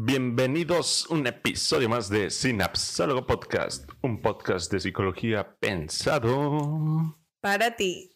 Bienvenidos 0.00 1.08
a 1.10 1.14
un 1.14 1.26
episodio 1.26 1.88
más 1.88 2.08
de 2.08 2.30
Synapsólogo 2.30 3.26
Podcast, 3.26 3.90
un 4.00 4.22
podcast 4.22 4.70
de 4.70 4.78
psicología 4.78 5.56
pensado 5.58 7.18
para 7.40 7.74
ti. 7.74 8.12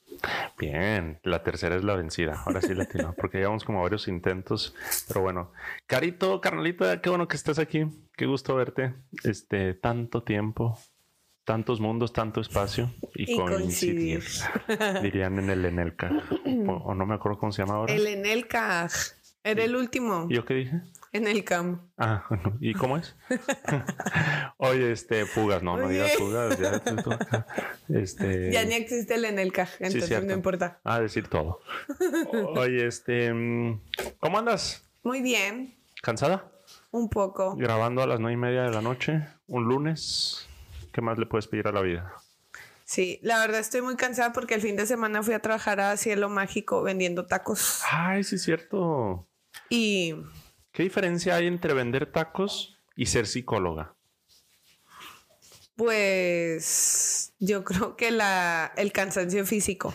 Bien, 0.57 1.19
la 1.25 1.43
tercera 1.43 1.75
es 1.75 1.83
la 1.83 1.97
vencida. 1.97 2.41
Ahora 2.47 2.61
sí 2.61 2.73
la 2.73 2.85
tengo, 2.85 3.13
porque 3.15 3.39
llevamos 3.39 3.65
como 3.65 3.83
varios 3.83 4.07
intentos. 4.07 4.77
Pero 5.09 5.23
bueno, 5.23 5.51
Carito, 5.87 6.41
carnalita, 6.41 7.01
qué 7.01 7.09
bueno 7.09 7.27
que 7.27 7.35
estés 7.35 7.59
aquí. 7.59 7.85
Qué 8.17 8.27
gusto 8.27 8.55
verte. 8.55 8.95
Este, 9.25 9.75
tanto 9.75 10.23
tiempo, 10.23 10.79
tantos 11.43 11.81
mundos, 11.81 12.13
tanto 12.13 12.41
espacio 12.41 12.95
y, 13.17 13.37
coincidir. 13.37 14.23
Dirían 15.03 15.37
en 15.41 15.51
el 15.51 15.65
Enelca. 15.65 16.13
O, 16.85 16.95
no 16.95 17.07
me 17.07 17.17
acuerdo 17.17 17.41
cómo 17.41 17.51
se 17.51 17.63
llama 17.63 17.75
ahora. 17.75 17.93
El 17.93 18.07
Enelca. 18.07 18.89
Era 19.43 19.65
el 19.65 19.75
último. 19.75 20.29
¿Y 20.31 20.37
yo 20.37 20.45
qué 20.45 20.55
dije? 20.55 20.81
En 21.13 21.27
el 21.27 21.45
camp. 21.45 21.83
Ah, 21.99 22.25
¿y 22.61 22.73
cómo 22.73 22.97
es? 22.97 23.15
Oye, 24.57 24.93
este, 24.93 25.27
fugas, 25.27 25.63
no, 25.63 25.77
no 25.77 25.89
digas 25.89 26.15
fugas. 26.17 26.59
Ya, 26.59 26.83
este... 28.01 28.51
ya 28.51 28.65
ni 28.65 28.75
existe 28.75 29.15
el 29.15 29.27
en 29.27 29.39
el 29.39 29.53
caj, 29.53 29.71
entonces 29.81 30.25
no 30.25 30.33
importa. 30.33 30.81
Ah, 30.85 31.01
decir 31.01 31.29
todo. 31.29 31.61
Oye, 32.57 32.87
este, 32.87 33.29
¿cómo 34.21 34.39
andas? 34.39 34.89
Muy 35.03 35.21
bien. 35.21 35.77
¿Cansada? 36.01 36.51
Un 36.91 37.11
poco. 37.11 37.57
Grabando 37.57 38.03
a 38.03 38.07
las 38.07 38.19
nueve 38.19 38.35
y 38.35 38.39
media 38.39 38.63
de 38.63 38.71
la 38.71 38.81
noche, 38.81 39.27
un 39.47 39.65
lunes. 39.65 40.49
¿Qué 40.93 41.03
más 41.03 41.19
le 41.19 41.27
puedes 41.27 41.47
pedir 41.47 41.69
a 41.69 41.73
la 41.73 41.83
vida? 41.83 42.15
Sí, 42.85 43.19
la 43.23 43.39
verdad 43.39 43.61
estoy 43.61 43.83
muy 43.83 43.97
cansada 43.97 44.33
porque 44.33 44.55
el 44.55 44.61
fin 44.61 44.77
de 44.77 44.87
semana 44.87 45.23
fui 45.23 45.35
a 45.35 45.41
trabajar 45.41 45.81
a 45.81 45.97
Cielo 45.97 46.29
Mágico 46.29 46.83
vendiendo 46.83 47.27
tacos. 47.27 47.83
Ay, 47.91 48.25
sí 48.25 48.37
es 48.37 48.43
cierto. 48.43 49.27
Y 49.71 50.15
¿Qué 50.73 50.83
diferencia 50.83 51.37
hay 51.37 51.47
entre 51.47 51.75
vender 51.75 52.07
tacos 52.07 52.79
y 52.97 53.07
ser 53.07 53.27
psicóloga? 53.27 53.95
Pues 55.77 57.35
yo 57.39 57.63
creo 57.63 57.97
que 57.97 58.11
la, 58.11 58.73
el 58.77 58.91
cansancio 58.91 59.45
físico. 59.45 59.95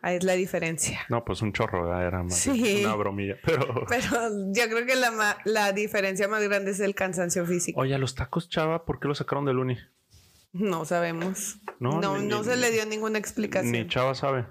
Ahí 0.00 0.16
es 0.16 0.24
la 0.24 0.32
diferencia. 0.32 1.02
No, 1.08 1.24
pues 1.24 1.42
un 1.42 1.52
chorro 1.52 1.96
era 1.96 2.24
más 2.24 2.44
una 2.48 2.94
bromilla. 2.96 3.36
Pero... 3.44 3.86
pero 3.88 4.08
yo 4.52 4.64
creo 4.68 4.84
que 4.84 4.96
la, 4.96 5.38
la 5.44 5.72
diferencia 5.72 6.26
más 6.26 6.42
grande 6.42 6.72
es 6.72 6.80
el 6.80 6.96
cansancio 6.96 7.46
físico. 7.46 7.80
Oye, 7.80 7.96
los 7.98 8.16
tacos, 8.16 8.48
chava, 8.48 8.84
¿por 8.84 8.98
qué 8.98 9.06
los 9.06 9.18
sacaron 9.18 9.44
del 9.44 9.58
uni? 9.58 9.78
No 10.52 10.84
sabemos. 10.84 11.58
No, 11.78 12.00
no, 12.00 12.18
no 12.18 12.42
se 12.42 12.56
le 12.56 12.72
dio 12.72 12.84
ninguna 12.84 13.18
explicación. 13.18 13.70
Ni 13.70 13.86
chava 13.86 14.14
sabe. 14.16 14.46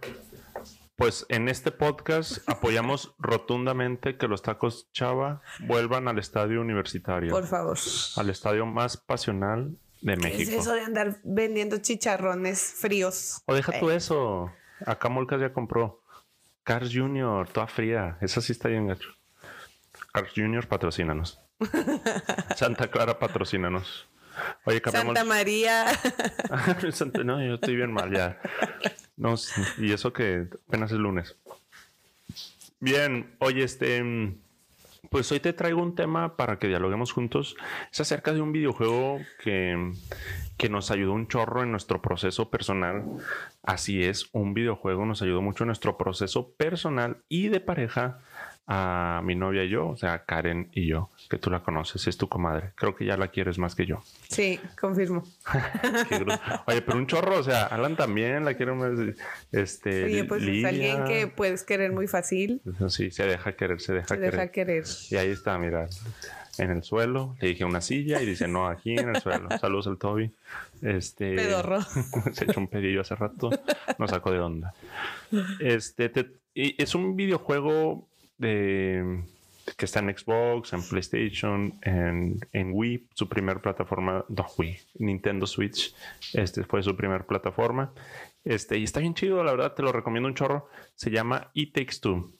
Pues 0.95 1.25
en 1.29 1.49
este 1.49 1.71
podcast 1.71 2.37
apoyamos 2.47 3.15
rotundamente 3.17 4.17
que 4.17 4.27
los 4.27 4.41
tacos 4.41 4.91
Chava 4.91 5.41
vuelvan 5.61 6.07
al 6.07 6.19
estadio 6.19 6.61
universitario. 6.61 7.31
Por 7.31 7.47
favor. 7.47 7.77
Al 8.17 8.29
estadio 8.29 8.65
más 8.65 8.97
pasional 8.97 9.77
de 10.01 10.17
México. 10.17 10.37
¿Qué 10.37 10.43
es 10.43 10.61
eso 10.61 10.73
de 10.73 10.81
andar 10.81 11.19
vendiendo 11.23 11.77
chicharrones 11.77 12.75
fríos? 12.77 13.41
O 13.45 13.53
deja 13.53 13.79
tú 13.79 13.89
eh. 13.89 13.95
eso. 13.95 14.51
Acá 14.85 15.09
Molcas 15.09 15.41
ya 15.41 15.53
compró. 15.53 16.01
Cars 16.63 16.91
Junior, 16.93 17.47
toda 17.49 17.67
fría. 17.67 18.17
Esa 18.21 18.41
sí 18.41 18.51
está 18.51 18.69
bien 18.69 18.87
gacho. 18.87 19.09
Cars 20.13 20.31
Junior, 20.35 20.67
patrocínanos. 20.67 21.39
Santa 22.55 22.89
Clara, 22.89 23.19
patrocínanos. 23.19 24.07
Oye, 24.65 24.81
Santa 24.85 25.23
María. 25.23 25.85
no, 27.23 27.43
yo 27.43 27.55
estoy 27.55 27.75
bien 27.75 27.93
mal 27.93 28.11
ya. 28.11 28.39
No, 29.17 29.35
y 29.77 29.91
eso 29.91 30.13
que 30.13 30.47
apenas 30.67 30.91
es 30.91 30.97
lunes. 30.97 31.35
Bien, 32.79 33.35
oye, 33.39 33.63
este, 33.63 34.03
pues 35.11 35.31
hoy 35.31 35.39
te 35.39 35.53
traigo 35.53 35.81
un 35.81 35.93
tema 35.93 36.37
para 36.37 36.57
que 36.57 36.67
dialoguemos 36.67 37.11
juntos. 37.11 37.55
Es 37.91 38.01
acerca 38.01 38.33
de 38.33 38.41
un 38.41 38.51
videojuego 38.51 39.19
que, 39.43 39.93
que 40.57 40.69
nos 40.69 40.89
ayudó 40.89 41.13
un 41.13 41.27
chorro 41.27 41.63
en 41.63 41.71
nuestro 41.71 42.01
proceso 42.01 42.49
personal. 42.49 43.03
Así 43.61 44.03
es, 44.03 44.29
un 44.31 44.53
videojuego 44.53 45.05
nos 45.05 45.21
ayudó 45.21 45.41
mucho 45.41 45.63
en 45.63 45.67
nuestro 45.67 45.97
proceso 45.97 46.53
personal 46.53 47.17
y 47.29 47.49
de 47.49 47.59
pareja 47.59 48.19
a 48.73 49.19
mi 49.21 49.35
novia 49.35 49.65
y 49.65 49.69
yo, 49.69 49.89
o 49.89 49.97
sea, 49.97 50.23
Karen 50.23 50.69
y 50.71 50.87
yo, 50.87 51.09
que 51.29 51.37
tú 51.37 51.49
la 51.49 51.61
conoces, 51.61 52.07
es 52.07 52.15
tu 52.15 52.29
comadre. 52.29 52.71
Creo 52.75 52.95
que 52.95 53.03
ya 53.03 53.17
la 53.17 53.27
quieres 53.27 53.59
más 53.59 53.75
que 53.75 53.85
yo. 53.85 54.01
Sí, 54.29 54.61
confirmo. 54.79 55.23
Oye, 56.67 56.81
pero 56.81 56.97
un 56.97 57.05
chorro, 57.05 57.39
o 57.39 57.43
sea, 57.43 57.65
Alan 57.65 57.97
también 57.97 58.45
la 58.45 58.53
quiere 58.53 58.71
más. 58.71 58.91
Este, 59.51 60.05
Oye, 60.05 60.23
pues 60.23 60.43
es 60.43 60.63
alguien 60.63 61.03
que 61.03 61.27
puedes 61.27 61.65
querer 61.65 61.91
muy 61.91 62.07
fácil. 62.07 62.61
Sí, 62.87 63.11
se 63.11 63.25
deja 63.25 63.57
querer, 63.57 63.81
se 63.81 63.91
deja 63.91 64.07
se 64.07 64.15
querer. 64.15 64.31
deja 64.31 64.47
querer. 64.47 64.85
Y 65.09 65.17
ahí 65.17 65.31
está, 65.31 65.57
mira, 65.57 65.87
en 66.57 66.71
el 66.71 66.83
suelo. 66.83 67.35
Le 67.41 67.49
dije 67.49 67.65
una 67.65 67.81
silla 67.81 68.21
y 68.21 68.25
dice, 68.25 68.47
no, 68.47 68.67
aquí 68.67 68.97
en 68.97 69.09
el 69.09 69.21
suelo. 69.21 69.49
Saludos 69.59 69.87
al 69.87 69.97
Toby. 69.97 70.31
Este. 70.81 71.35
Pedorro. 71.35 71.81
se 72.31 72.45
echó 72.45 72.61
un 72.61 72.69
pedillo 72.69 73.01
hace 73.01 73.15
rato. 73.15 73.49
Nos 73.97 74.11
sacó 74.11 74.31
de 74.31 74.39
onda. 74.39 74.73
Este, 75.59 76.09
y 76.53 76.81
es 76.81 76.95
un 76.95 77.17
videojuego 77.17 78.07
de 78.41 79.23
que 79.77 79.85
está 79.85 79.99
en 79.99 80.17
Xbox, 80.17 80.73
en 80.73 80.83
PlayStation, 80.83 81.79
en, 81.83 82.71
Wii, 82.73 83.07
su 83.13 83.29
primer 83.29 83.61
plataforma, 83.61 84.25
no 84.27 84.47
Wii, 84.57 84.77
Nintendo 84.99 85.45
Switch, 85.45 85.95
este 86.33 86.63
fue 86.63 86.83
su 86.83 86.95
primer 86.95 87.25
plataforma. 87.25 87.93
Este, 88.43 88.77
y 88.77 88.83
está 88.83 88.99
bien 88.99 89.13
chido, 89.13 89.43
la 89.43 89.51
verdad, 89.51 89.73
te 89.73 89.83
lo 89.83 89.91
recomiendo 89.91 90.27
un 90.27 90.35
chorro. 90.35 90.67
Se 90.95 91.11
llama 91.11 91.51
It 91.53 91.73
Takes 91.73 91.99
Two. 92.01 92.33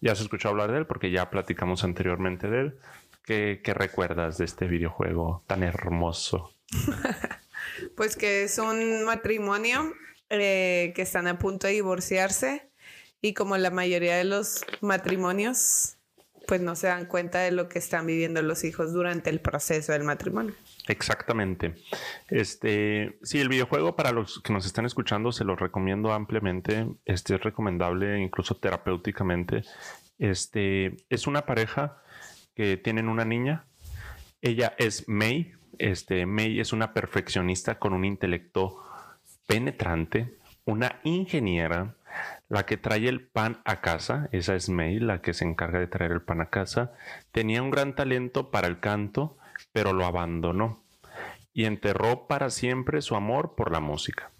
Ya 0.00 0.12
has 0.12 0.20
escuchado 0.20 0.52
hablar 0.52 0.70
de 0.70 0.78
él 0.78 0.86
porque 0.86 1.10
ya 1.10 1.30
platicamos 1.30 1.82
anteriormente 1.82 2.48
de 2.48 2.60
él. 2.60 2.78
¿Qué, 3.24 3.60
qué 3.62 3.74
recuerdas 3.74 4.38
de 4.38 4.44
este 4.44 4.68
videojuego 4.68 5.42
tan 5.48 5.64
hermoso? 5.64 6.54
pues 7.96 8.16
que 8.16 8.44
es 8.44 8.58
un 8.58 9.04
matrimonio 9.04 9.92
eh, 10.30 10.92
que 10.94 11.02
están 11.02 11.26
a 11.26 11.38
punto 11.38 11.66
de 11.66 11.72
divorciarse 11.74 12.67
y 13.20 13.34
como 13.34 13.56
la 13.56 13.70
mayoría 13.70 14.16
de 14.16 14.24
los 14.24 14.64
matrimonios, 14.80 15.98
pues 16.48 16.62
no 16.62 16.74
se 16.76 16.86
dan 16.86 17.04
cuenta 17.04 17.40
de 17.40 17.50
lo 17.50 17.68
que 17.68 17.78
están 17.78 18.06
viviendo 18.06 18.40
los 18.40 18.64
hijos 18.64 18.94
durante 18.94 19.28
el 19.28 19.38
proceso 19.38 19.92
del 19.92 20.04
matrimonio. 20.04 20.54
Exactamente. 20.88 21.74
Este, 22.28 23.18
sí, 23.22 23.38
el 23.38 23.50
videojuego 23.50 23.94
para 23.96 24.12
los 24.12 24.40
que 24.40 24.54
nos 24.54 24.64
están 24.64 24.86
escuchando 24.86 25.30
se 25.30 25.44
lo 25.44 25.56
recomiendo 25.56 26.10
ampliamente. 26.10 26.86
Este 27.04 27.34
es 27.34 27.42
recomendable 27.42 28.18
incluso 28.18 28.56
terapéuticamente. 28.56 29.62
Este 30.18 30.96
es 31.10 31.26
una 31.26 31.44
pareja 31.44 32.02
que 32.54 32.78
tienen 32.78 33.10
una 33.10 33.26
niña. 33.26 33.66
Ella 34.40 34.74
es 34.78 35.06
May. 35.06 35.52
Este, 35.76 36.24
May 36.24 36.60
es 36.60 36.72
una 36.72 36.94
perfeccionista 36.94 37.78
con 37.78 37.92
un 37.92 38.06
intelecto 38.06 38.82
penetrante, 39.46 40.38
una 40.64 41.00
ingeniera 41.04 41.97
la 42.48 42.66
que 42.66 42.76
trae 42.76 43.08
el 43.08 43.28
pan 43.28 43.60
a 43.64 43.80
casa, 43.80 44.28
esa 44.32 44.54
es 44.54 44.68
May, 44.68 44.98
la 44.98 45.20
que 45.20 45.34
se 45.34 45.44
encarga 45.44 45.78
de 45.78 45.86
traer 45.86 46.12
el 46.12 46.22
pan 46.22 46.40
a 46.40 46.50
casa, 46.50 46.92
tenía 47.32 47.62
un 47.62 47.70
gran 47.70 47.94
talento 47.94 48.50
para 48.50 48.68
el 48.68 48.80
canto, 48.80 49.36
pero 49.72 49.92
lo 49.92 50.06
abandonó 50.06 50.82
y 51.52 51.64
enterró 51.64 52.28
para 52.28 52.50
siempre 52.50 53.02
su 53.02 53.16
amor 53.16 53.54
por 53.56 53.72
la 53.72 53.80
música. 53.80 54.30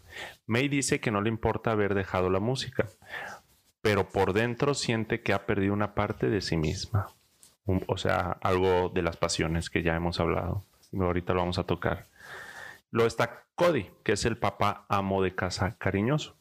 May 0.47 0.69
dice 0.69 1.01
que 1.01 1.11
no 1.11 1.21
le 1.21 1.29
importa 1.29 1.73
haber 1.73 1.95
dejado 1.95 2.31
la 2.31 2.41
música, 2.41 2.87
pero 3.83 4.09
por 4.09 4.33
dentro 4.33 4.75
siente 4.75 5.21
que 5.21 5.33
ha 5.33 5.45
perdido 5.45 5.75
una 5.75 5.95
parte 5.95 6.29
de 6.31 6.41
sí 6.41 6.57
misma. 6.57 7.09
o 7.87 7.97
sea, 7.99 8.39
algo 8.41 8.89
de 8.89 9.03
las 9.03 9.17
pasiones 9.17 9.69
que 9.69 9.83
ya 9.83 9.95
hemos 9.95 10.21
hablado. 10.21 10.65
Ahorita 10.99 11.35
lo 11.35 11.41
vamos 11.41 11.59
a 11.59 11.65
tocar. 11.65 12.07
Lo 12.91 13.05
está 13.05 13.45
Cody, 13.55 13.91
que 14.05 14.13
es 14.13 14.25
el 14.25 14.39
papá 14.39 14.87
amo 14.89 15.23
de 15.23 15.35
casa 15.35 15.77
cariñoso. 15.77 16.38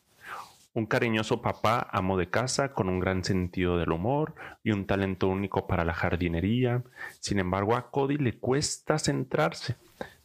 Un 0.78 0.86
cariñoso 0.86 1.42
papá, 1.42 1.90
amo 1.92 2.20
de 2.20 2.30
casa, 2.30 2.72
con 2.72 2.88
un 2.88 3.00
gran 3.00 3.24
sentido 3.24 3.80
del 3.80 3.92
humor 3.92 4.36
y 4.64 4.70
un 4.70 4.86
talento 4.86 5.28
único 5.28 5.66
para 5.66 5.84
la 5.84 5.96
jardinería. 5.96 6.84
Sin 7.20 7.40
embargo, 7.40 7.76
a 7.76 7.90
Cody 7.90 8.18
le 8.18 8.38
cuesta 8.38 9.00
centrarse. 9.00 9.76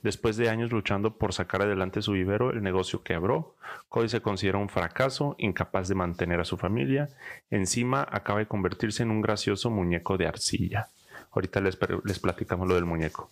Después 0.03 0.37
de 0.37 0.51
años 0.51 0.71
luchando 0.71 1.17
por 1.17 1.33
sacar 1.33 1.63
adelante 1.63 2.03
su 2.03 2.13
vivero, 2.13 2.51
el 2.51 2.63
negocio 2.63 3.03
quebró. 3.03 3.57
Cody 3.89 4.11
se 4.11 4.21
considera 4.21 4.59
un 4.59 4.69
fracaso, 4.69 5.37
incapaz 5.39 5.89
de 5.89 5.95
mantener 5.95 6.39
a 6.39 6.45
su 6.45 6.59
familia. 6.59 7.09
Encima 7.49 8.07
acaba 8.11 8.41
de 8.41 8.47
convertirse 8.47 9.03
en 9.03 9.11
un 9.11 9.23
gracioso 9.23 9.71
muñeco 9.71 10.19
de 10.19 10.27
arcilla. 10.27 10.89
Ahorita 11.31 11.63
les, 11.63 11.79
les 12.05 12.19
platicamos 12.19 12.69
lo 12.69 12.75
del 12.75 12.85
muñeco. 12.85 13.31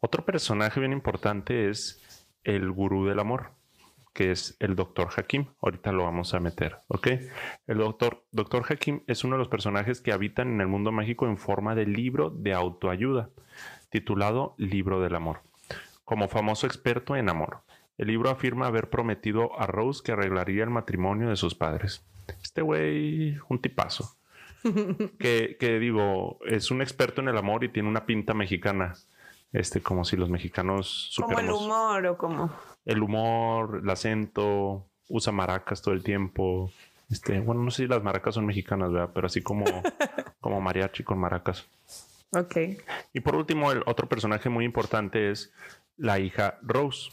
Otro 0.00 0.24
personaje 0.24 0.80
bien 0.80 0.92
importante 0.92 1.68
es 1.68 2.02
el 2.44 2.70
gurú 2.70 3.04
del 3.04 3.18
amor 3.18 3.50
que 4.14 4.30
es 4.30 4.56
el 4.60 4.76
Dr. 4.76 5.08
Hakim. 5.14 5.48
Ahorita 5.60 5.92
lo 5.92 6.04
vamos 6.04 6.32
a 6.32 6.40
meter, 6.40 6.78
¿ok? 6.88 7.08
El 7.66 7.78
Dr. 7.78 8.24
Dr. 8.30 8.64
Hakim 8.66 9.02
es 9.06 9.24
uno 9.24 9.34
de 9.34 9.40
los 9.40 9.48
personajes 9.48 10.00
que 10.00 10.12
habitan 10.12 10.48
en 10.54 10.60
el 10.60 10.68
mundo 10.68 10.92
mágico 10.92 11.26
en 11.26 11.36
forma 11.36 11.74
de 11.74 11.84
libro 11.84 12.30
de 12.30 12.54
autoayuda, 12.54 13.30
titulado 13.90 14.54
Libro 14.56 15.00
del 15.00 15.16
Amor. 15.16 15.42
Como 16.04 16.28
famoso 16.28 16.66
experto 16.66 17.16
en 17.16 17.28
amor, 17.28 17.62
el 17.98 18.08
libro 18.08 18.30
afirma 18.30 18.66
haber 18.66 18.88
prometido 18.88 19.58
a 19.58 19.66
Rose 19.66 20.02
que 20.04 20.12
arreglaría 20.12 20.64
el 20.64 20.70
matrimonio 20.70 21.28
de 21.28 21.36
sus 21.36 21.54
padres. 21.54 22.06
Este 22.42 22.62
güey, 22.62 23.36
un 23.48 23.60
tipazo. 23.60 24.16
que, 25.18 25.56
que 25.58 25.78
digo, 25.78 26.38
es 26.46 26.70
un 26.70 26.82
experto 26.82 27.20
en 27.20 27.28
el 27.28 27.36
amor 27.36 27.64
y 27.64 27.68
tiene 27.68 27.88
una 27.88 28.06
pinta 28.06 28.32
mexicana. 28.32 28.94
Este, 29.54 29.80
como 29.80 30.04
si 30.04 30.16
los 30.16 30.28
mexicanos 30.28 31.14
Como 31.16 31.38
el 31.38 31.48
humor 31.48 32.06
o 32.06 32.18
como. 32.18 32.50
El 32.84 33.02
humor, 33.02 33.80
el 33.84 33.88
acento, 33.88 34.84
usa 35.08 35.32
maracas 35.32 35.80
todo 35.80 35.94
el 35.94 36.02
tiempo. 36.02 36.72
Este, 37.08 37.38
bueno, 37.38 37.62
no 37.62 37.70
sé 37.70 37.84
si 37.84 37.88
las 37.88 38.02
maracas 38.02 38.34
son 38.34 38.46
mexicanas, 38.46 38.90
¿verdad? 38.90 39.10
Pero 39.14 39.28
así 39.28 39.42
como, 39.42 39.64
como 40.40 40.60
mariachi 40.60 41.04
con 41.04 41.18
maracas. 41.18 41.66
Ok. 42.32 42.56
Y 43.12 43.20
por 43.20 43.36
último, 43.36 43.70
el 43.70 43.84
otro 43.86 44.08
personaje 44.08 44.48
muy 44.48 44.64
importante 44.64 45.30
es 45.30 45.52
la 45.96 46.18
hija 46.18 46.58
Rose. 46.62 47.12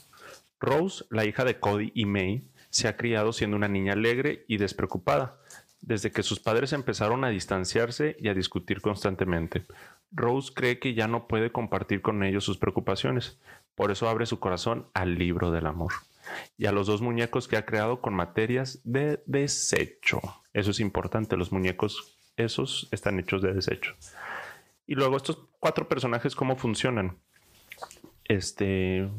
Rose, 0.59 1.05
la 1.11 1.25
hija 1.25 1.45
de 1.45 1.59
Cody 1.59 1.91
y 1.93 2.05
May, 2.05 2.43
se 2.71 2.87
ha 2.87 2.97
criado 2.97 3.33
siendo 3.33 3.55
una 3.55 3.67
niña 3.67 3.93
alegre 3.93 4.45
y 4.47 4.57
despreocupada, 4.57 5.37
desde 5.79 6.11
que 6.11 6.23
sus 6.23 6.39
padres 6.39 6.73
empezaron 6.73 7.23
a 7.23 7.29
distanciarse 7.29 8.15
y 8.19 8.29
a 8.29 8.33
discutir 8.33 8.81
constantemente. 8.81 9.63
Rose 10.11 10.51
cree 10.53 10.79
que 10.79 10.93
ya 10.93 11.07
no 11.07 11.27
puede 11.27 11.51
compartir 11.51 12.01
con 12.01 12.23
ellos 12.23 12.43
sus 12.43 12.57
preocupaciones, 12.57 13.39
por 13.75 13.91
eso 13.91 14.09
abre 14.09 14.25
su 14.25 14.39
corazón 14.39 14.87
al 14.93 15.17
libro 15.17 15.51
del 15.51 15.65
amor 15.65 15.93
y 16.57 16.65
a 16.65 16.71
los 16.71 16.87
dos 16.87 17.01
muñecos 17.01 17.47
que 17.47 17.57
ha 17.57 17.65
creado 17.65 18.01
con 18.01 18.13
materias 18.13 18.81
de 18.83 19.21
desecho. 19.25 20.21
Eso 20.53 20.71
es 20.71 20.79
importante, 20.79 21.37
los 21.37 21.51
muñecos 21.51 22.17
esos 22.37 22.87
están 22.91 23.19
hechos 23.19 23.41
de 23.41 23.53
desecho. 23.53 23.95
Y 24.87 24.95
luego 24.95 25.17
estos 25.17 25.39
cuatro 25.59 25.87
personajes, 25.87 26.35
¿cómo 26.35 26.55
funcionan? 26.55 27.17
Este, 28.25 29.09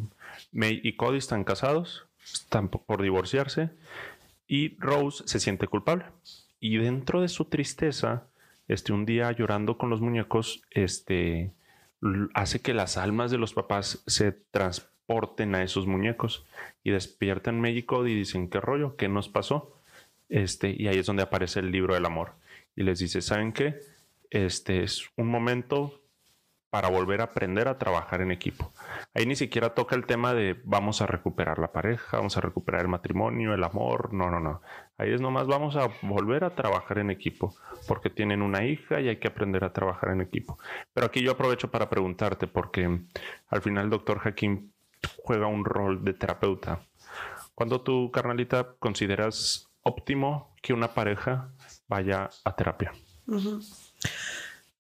May 0.50 0.80
y 0.82 0.96
Cody 0.96 1.18
están 1.18 1.44
casados, 1.44 2.06
están 2.24 2.68
por 2.68 3.02
divorciarse 3.02 3.70
y 4.46 4.76
Rose 4.78 5.24
se 5.26 5.40
siente 5.40 5.66
culpable. 5.66 6.04
Y 6.60 6.76
dentro 6.76 7.20
de 7.20 7.28
su 7.28 7.46
tristeza, 7.46 8.28
este, 8.68 8.92
un 8.92 9.06
día 9.06 9.32
llorando 9.32 9.78
con 9.78 9.90
los 9.90 10.00
muñecos, 10.00 10.62
este, 10.70 11.52
hace 12.34 12.60
que 12.60 12.74
las 12.74 12.96
almas 12.96 13.30
de 13.30 13.38
los 13.38 13.54
papás 13.54 14.02
se 14.06 14.32
transporten 14.32 15.54
a 15.54 15.62
esos 15.62 15.86
muñecos 15.86 16.46
y 16.82 16.90
despiertan 16.90 17.62
Cody 17.86 18.12
y 18.12 18.16
dicen, 18.16 18.48
¿qué 18.48 18.60
rollo? 18.60 18.96
¿Qué 18.96 19.08
nos 19.08 19.28
pasó? 19.28 19.78
Este, 20.28 20.74
y 20.76 20.88
ahí 20.88 20.98
es 20.98 21.06
donde 21.06 21.22
aparece 21.22 21.60
el 21.60 21.70
libro 21.70 21.94
del 21.94 22.06
amor. 22.06 22.32
Y 22.74 22.82
les 22.82 22.98
dice, 22.98 23.20
¿saben 23.20 23.52
qué? 23.52 23.80
Este 24.30 24.82
es 24.82 25.10
un 25.16 25.28
momento 25.28 26.01
para 26.72 26.88
volver 26.88 27.20
a 27.20 27.24
aprender 27.24 27.69
a 27.69 27.76
trabajar 27.76 28.22
en 28.22 28.30
equipo. 28.30 28.72
Ahí 29.12 29.26
ni 29.26 29.36
siquiera 29.36 29.74
toca 29.74 29.94
el 29.94 30.06
tema 30.06 30.32
de 30.32 30.58
vamos 30.64 31.02
a 31.02 31.06
recuperar 31.06 31.58
la 31.58 31.70
pareja, 31.70 32.16
vamos 32.16 32.38
a 32.38 32.40
recuperar 32.40 32.80
el 32.80 32.88
matrimonio, 32.88 33.52
el 33.52 33.62
amor. 33.62 34.14
No, 34.14 34.30
no, 34.30 34.40
no. 34.40 34.62
Ahí 34.96 35.12
es 35.12 35.20
nomás 35.20 35.46
vamos 35.46 35.76
a 35.76 35.90
volver 36.00 36.44
a 36.44 36.54
trabajar 36.54 36.96
en 36.96 37.10
equipo 37.10 37.54
porque 37.86 38.08
tienen 38.08 38.40
una 38.40 38.64
hija 38.64 39.02
y 39.02 39.10
hay 39.10 39.19
que 39.19 39.28
aprender 39.28 39.64
a 39.64 39.74
trabajar 39.74 40.12
en 40.12 40.22
equipo. 40.22 40.58
Pero 40.94 41.08
aquí 41.08 41.22
yo 41.22 41.32
aprovecho 41.32 41.70
para 41.70 41.90
preguntarte 41.90 42.46
porque 42.46 43.02
al 43.48 43.60
final 43.60 43.84
el 43.84 43.90
doctor 43.90 44.22
Hakim 44.24 44.70
juega 45.22 45.48
un 45.48 45.66
rol 45.66 46.02
de 46.02 46.14
terapeuta. 46.14 46.86
¿Cuándo 47.54 47.82
tú, 47.82 48.10
carnalita, 48.10 48.76
consideras 48.78 49.69
óptimo 49.82 50.54
que 50.62 50.72
una 50.72 50.94
pareja 50.94 51.52
vaya 51.86 52.30
a 52.46 52.56
terapia? 52.56 52.92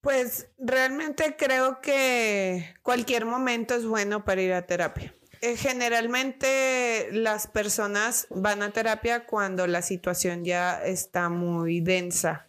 Pues 0.02 0.48
realmente 0.58 1.36
creo 1.38 1.80
que 1.80 2.74
cualquier 2.82 3.24
momento 3.24 3.74
es 3.74 3.86
bueno 3.86 4.24
para 4.24 4.42
ir 4.42 4.52
a 4.52 4.66
terapia. 4.66 5.14
Eh, 5.40 5.56
generalmente 5.56 7.08
las 7.12 7.46
personas 7.46 8.26
van 8.30 8.62
a 8.62 8.72
terapia 8.72 9.26
cuando 9.26 9.66
la 9.68 9.80
situación 9.80 10.44
ya 10.44 10.84
está 10.84 11.28
muy 11.28 11.80
densa, 11.80 12.48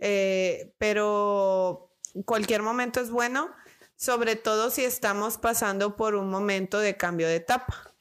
eh, 0.00 0.72
pero 0.78 1.92
cualquier 2.24 2.62
momento 2.62 3.00
es 3.00 3.10
bueno, 3.10 3.50
sobre 3.96 4.34
todo 4.34 4.70
si 4.70 4.84
estamos 4.84 5.38
pasando 5.38 5.94
por 5.96 6.16
un 6.16 6.28
momento 6.28 6.80
de 6.80 6.96
cambio 6.96 7.28
de 7.28 7.36
etapa. 7.36 7.94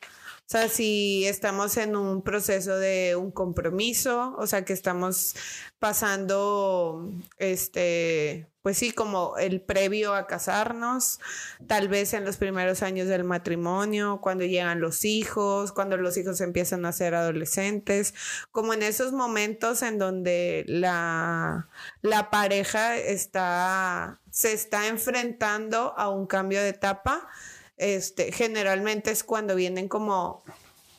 O 0.45 0.49
sea, 0.53 0.67
si 0.67 1.25
estamos 1.27 1.77
en 1.77 1.95
un 1.95 2.23
proceso 2.23 2.77
de 2.77 3.15
un 3.15 3.31
compromiso, 3.31 4.35
o 4.37 4.47
sea, 4.47 4.65
que 4.65 4.73
estamos 4.73 5.35
pasando, 5.79 7.11
este, 7.37 8.52
pues 8.63 8.79
sí, 8.79 8.91
como 8.91 9.37
el 9.37 9.61
previo 9.61 10.15
a 10.15 10.25
casarnos, 10.25 11.19
tal 11.67 11.89
vez 11.89 12.13
en 12.13 12.25
los 12.25 12.37
primeros 12.37 12.81
años 12.81 13.07
del 13.07 13.23
matrimonio, 13.23 14.19
cuando 14.21 14.45
llegan 14.45 14.81
los 14.81 15.05
hijos, 15.05 15.71
cuando 15.71 15.97
los 15.97 16.17
hijos 16.17 16.41
empiezan 16.41 16.85
a 16.87 16.91
ser 16.91 17.13
adolescentes, 17.13 18.15
como 18.51 18.73
en 18.73 18.81
esos 18.81 19.11
momentos 19.11 19.83
en 19.83 19.99
donde 19.99 20.63
la, 20.67 21.69
la 22.01 22.31
pareja 22.31 22.97
está, 22.97 24.19
se 24.31 24.53
está 24.53 24.87
enfrentando 24.87 25.93
a 25.95 26.09
un 26.09 26.25
cambio 26.25 26.59
de 26.59 26.69
etapa 26.69 27.29
este, 27.77 28.31
generalmente 28.31 29.11
es 29.11 29.23
cuando 29.23 29.55
vienen 29.55 29.87
como, 29.87 30.43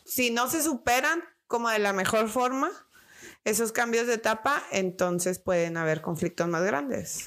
si 0.04 0.30
no 0.30 0.48
se 0.50 0.62
superan 0.62 1.22
como 1.46 1.70
de 1.70 1.78
la 1.78 1.92
mejor 1.92 2.28
forma, 2.28 2.70
esos 3.44 3.72
cambios 3.72 4.06
de 4.06 4.14
etapa, 4.14 4.62
entonces 4.72 5.38
pueden 5.38 5.76
haber 5.76 6.00
conflictos 6.00 6.48
más 6.48 6.62
grandes. 6.62 7.26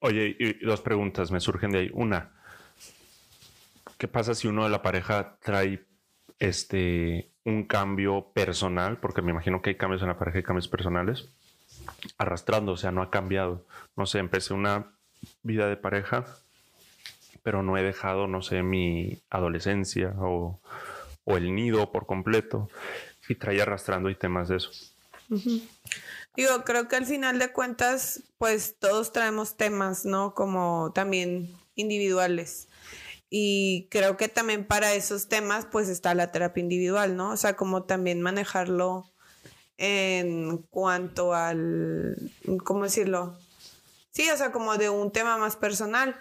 Oye, 0.00 0.36
y 0.38 0.64
dos 0.64 0.80
preguntas 0.80 1.30
me 1.30 1.40
surgen 1.40 1.70
de 1.70 1.78
ahí. 1.78 1.90
Una, 1.92 2.30
¿qué 3.98 4.08
pasa 4.08 4.34
si 4.34 4.48
uno 4.48 4.64
de 4.64 4.70
la 4.70 4.82
pareja 4.82 5.36
trae 5.42 5.84
este 6.38 7.30
un 7.44 7.64
cambio 7.64 8.30
personal? 8.32 8.98
Porque 8.98 9.22
me 9.22 9.32
imagino 9.32 9.60
que 9.60 9.70
hay 9.70 9.76
cambios 9.76 10.02
en 10.02 10.08
la 10.08 10.18
pareja 10.18 10.38
y 10.38 10.42
cambios 10.42 10.68
personales. 10.68 11.28
Arrastrando, 12.16 12.72
o 12.72 12.76
sea, 12.76 12.92
no 12.92 13.02
ha 13.02 13.10
cambiado. 13.10 13.66
No 13.96 14.06
sé, 14.06 14.18
empecé 14.18 14.54
una 14.54 14.92
vida 15.42 15.68
de 15.68 15.76
pareja 15.76 16.26
pero 17.48 17.62
no 17.62 17.78
he 17.78 17.82
dejado, 17.82 18.26
no 18.26 18.42
sé, 18.42 18.62
mi 18.62 19.22
adolescencia 19.30 20.14
o, 20.18 20.60
el 21.24 21.54
nido 21.54 21.90
por 21.92 22.04
completo 22.04 22.68
y 23.26 23.36
trae 23.36 23.62
arrastrando 23.62 24.10
y 24.10 24.14
temas 24.14 24.48
de 24.48 24.56
eso. 24.56 24.70
Digo, 26.38 26.62
creo 26.64 26.86
que 26.86 26.94
al 26.94 27.04
final 27.04 27.40
de 27.40 27.52
cuentas, 27.52 28.22
pues 28.38 28.76
todos 28.78 29.12
traemos 29.12 29.56
temas, 29.56 30.04
¿no? 30.04 30.34
Como 30.34 30.92
también 30.94 31.52
individuales. 31.74 32.68
Y 33.28 33.88
creo 33.90 34.16
que 34.16 34.28
también 34.28 34.64
para 34.64 34.94
esos 34.94 35.28
temas, 35.28 35.66
pues 35.66 35.88
está 35.88 36.14
la 36.14 36.30
terapia 36.30 36.62
individual, 36.62 37.16
¿no? 37.16 37.32
O 37.32 37.36
sea, 37.36 37.56
como 37.56 37.82
también 37.82 38.22
manejarlo 38.22 39.10
en 39.78 40.58
cuanto 40.70 41.34
al, 41.34 42.16
¿cómo 42.64 42.84
decirlo? 42.84 43.36
Sí, 44.12 44.30
o 44.30 44.36
sea, 44.36 44.52
como 44.52 44.76
de 44.78 44.90
un 44.90 45.10
tema 45.10 45.38
más 45.38 45.56
personal 45.56 46.18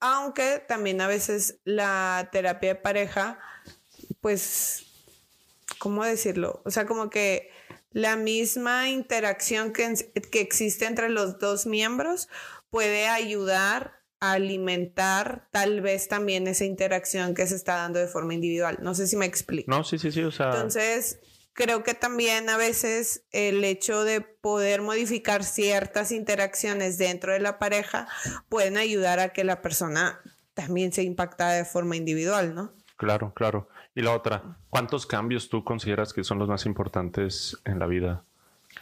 aunque 0.00 0.62
también 0.66 1.00
a 1.00 1.06
veces 1.06 1.58
la 1.64 2.28
terapia 2.30 2.74
de 2.74 2.80
pareja, 2.80 3.38
pues, 4.20 4.84
¿cómo 5.78 6.04
decirlo? 6.04 6.60
O 6.64 6.70
sea, 6.70 6.86
como 6.86 7.10
que 7.10 7.50
la 7.96 8.14
misma 8.16 8.90
interacción 8.90 9.72
que, 9.72 9.94
que 10.30 10.42
existe 10.42 10.84
entre 10.84 11.08
los 11.08 11.38
dos 11.38 11.64
miembros 11.64 12.28
puede 12.68 13.08
ayudar 13.08 14.02
a 14.20 14.32
alimentar 14.32 15.48
tal 15.50 15.80
vez 15.80 16.06
también 16.06 16.46
esa 16.46 16.66
interacción 16.66 17.34
que 17.34 17.46
se 17.46 17.56
está 17.56 17.76
dando 17.76 17.98
de 17.98 18.06
forma 18.06 18.34
individual. 18.34 18.76
No 18.82 18.94
sé 18.94 19.06
si 19.06 19.16
me 19.16 19.24
explico. 19.24 19.70
No, 19.70 19.82
sí, 19.82 19.96
sí, 19.98 20.12
sí. 20.12 20.22
O 20.24 20.30
sea... 20.30 20.48
Entonces, 20.50 21.20
creo 21.54 21.84
que 21.84 21.94
también 21.94 22.50
a 22.50 22.58
veces 22.58 23.24
el 23.30 23.64
hecho 23.64 24.04
de 24.04 24.20
poder 24.20 24.82
modificar 24.82 25.42
ciertas 25.42 26.12
interacciones 26.12 26.98
dentro 26.98 27.32
de 27.32 27.40
la 27.40 27.58
pareja 27.58 28.08
pueden 28.50 28.76
ayudar 28.76 29.20
a 29.20 29.30
que 29.30 29.42
la 29.42 29.62
persona 29.62 30.20
también 30.52 30.92
se 30.92 31.02
impacta 31.02 31.52
de 31.52 31.64
forma 31.64 31.96
individual, 31.96 32.54
¿no? 32.54 32.74
Claro, 32.98 33.32
claro. 33.34 33.70
Y 33.96 34.02
la 34.02 34.14
otra, 34.14 34.58
¿cuántos 34.68 35.06
cambios 35.06 35.48
tú 35.48 35.64
consideras 35.64 36.12
que 36.12 36.22
son 36.22 36.38
los 36.38 36.48
más 36.48 36.66
importantes 36.66 37.56
en 37.64 37.78
la 37.78 37.86
vida? 37.86 38.24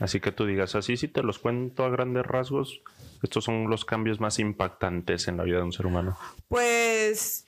Así 0.01 0.19
que 0.19 0.33
tú 0.33 0.45
digas, 0.45 0.75
así 0.75 0.97
si 0.97 1.07
te 1.07 1.23
los 1.23 1.39
cuento 1.39 1.85
a 1.85 1.89
grandes 1.89 2.27
rasgos, 2.27 2.83
estos 3.23 3.45
son 3.45 3.71
los 3.71 3.85
cambios 3.85 4.19
más 4.19 4.41
impactantes 4.41 5.29
en 5.29 5.37
la 5.37 5.45
vida 5.45 5.59
de 5.59 5.63
un 5.63 5.73
ser 5.73 5.87
humano. 5.87 6.19
Pues 6.49 7.47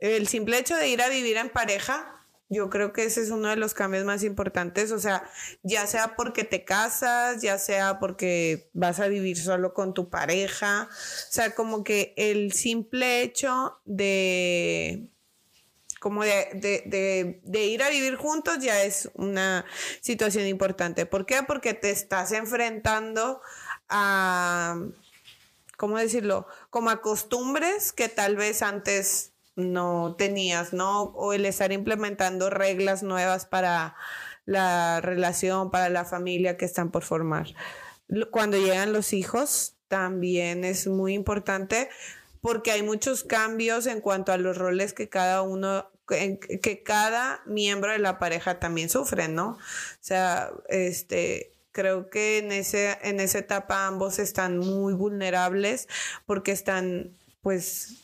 el 0.00 0.26
simple 0.26 0.58
hecho 0.58 0.76
de 0.76 0.88
ir 0.88 1.00
a 1.02 1.08
vivir 1.08 1.36
en 1.36 1.50
pareja 1.50 2.18
yo 2.52 2.68
creo 2.68 2.92
que 2.92 3.04
ese 3.04 3.22
es 3.22 3.30
uno 3.30 3.48
de 3.48 3.56
los 3.56 3.72
cambios 3.72 4.04
más 4.04 4.22
importantes, 4.22 4.92
o 4.92 4.98
sea, 4.98 5.24
ya 5.62 5.86
sea 5.86 6.16
porque 6.16 6.44
te 6.44 6.64
casas, 6.64 7.40
ya 7.40 7.56
sea 7.56 7.98
porque 7.98 8.68
vas 8.74 9.00
a 9.00 9.08
vivir 9.08 9.38
solo 9.38 9.72
con 9.72 9.94
tu 9.94 10.10
pareja, 10.10 10.88
o 10.90 11.32
sea, 11.32 11.54
como 11.54 11.82
que 11.82 12.12
el 12.18 12.52
simple 12.52 13.22
hecho 13.22 13.80
de 13.86 15.11
como 16.02 16.24
de, 16.24 17.40
ir 17.44 17.82
a 17.84 17.88
vivir 17.88 18.16
juntos 18.16 18.58
ya 18.58 18.82
es 18.82 19.08
una 19.14 19.64
situación 20.00 20.48
importante. 20.48 21.06
¿Por 21.06 21.26
qué? 21.26 21.44
Porque 21.46 21.74
te 21.74 21.92
estás 21.92 22.32
enfrentando 22.32 23.40
a, 23.88 24.80
¿cómo 25.76 25.98
decirlo? 25.98 26.48
Como 26.70 26.90
a 26.90 27.00
costumbres 27.00 27.92
que 27.92 28.08
tal 28.08 28.34
vez 28.34 28.62
antes 28.62 29.30
no 29.54 30.16
tenías, 30.18 30.72
¿no? 30.72 31.02
O 31.02 31.34
el 31.34 31.46
estar 31.46 31.70
implementando 31.70 32.50
reglas 32.50 33.04
nuevas 33.04 33.46
para 33.46 33.94
la 34.44 35.00
relación, 35.00 35.70
para 35.70 35.88
la 35.88 36.04
familia 36.04 36.56
que 36.56 36.64
están 36.64 36.90
por 36.90 37.04
formar. 37.04 37.46
cuando 38.32 38.56
llegan 38.56 38.92
los 38.92 39.12
hijos 39.12 39.76
también 39.86 40.64
es 40.64 40.88
muy 40.88 41.14
importante 41.14 41.88
porque 42.40 42.72
hay 42.72 42.82
muchos 42.82 43.22
cambios 43.22 43.86
en 43.86 44.00
cuanto 44.00 44.32
a 44.32 44.36
los 44.36 44.58
roles 44.58 44.92
que 44.92 45.08
cada 45.08 45.42
uno 45.42 45.91
que 46.06 46.82
cada 46.84 47.42
miembro 47.46 47.92
de 47.92 47.98
la 47.98 48.18
pareja 48.18 48.58
también 48.58 48.88
sufre, 48.88 49.28
¿no? 49.28 49.50
O 49.50 49.58
sea, 50.00 50.50
este, 50.68 51.52
creo 51.72 52.10
que 52.10 52.38
en, 52.38 52.52
ese, 52.52 52.98
en 53.02 53.20
esa 53.20 53.38
etapa 53.38 53.86
ambos 53.86 54.18
están 54.18 54.58
muy 54.58 54.94
vulnerables 54.94 55.88
porque 56.26 56.52
están, 56.52 57.12
pues, 57.40 58.02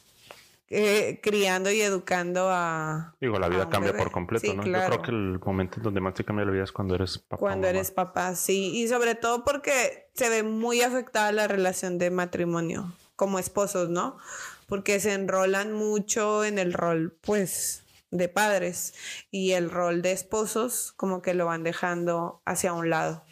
eh, 0.70 1.20
criando 1.22 1.70
y 1.70 1.80
educando 1.80 2.48
a. 2.50 3.14
Digo, 3.20 3.38
la 3.38 3.48
vida 3.48 3.70
cambia 3.70 3.96
por 3.96 4.10
completo, 4.10 4.52
¿no? 4.52 4.64
Yo 4.64 4.72
creo 4.72 5.02
que 5.02 5.10
el 5.10 5.40
momento 5.42 5.76
en 5.78 5.82
donde 5.82 6.00
más 6.00 6.12
te 6.14 6.24
cambia 6.24 6.44
la 6.44 6.52
vida 6.52 6.64
es 6.64 6.72
cuando 6.72 6.94
eres 6.94 7.18
papá. 7.18 7.38
Cuando 7.38 7.68
eres 7.68 7.90
papá, 7.90 8.34
sí. 8.34 8.76
Y 8.76 8.88
sobre 8.88 9.14
todo 9.14 9.44
porque 9.44 10.08
se 10.12 10.28
ve 10.28 10.42
muy 10.42 10.82
afectada 10.82 11.32
la 11.32 11.48
relación 11.48 11.96
de 11.96 12.10
matrimonio 12.10 12.92
como 13.16 13.38
esposos, 13.38 13.88
¿no? 13.88 14.18
Porque 14.66 15.00
se 15.00 15.14
enrolan 15.14 15.72
mucho 15.72 16.44
en 16.44 16.58
el 16.58 16.74
rol, 16.74 17.16
pues, 17.22 17.82
de 18.10 18.28
padres 18.28 18.94
y 19.30 19.52
el 19.52 19.70
rol 19.70 20.02
de 20.02 20.12
esposos 20.12 20.92
como 20.96 21.22
que 21.22 21.34
lo 21.34 21.46
van 21.46 21.62
dejando 21.62 22.42
hacia 22.44 22.72
un 22.72 22.90
lado. 22.90 23.24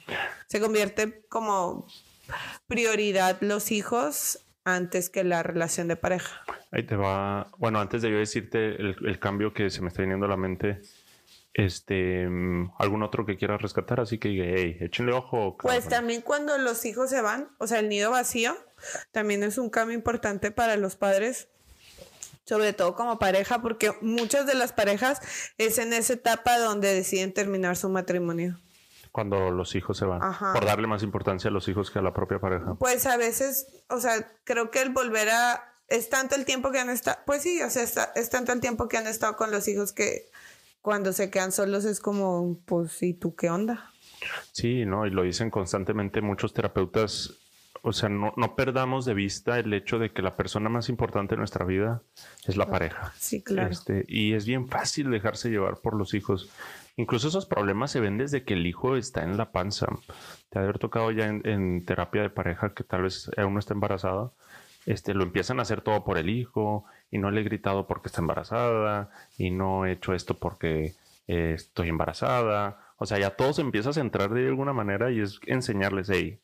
Se 0.48 0.60
convierte 0.60 1.26
como 1.28 1.86
prioridad 2.66 3.38
los 3.40 3.72
hijos 3.72 4.46
antes 4.64 5.10
que 5.10 5.24
la 5.24 5.42
relación 5.42 5.88
de 5.88 5.96
pareja. 5.96 6.42
Ahí 6.72 6.82
te 6.82 6.96
va. 6.96 7.50
Bueno, 7.58 7.80
antes 7.80 8.02
de 8.02 8.10
yo 8.10 8.18
decirte 8.18 8.74
el, 8.80 9.18
cambio 9.18 9.54
que 9.54 9.70
se 9.70 9.80
me 9.80 9.88
está 9.88 10.02
viniendo 10.02 10.26
a 10.26 10.28
la 10.28 10.36
mente, 10.36 10.82
este, 11.54 12.28
mm, 12.28 12.72
algún 12.78 13.02
otro 13.02 13.24
que 13.24 13.36
quieras 13.36 13.62
rescatar, 13.62 14.00
así 14.00 14.18
que 14.18 14.28
hey, 14.28 14.76
échenle 14.80 15.12
ojo. 15.12 15.56
Pues 15.56 15.88
también 15.88 16.20
cuando 16.20 16.58
los 16.58 16.84
hijos 16.84 17.08
se 17.08 17.22
van, 17.22 17.48
o 17.58 17.66
sea, 17.68 17.78
el 17.78 17.88
nido 17.88 18.10
vacío, 18.10 18.56
también 19.12 19.44
es 19.44 19.56
un 19.56 19.70
cambio 19.70 19.96
importante 19.96 20.50
para 20.50 20.76
los 20.76 20.96
padres 20.96 21.48
sobre 22.46 22.72
todo 22.72 22.94
como 22.94 23.18
pareja, 23.18 23.60
porque 23.60 23.92
muchas 24.00 24.46
de 24.46 24.54
las 24.54 24.72
parejas 24.72 25.20
es 25.58 25.78
en 25.78 25.92
esa 25.92 26.14
etapa 26.14 26.58
donde 26.58 26.94
deciden 26.94 27.34
terminar 27.34 27.76
su 27.76 27.88
matrimonio. 27.88 28.58
Cuando 29.10 29.50
los 29.50 29.74
hijos 29.74 29.98
se 29.98 30.04
van, 30.04 30.20
por 30.20 30.64
darle 30.64 30.86
más 30.86 31.02
importancia 31.02 31.48
a 31.48 31.52
los 31.52 31.68
hijos 31.68 31.90
que 31.90 31.98
a 31.98 32.02
la 32.02 32.12
propia 32.12 32.38
pareja. 32.38 32.74
Pues 32.74 33.06
a 33.06 33.16
veces, 33.16 33.66
o 33.88 33.98
sea, 33.98 34.30
creo 34.44 34.70
que 34.70 34.82
el 34.82 34.90
volver 34.90 35.30
a... 35.30 35.72
Es 35.88 36.08
tanto 36.08 36.34
el 36.34 36.44
tiempo 36.44 36.72
que 36.72 36.80
han 36.80 36.90
estado, 36.90 37.18
pues 37.26 37.42
sí, 37.42 37.62
o 37.62 37.70
sea, 37.70 37.84
es 38.16 38.30
tanto 38.30 38.52
el 38.52 38.60
tiempo 38.60 38.88
que 38.88 38.96
han 38.96 39.06
estado 39.06 39.36
con 39.36 39.52
los 39.52 39.68
hijos 39.68 39.92
que 39.92 40.28
cuando 40.82 41.12
se 41.12 41.30
quedan 41.30 41.52
solos 41.52 41.84
es 41.84 42.00
como, 42.00 42.58
pues, 42.66 43.00
¿y 43.04 43.14
tú 43.14 43.36
qué 43.36 43.50
onda? 43.50 43.92
Sí, 44.50 44.84
¿no? 44.84 45.06
Y 45.06 45.10
lo 45.10 45.22
dicen 45.22 45.48
constantemente 45.48 46.20
muchos 46.20 46.52
terapeutas 46.52 47.34
o 47.88 47.92
sea, 47.92 48.08
no, 48.08 48.34
perdamos 48.56 49.04
de 49.04 49.14
vista 49.14 49.60
el 49.60 49.72
hecho 49.72 50.00
de 50.00 50.10
que 50.10 50.20
la 50.20 50.34
persona 50.34 50.68
más 50.68 50.88
importante 50.88 51.34
en 51.34 51.38
nuestra 51.38 51.64
vida 51.64 52.02
es 52.44 52.56
la 52.56 52.66
pareja. 52.66 53.12
Sí, 53.16 53.44
claro. 53.44 53.70
Este, 53.70 54.04
y 54.08 54.32
es 54.32 54.44
bien 54.44 54.66
fácil 54.66 55.08
dejarse 55.08 55.50
llevar 55.50 55.76
por 55.76 55.94
los 55.94 56.12
hijos. 56.12 56.50
Incluso 56.96 57.28
esos 57.28 57.46
problemas 57.46 57.92
se 57.92 58.00
ven 58.00 58.18
desde 58.18 58.42
que 58.42 58.54
el 58.54 58.66
hijo 58.66 58.96
está 58.96 59.22
en 59.22 59.36
la 59.36 59.52
panza. 59.52 59.86
Te 60.50 60.58
ha 60.58 60.62
haber 60.62 60.80
tocado 60.80 61.12
ya 61.12 61.26
en, 61.28 61.84
terapia 61.84 62.22
de 62.22 62.30
pareja 62.30 62.74
que 62.74 62.82
tal 62.82 63.02
vez 63.02 63.30
uno 63.38 63.60
está 63.60 63.74
embarazada. 63.74 64.32
Este, 64.84 65.14
lo 65.14 65.22
empiezan 65.22 65.60
a 65.60 65.62
hacer 65.62 65.80
todo 65.80 66.02
por 66.02 66.18
el 66.18 66.28
hijo 66.28 66.86
y 67.12 67.18
no 67.18 67.30
le 67.30 67.42
he 67.42 67.44
gritado 67.44 67.86
porque 67.86 68.08
está 68.08 68.20
embarazada 68.20 69.10
y 69.38 69.52
no 69.52 69.86
he 69.86 69.92
hecho 69.92 70.12
esto 70.12 70.34
porque 70.34 70.94
eh, 71.28 71.52
estoy 71.54 71.90
embarazada. 71.90 72.80
O 72.96 73.06
sea, 73.06 73.20
ya 73.20 73.30
todo 73.30 73.52
se 73.52 73.62
empieza 73.62 73.90
a 73.90 73.92
centrar 73.92 74.34
de 74.34 74.48
alguna 74.48 74.72
manera 74.72 75.12
y 75.12 75.20
es 75.20 75.38
enseñarles, 75.46 76.08
hey, 76.10 76.40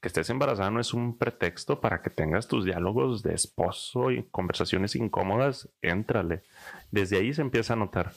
que 0.00 0.08
estés 0.08 0.30
embarazada 0.30 0.70
no 0.70 0.80
es 0.80 0.94
un 0.94 1.16
pretexto 1.16 1.80
para 1.80 2.02
que 2.02 2.10
tengas 2.10 2.48
tus 2.48 2.64
diálogos 2.64 3.22
de 3.22 3.34
esposo 3.34 4.10
y 4.10 4.24
conversaciones 4.24 4.94
incómodas, 4.94 5.68
éntrale. 5.82 6.42
Desde 6.90 7.18
ahí 7.18 7.32
se 7.32 7.42
empieza 7.42 7.72
a 7.72 7.76
notar 7.76 8.12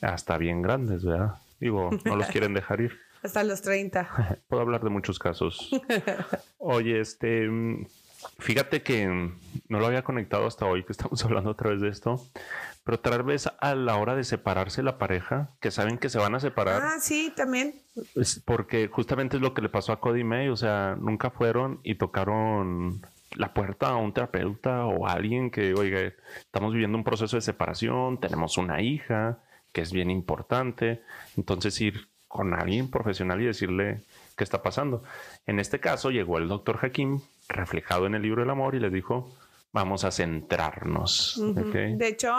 hasta 0.00 0.38
bien 0.38 0.62
grandes, 0.62 1.04
¿verdad? 1.04 1.34
Digo, 1.60 1.90
no 2.04 2.16
los 2.16 2.26
quieren 2.32 2.54
dejar 2.54 2.80
ir. 2.80 2.98
Hasta 3.22 3.42
los 3.42 3.62
30. 3.62 4.38
Puedo 4.48 4.62
hablar 4.62 4.82
de 4.82 4.90
muchos 4.90 5.18
casos. 5.18 5.70
Oye, 6.58 7.00
este, 7.00 7.48
fíjate 8.38 8.82
que 8.82 9.06
no 9.68 9.80
lo 9.80 9.86
había 9.86 10.02
conectado 10.02 10.46
hasta 10.46 10.66
hoy 10.66 10.84
que 10.84 10.92
estamos 10.92 11.22
hablando 11.24 11.50
otra 11.50 11.70
vez 11.70 11.80
de 11.80 11.88
esto, 11.88 12.20
pero 12.84 13.00
tal 13.00 13.22
vez 13.22 13.48
a 13.60 13.74
la 13.74 13.96
hora 13.96 14.14
de 14.14 14.24
separarse 14.24 14.82
la 14.82 14.98
pareja, 14.98 15.50
que 15.60 15.70
saben 15.70 15.98
que 15.98 16.08
se 16.08 16.18
van 16.18 16.34
a 16.34 16.40
separar. 16.40 16.82
Ah, 16.82 17.00
sí, 17.00 17.32
también. 17.36 17.74
porque 18.44 18.88
justamente 18.88 19.36
es 19.36 19.42
lo 19.42 19.54
que 19.54 19.62
le 19.62 19.68
pasó 19.68 19.92
a 19.92 20.00
Cody 20.00 20.24
May, 20.24 20.48
o 20.48 20.56
sea, 20.56 20.96
nunca 21.00 21.30
fueron 21.30 21.80
y 21.82 21.96
tocaron 21.96 23.02
la 23.34 23.52
puerta 23.52 23.88
a 23.88 23.96
un 23.96 24.12
terapeuta 24.12 24.86
o 24.86 25.06
a 25.06 25.12
alguien 25.12 25.50
que, 25.50 25.74
oiga, 25.74 26.12
estamos 26.38 26.72
viviendo 26.72 26.96
un 26.96 27.04
proceso 27.04 27.36
de 27.36 27.42
separación, 27.42 28.20
tenemos 28.20 28.56
una 28.56 28.80
hija 28.80 29.40
que 29.72 29.82
es 29.82 29.92
bien 29.92 30.10
importante, 30.10 31.02
entonces 31.36 31.78
ir 31.80 32.08
con 32.28 32.54
alguien 32.54 32.90
profesional 32.90 33.40
y 33.42 33.46
decirle 33.46 34.02
qué 34.36 34.44
está 34.44 34.62
pasando. 34.62 35.02
En 35.46 35.58
este 35.58 35.80
caso 35.80 36.10
llegó 36.10 36.38
el 36.38 36.48
doctor 36.48 36.78
Hakim, 36.82 37.20
reflejado 37.48 38.06
en 38.06 38.14
el 38.14 38.22
libro 38.22 38.42
del 38.42 38.50
amor, 38.50 38.74
y 38.74 38.80
les 38.80 38.92
dijo, 38.92 39.32
vamos 39.72 40.04
a 40.04 40.10
centrarnos. 40.10 41.38
De 41.38 42.08
hecho, 42.08 42.32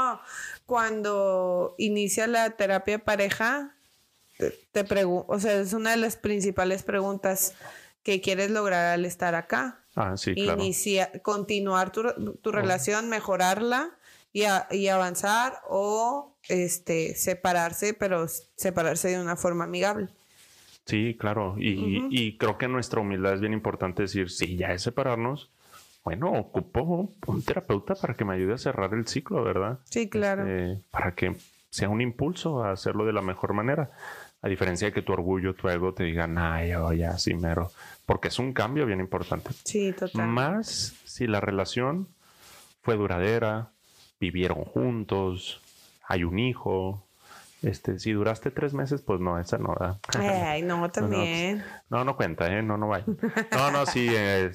cuando 0.65 1.75
inicia 1.77 2.27
la 2.27 2.51
terapia 2.51 2.99
pareja, 2.99 3.75
te, 4.71 4.83
pregunto, 4.83 5.25
o 5.29 5.39
sea, 5.39 5.59
es 5.59 5.73
una 5.73 5.91
de 5.91 5.97
las 5.97 6.15
principales 6.15 6.83
preguntas 6.83 7.55
que 8.03 8.21
quieres 8.21 8.51
lograr 8.51 8.93
al 8.93 9.05
estar 9.05 9.35
acá. 9.35 9.83
Ah, 9.95 10.15
sí, 10.15 10.35
claro. 10.35 10.63
continuar 11.23 11.91
tu, 11.91 12.35
tu 12.41 12.51
relación, 12.51 13.09
mejorarla 13.09 13.97
y, 14.31 14.43
y, 14.71 14.87
avanzar 14.87 15.61
o 15.67 16.37
este, 16.49 17.15
separarse, 17.15 17.93
pero 17.93 18.27
separarse 18.55 19.09
de 19.09 19.19
una 19.19 19.35
forma 19.35 19.63
amigable. 19.63 20.09
Sí, 20.87 21.15
claro. 21.19 21.55
Y, 21.59 22.07
y 22.09 22.37
creo 22.37 22.57
que 22.57 22.67
nuestra 22.67 23.01
humildad 23.01 23.33
es 23.33 23.41
bien 23.41 23.53
importante 23.53 24.03
decir, 24.03 24.31
sí, 24.31 24.55
ya 24.55 24.71
es 24.71 24.81
separarnos, 24.81 25.51
bueno, 26.07 26.31
ocupo 26.31 27.13
un 27.25 27.43
terapeuta 27.43 27.93
para 27.93 28.13
que 28.13 28.23
me 28.23 28.33
ayude 28.33 28.53
a 28.53 28.57
cerrar 28.57 28.93
el 28.93 29.05
ciclo, 29.05 29.43
¿verdad? 29.43 29.79
Sí, 29.83 30.09
claro. 30.09 30.47
Este, 30.47 30.81
para 30.89 31.13
que 31.13 31.35
sea 31.69 31.89
un 31.89 31.99
impulso 31.99 32.63
a 32.63 32.71
hacerlo 32.71 33.05
de 33.05 33.11
la 33.11 33.21
mejor 33.21 33.51
manera. 33.51 33.91
A 34.41 34.47
diferencia 34.47 34.87
de 34.87 34.93
que 34.93 35.01
tu 35.01 35.11
orgullo, 35.11 35.53
tu 35.53 35.67
ego 35.67 35.93
te 35.93 36.05
digan, 36.05 36.37
ay, 36.37 36.73
oh, 36.75 36.93
ya, 36.93 37.17
sí, 37.17 37.33
mero. 37.33 37.71
Porque 38.05 38.29
es 38.29 38.39
un 38.39 38.53
cambio 38.53 38.85
bien 38.85 39.01
importante. 39.01 39.49
Sí, 39.65 39.91
total. 39.91 40.27
Más 40.27 40.95
si 41.03 41.27
la 41.27 41.41
relación 41.41 42.07
fue 42.81 42.95
duradera, 42.95 43.71
vivieron 44.17 44.63
juntos, 44.63 45.59
hay 46.07 46.23
un 46.23 46.39
hijo, 46.39 47.06
este, 47.61 47.97
si 47.99 48.11
duraste 48.11 48.51
tres 48.51 48.73
meses, 48.73 49.01
pues 49.01 49.19
no, 49.19 49.39
esa 49.39 49.57
no 49.57 49.75
da. 49.79 49.99
Ay, 50.17 50.61
no, 50.61 50.89
también. 50.91 51.63
No, 51.89 52.03
no, 52.03 52.15
cuenta, 52.15 52.55
¿eh? 52.55 52.61
No, 52.61 52.77
no 52.77 52.87
vaya. 52.87 53.05
No, 53.51 53.71
no, 53.71 53.85
sí, 53.85 54.09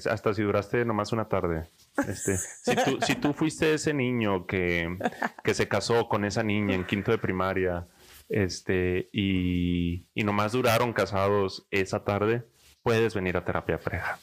hasta 0.09 0.33
si 0.33 0.41
duraste 0.41 0.85
nomás 0.85 1.11
una 1.11 1.27
tarde. 1.27 1.69
Este, 2.07 2.37
si, 2.37 2.75
tú, 2.75 2.99
si 3.05 3.15
tú 3.15 3.33
fuiste 3.33 3.73
ese 3.73 3.93
niño 3.93 4.45
que, 4.45 4.97
que 5.43 5.53
se 5.53 5.67
casó 5.67 6.07
con 6.07 6.25
esa 6.25 6.43
niña 6.43 6.75
en 6.75 6.85
quinto 6.85 7.11
de 7.11 7.17
primaria, 7.17 7.87
este, 8.29 9.09
y, 9.11 10.07
y 10.13 10.23
nomás 10.23 10.53
duraron 10.53 10.93
casados 10.93 11.67
esa 11.71 12.03
tarde, 12.03 12.45
puedes 12.83 13.13
venir 13.15 13.37
a 13.37 13.45
terapia 13.45 13.77
freja. 13.77 14.19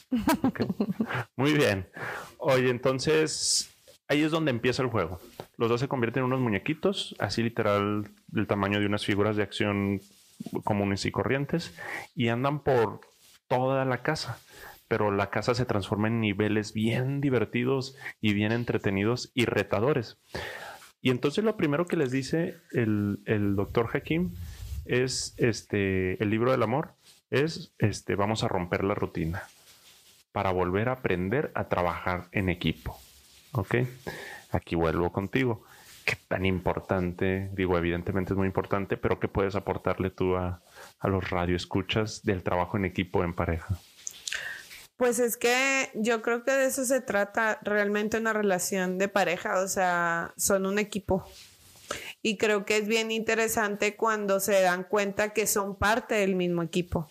Muy 1.36 1.52
bien. 1.52 1.88
Oye, 2.38 2.70
entonces, 2.70 3.70
ahí 4.08 4.22
es 4.22 4.30
donde 4.30 4.50
empieza 4.50 4.82
el 4.82 4.88
juego. 4.88 5.20
Los 5.60 5.68
dos 5.68 5.80
se 5.80 5.88
convierten 5.88 6.22
en 6.22 6.28
unos 6.28 6.40
muñequitos, 6.40 7.14
así 7.18 7.42
literal 7.42 8.08
del 8.28 8.46
tamaño 8.46 8.80
de 8.80 8.86
unas 8.86 9.04
figuras 9.04 9.36
de 9.36 9.42
acción 9.42 10.00
comunes 10.64 11.04
y 11.04 11.10
corrientes, 11.10 11.78
y 12.14 12.28
andan 12.28 12.60
por 12.60 13.02
toda 13.46 13.84
la 13.84 13.98
casa. 13.98 14.40
Pero 14.88 15.10
la 15.10 15.28
casa 15.28 15.54
se 15.54 15.66
transforma 15.66 16.08
en 16.08 16.18
niveles 16.18 16.72
bien 16.72 17.20
divertidos 17.20 17.94
y 18.22 18.32
bien 18.32 18.52
entretenidos 18.52 19.32
y 19.34 19.44
retadores. 19.44 20.16
Y 21.02 21.10
entonces 21.10 21.44
lo 21.44 21.58
primero 21.58 21.84
que 21.84 21.98
les 21.98 22.10
dice 22.10 22.56
el, 22.72 23.18
doctor 23.54 23.90
Hakim 23.92 24.34
es 24.86 25.34
este, 25.36 26.22
el 26.22 26.30
libro 26.30 26.52
del 26.52 26.62
amor, 26.62 26.94
es 27.30 27.74
este, 27.78 28.14
vamos 28.14 28.44
a 28.44 28.48
romper 28.48 28.82
la 28.82 28.94
rutina 28.94 29.42
para 30.32 30.52
volver 30.52 30.88
a 30.88 30.92
aprender 30.92 31.52
a 31.54 31.68
trabajar 31.68 32.28
en 32.32 32.48
equipo. 32.48 32.98
¿Ok? 33.52 33.74
Aquí 34.52 34.74
vuelvo 34.76 35.12
contigo. 35.12 35.64
¿Qué 36.04 36.16
tan 36.28 36.46
importante? 36.46 37.50
Digo, 37.52 37.76
evidentemente 37.76 38.32
es 38.32 38.36
muy 38.36 38.46
importante, 38.46 38.96
pero 38.96 39.20
¿qué 39.20 39.28
puedes 39.28 39.54
aportarle 39.54 40.10
tú 40.10 40.36
a, 40.36 40.62
a 40.98 41.08
los 41.08 41.30
radioescuchas 41.30 42.22
del 42.22 42.42
trabajo 42.42 42.76
en 42.76 42.84
equipo 42.84 43.22
en 43.22 43.34
pareja? 43.34 43.78
Pues 44.96 45.18
es 45.18 45.36
que 45.36 45.90
yo 45.94 46.20
creo 46.20 46.44
que 46.44 46.50
de 46.50 46.66
eso 46.66 46.84
se 46.84 47.00
trata 47.00 47.58
realmente 47.62 48.18
una 48.18 48.32
relación 48.32 48.98
de 48.98 49.08
pareja, 49.08 49.60
o 49.60 49.68
sea, 49.68 50.34
son 50.36 50.66
un 50.66 50.78
equipo. 50.78 51.24
Y 52.22 52.36
creo 52.36 52.64
que 52.66 52.76
es 52.76 52.86
bien 52.86 53.10
interesante 53.10 53.96
cuando 53.96 54.40
se 54.40 54.60
dan 54.60 54.84
cuenta 54.84 55.32
que 55.32 55.46
son 55.46 55.76
parte 55.76 56.16
del 56.16 56.34
mismo 56.36 56.62
equipo. 56.62 57.08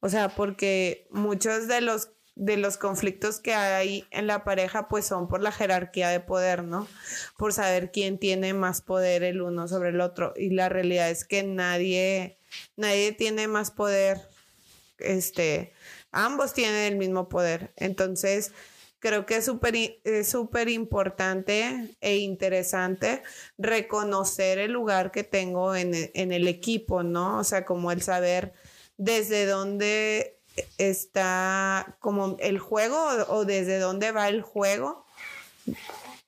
O 0.00 0.08
sea, 0.08 0.28
porque 0.28 1.08
muchos 1.10 1.66
de 1.66 1.80
los 1.80 2.10
de 2.38 2.56
los 2.56 2.76
conflictos 2.76 3.40
que 3.40 3.52
hay 3.52 4.06
en 4.12 4.28
la 4.28 4.44
pareja 4.44 4.88
pues 4.88 5.04
son 5.04 5.26
por 5.26 5.42
la 5.42 5.50
jerarquía 5.50 6.08
de 6.08 6.20
poder, 6.20 6.62
¿no? 6.62 6.86
Por 7.36 7.52
saber 7.52 7.90
quién 7.90 8.18
tiene 8.18 8.54
más 8.54 8.80
poder 8.80 9.24
el 9.24 9.42
uno 9.42 9.66
sobre 9.66 9.90
el 9.90 10.00
otro 10.00 10.32
y 10.36 10.50
la 10.50 10.68
realidad 10.68 11.10
es 11.10 11.24
que 11.24 11.42
nadie 11.42 12.38
nadie 12.76 13.10
tiene 13.10 13.48
más 13.48 13.72
poder 13.72 14.20
este 15.00 15.72
ambos 16.12 16.54
tienen 16.54 16.92
el 16.92 16.96
mismo 16.96 17.28
poder. 17.28 17.72
Entonces, 17.76 18.52
creo 19.00 19.26
que 19.26 19.38
es 19.38 19.44
súper 19.44 19.74
súper 20.24 20.68
importante 20.68 21.96
e 22.00 22.18
interesante 22.18 23.24
reconocer 23.58 24.58
el 24.58 24.72
lugar 24.72 25.10
que 25.10 25.24
tengo 25.24 25.74
en 25.74 25.92
en 26.14 26.30
el 26.30 26.46
equipo, 26.46 27.02
¿no? 27.02 27.38
O 27.38 27.44
sea, 27.44 27.64
como 27.64 27.90
el 27.90 28.00
saber 28.00 28.52
desde 28.96 29.44
dónde 29.46 30.37
está 30.78 31.96
como 32.00 32.36
el 32.40 32.58
juego 32.58 32.98
o, 33.28 33.44
desde 33.44 33.78
dónde 33.78 34.12
va 34.12 34.28
el 34.28 34.42
juego, 34.42 35.04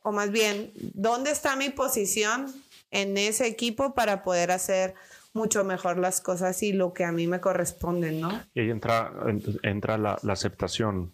o 0.03 0.13
más 0.13 0.31
bien, 0.31 0.71
dónde 0.95 1.31
está 1.31 1.57
mi 1.57 1.71
posición 1.71 2.53
en 2.91 3.17
ese 3.17 3.47
equipo 3.47 3.95
para 3.95 4.23
poder 4.23 4.51
hacer 4.51 4.95
mucho 5.33 5.65
mejor 5.65 5.99
las 5.99 6.21
cosas 6.21 6.63
y 6.63 6.73
lo 6.73 6.93
que 6.93 7.05
a 7.05 7.13
mí 7.13 7.27
me 7.27 7.41
corresponde, 7.41 8.13
¿no? 8.13 8.43
Y 8.55 8.61
ahí 8.61 8.71
entra, 8.71 9.13
entra 9.63 9.97
la, 9.99 10.19
aceptación 10.29 11.13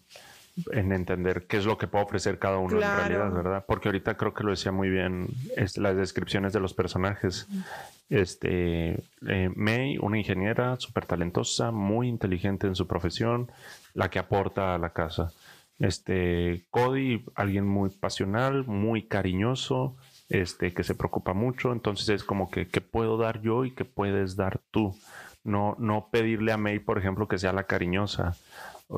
en 0.71 0.91
entender 0.91 1.45
qué 1.47 1.57
es 1.57 1.65
lo 1.65 1.77
que 1.77 1.87
puede 1.87 2.05
ofrecer 2.05 2.39
cada 2.39 2.57
uno 2.57 2.75
en 2.75 2.81
realidad, 2.81 3.31
¿verdad? 3.31 3.65
Porque 3.67 3.89
ahorita 3.89 4.15
creo 4.17 4.33
que 4.33 4.43
lo 4.43 4.51
decía 4.51 4.71
muy 4.71 4.89
bien 4.89 5.27
es, 5.55 5.77
las 5.77 5.95
descripciones 5.95 6.53
de 6.53 6.59
los 6.59 6.73
personajes. 6.73 7.47
Este, 8.09 9.03
eh, 9.27 9.49
May, 9.55 9.97
una 9.99 10.17
ingeniera 10.17 10.75
súper 10.79 11.05
talentosa, 11.05 11.71
muy 11.71 12.07
inteligente 12.07 12.67
en 12.67 12.75
su 12.75 12.87
profesión, 12.87 13.51
la 13.93 14.09
que 14.09 14.19
aporta 14.19 14.73
a 14.73 14.77
la 14.77 14.91
casa. 14.91 15.31
Este, 15.79 16.63
Cody, 16.71 17.23
alguien 17.35 17.67
muy 17.67 17.89
pasional, 17.89 18.65
muy 18.65 19.03
cariñoso, 19.03 19.95
este, 20.29 20.73
que 20.73 20.83
se 20.83 20.95
preocupa 20.95 21.33
mucho. 21.33 21.71
Entonces 21.71 22.09
es 22.09 22.23
como 22.23 22.49
que, 22.49 22.67
¿qué 22.67 22.81
puedo 22.81 23.17
dar 23.17 23.41
yo 23.41 23.65
y 23.65 23.71
qué 23.71 23.85
puedes 23.85 24.35
dar 24.35 24.59
tú? 24.71 24.97
No, 25.43 25.75
no 25.79 26.09
pedirle 26.11 26.51
a 26.51 26.57
May, 26.57 26.79
por 26.79 26.97
ejemplo, 26.97 27.27
que 27.27 27.37
sea 27.37 27.53
la 27.53 27.63
cariñosa. 27.63 28.35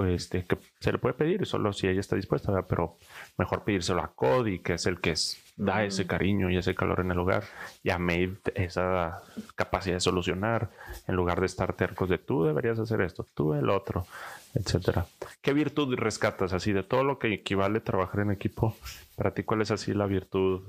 Este, 0.08 0.46
que 0.46 0.58
se 0.80 0.92
le 0.92 1.00
puede 1.00 1.16
pedir 1.16 1.48
solo 1.48 1.74
si 1.74 1.88
ella 1.88 2.00
está 2.00 2.16
dispuesta, 2.16 2.62
pero 2.68 2.98
mejor 3.38 3.64
pedírselo 3.64 4.04
a 4.04 4.14
Cody, 4.14 4.60
que 4.60 4.74
es 4.74 4.86
el 4.86 5.02
que 5.02 5.16
da 5.58 5.84
ese 5.84 6.06
cariño 6.06 6.52
y 6.52 6.58
ese 6.58 6.76
calor 6.76 7.00
en 7.00 7.12
el 7.12 7.18
hogar, 7.18 7.44
y 7.82 7.90
a 7.90 7.98
May 7.98 8.38
esa 8.54 9.24
capacidad 9.56 9.96
de 9.96 10.00
solucionar, 10.00 10.70
en 11.08 11.16
lugar 11.16 11.40
de 11.40 11.48
estar 11.48 11.74
tercos 11.74 12.08
de 12.08 12.20
tú 12.20 12.46
deberías 12.46 12.78
hacer 12.78 13.02
esto, 13.02 13.26
tú 13.34 13.56
el 13.56 13.70
otro, 13.70 14.06
etcétera. 14.54 15.08
¿Qué 15.42 15.54
virtud 15.54 15.96
rescatas 15.96 16.54
así 16.54 16.72
de 16.72 16.84
todo 16.84 17.04
lo 17.04 17.18
que 17.18 17.34
equivale 17.34 17.80
a 17.80 17.84
trabajar 17.84 18.22
en 18.22 18.32
equipo? 18.32 18.78
Para 19.16 19.34
ti, 19.34 19.44
¿cuál 19.44 19.62
es 19.64 19.72
así 19.72 19.94
la 19.94 20.06
virtud 20.06 20.62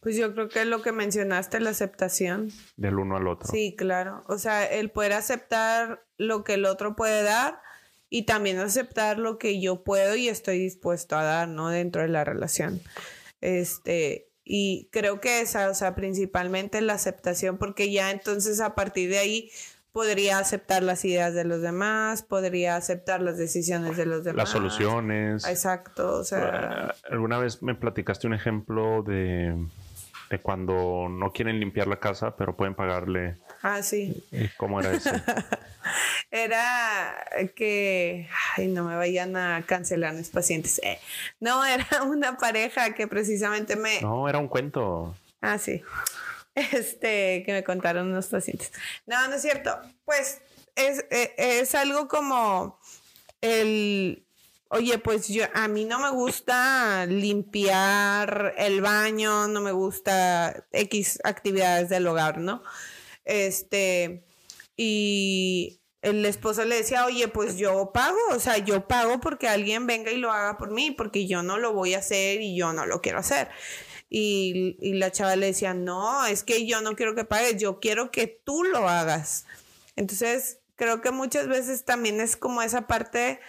pues 0.00 0.16
yo 0.16 0.32
creo 0.32 0.48
que 0.48 0.64
lo 0.64 0.80
que 0.80 0.92
mencionaste, 0.92 1.60
la 1.60 1.70
aceptación. 1.70 2.48
Del 2.76 2.98
uno 2.98 3.18
al 3.18 3.28
otro. 3.28 3.48
Sí, 3.48 3.74
claro. 3.76 4.24
O 4.28 4.38
sea, 4.38 4.64
el 4.64 4.90
poder 4.90 5.12
aceptar 5.12 6.02
lo 6.16 6.42
que 6.42 6.54
el 6.54 6.64
otro 6.64 6.96
puede 6.96 7.22
dar 7.22 7.60
y 8.10 8.24
también 8.24 8.58
aceptar 8.58 9.18
lo 9.18 9.38
que 9.38 9.60
yo 9.60 9.84
puedo 9.84 10.16
y 10.16 10.28
estoy 10.28 10.58
dispuesto 10.58 11.16
a 11.16 11.22
dar, 11.22 11.48
¿no? 11.48 11.68
Dentro 11.68 12.02
de 12.02 12.08
la 12.08 12.24
relación. 12.24 12.80
Este, 13.40 14.28
y 14.44 14.88
creo 14.90 15.20
que 15.20 15.40
esa, 15.40 15.70
o 15.70 15.74
sea, 15.74 15.94
principalmente 15.94 16.80
la 16.80 16.94
aceptación, 16.94 17.56
porque 17.56 17.92
ya 17.92 18.10
entonces 18.10 18.60
a 18.60 18.74
partir 18.74 19.08
de 19.08 19.18
ahí 19.18 19.50
podría 19.92 20.38
aceptar 20.38 20.82
las 20.82 21.04
ideas 21.04 21.34
de 21.34 21.44
los 21.44 21.62
demás, 21.62 22.22
podría 22.22 22.76
aceptar 22.76 23.22
las 23.22 23.38
decisiones 23.38 23.96
de 23.96 24.06
los 24.06 24.24
demás. 24.24 24.36
Las 24.36 24.48
soluciones. 24.50 25.46
Exacto, 25.46 26.14
o 26.18 26.24
sea... 26.24 26.94
Alguna 27.08 27.38
vez 27.38 27.62
me 27.62 27.74
platicaste 27.76 28.26
un 28.26 28.34
ejemplo 28.34 29.02
de 29.02 29.56
de 30.30 30.38
cuando 30.38 31.08
no 31.10 31.32
quieren 31.32 31.58
limpiar 31.58 31.88
la 31.88 31.98
casa, 31.98 32.36
pero 32.36 32.56
pueden 32.56 32.76
pagarle. 32.76 33.36
Ah, 33.62 33.82
sí. 33.82 34.24
¿Cómo 34.56 34.80
era 34.80 34.92
eso? 34.92 35.10
era 36.30 37.26
que, 37.56 38.28
ay, 38.56 38.68
no 38.68 38.84
me 38.84 38.94
vayan 38.94 39.36
a 39.36 39.64
cancelar 39.66 40.14
mis 40.14 40.28
pacientes. 40.28 40.80
Eh, 40.84 41.00
no, 41.40 41.64
era 41.64 42.04
una 42.04 42.38
pareja 42.38 42.94
que 42.94 43.08
precisamente 43.08 43.74
me... 43.74 44.00
No, 44.00 44.28
era 44.28 44.38
un 44.38 44.46
cuento. 44.46 45.16
Ah, 45.40 45.58
sí. 45.58 45.82
Este, 46.54 47.42
que 47.44 47.52
me 47.52 47.64
contaron 47.64 48.08
unos 48.08 48.26
pacientes. 48.26 48.72
No, 49.06 49.28
no 49.28 49.34
es 49.34 49.42
cierto. 49.42 49.76
Pues 50.04 50.42
es, 50.76 51.04
e, 51.10 51.34
es 51.36 51.74
algo 51.74 52.06
como 52.06 52.78
el 53.40 54.24
Oye, 54.72 54.98
pues 54.98 55.26
yo 55.26 55.44
a 55.52 55.66
mí 55.66 55.84
no 55.84 55.98
me 55.98 56.10
gusta 56.10 57.04
limpiar 57.06 58.54
el 58.56 58.80
baño, 58.80 59.48
no 59.48 59.60
me 59.60 59.72
gusta 59.72 60.64
X 60.70 61.18
actividades 61.24 61.88
del 61.88 62.06
hogar, 62.06 62.38
¿no? 62.38 62.62
Este, 63.24 64.24
y 64.76 65.80
el 66.02 66.24
esposo 66.24 66.64
le 66.64 66.76
decía, 66.76 67.04
oye, 67.04 67.26
pues 67.26 67.56
yo 67.56 67.90
pago, 67.92 68.16
o 68.30 68.38
sea, 68.38 68.58
yo 68.58 68.86
pago 68.86 69.18
porque 69.18 69.48
alguien 69.48 69.88
venga 69.88 70.12
y 70.12 70.18
lo 70.18 70.30
haga 70.30 70.56
por 70.56 70.70
mí, 70.70 70.92
porque 70.92 71.26
yo 71.26 71.42
no 71.42 71.58
lo 71.58 71.72
voy 71.72 71.94
a 71.94 71.98
hacer 71.98 72.40
y 72.40 72.56
yo 72.56 72.72
no 72.72 72.86
lo 72.86 73.00
quiero 73.00 73.18
hacer. 73.18 73.48
Y, 74.08 74.76
la 74.94 75.10
chava 75.10 75.34
le 75.34 75.46
decía, 75.46 75.74
no, 75.74 76.26
es 76.26 76.44
que 76.44 76.64
yo 76.64 76.80
no 76.80 76.94
quiero 76.94 77.16
que 77.16 77.24
pagues, 77.24 77.60
yo 77.60 77.80
quiero 77.80 78.12
que 78.12 78.26
tú 78.28 78.62
lo 78.62 78.88
hagas. 78.88 79.46
Entonces, 79.96 80.60
creo 80.76 81.00
que 81.00 81.10
muchas 81.10 81.48
veces 81.48 81.84
también 81.84 82.20
es 82.20 82.36
como 82.36 82.62
esa 82.62 82.86
parte 82.86 83.40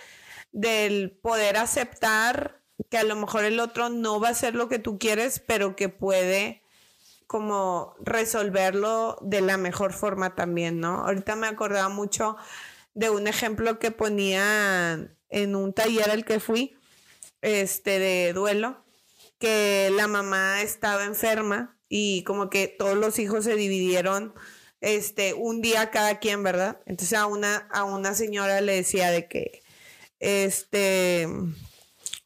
del 0.52 1.12
poder 1.12 1.58
aceptar 1.58 2.62
que 2.90 2.98
a 2.98 3.04
lo 3.04 3.16
mejor 3.16 3.46
el 3.46 3.60
otro 3.60 3.90
no 3.90 4.20
va 4.20 4.30
a 4.30 4.32
hacer 4.32 4.56
lo 4.56 4.68
que 4.68 4.80
tú 4.80 4.98
quieres, 4.98 5.40
pero 5.40 5.76
que 5.76 5.90
puede 5.90 6.62
como 7.28 7.96
resolverlo 8.02 9.18
de 9.22 9.40
la 9.40 9.58
mejor 9.58 9.94
forma 9.94 10.36
también, 10.36 10.82
¿no? 10.82 11.06
Ahorita 11.06 11.36
me 11.38 11.48
acordaba 11.48 11.88
mucho 11.88 12.36
de 12.94 13.10
un 13.10 13.28
ejemplo 13.28 13.80
que 13.80 13.92
ponía 13.92 15.16
en 15.30 15.56
un 15.56 15.74
taller 15.74 16.10
al 16.12 16.26
que 16.26 16.42
fui, 16.42 16.76
este 17.42 18.00
de 18.00 18.34
duelo, 18.34 18.84
que 19.40 19.90
la 19.96 20.08
mamá 20.08 20.62
estaba 20.62 21.06
enferma 21.06 21.78
y 21.88 22.24
como 22.24 22.50
que 22.50 22.68
todos 22.68 22.98
los 22.98 23.18
hijos 23.18 23.46
se 23.46 23.56
dividieron 23.56 24.34
este 24.82 25.34
un 25.34 25.62
día 25.62 25.90
cada 25.90 26.20
quien, 26.20 26.44
¿verdad? 26.44 26.82
Entonces 26.86 27.18
a 27.18 27.28
una 27.28 27.68
a 27.72 27.86
una 27.86 28.14
señora 28.14 28.60
le 28.62 28.76
decía 28.76 29.10
de 29.10 29.28
que 29.28 29.61
este, 30.22 31.28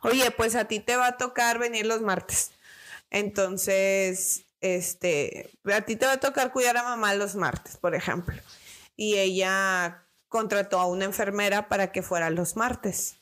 oye, 0.01 0.29
pues 0.31 0.55
a 0.55 0.65
ti 0.65 0.79
te 0.79 0.97
va 0.97 1.08
a 1.08 1.17
tocar 1.17 1.58
venir 1.58 1.88
los 1.88 2.01
martes. 2.01 2.51
Entonces, 3.10 4.45
este, 4.62 5.49
a 5.71 5.81
ti 5.81 5.95
te 5.95 6.05
va 6.05 6.13
a 6.13 6.19
tocar 6.19 6.51
cuidar 6.51 6.77
a 6.77 6.84
mamá 6.84 7.15
los 7.15 7.36
martes, 7.36 7.77
por 7.77 7.95
ejemplo. 7.95 8.36
Y 8.95 9.17
ella 9.17 10.05
contrató 10.27 10.79
a 10.79 10.86
una 10.86 11.05
enfermera 11.05 11.69
para 11.69 11.91
que 11.91 12.03
fuera 12.03 12.29
los 12.29 12.55
martes. 12.55 13.15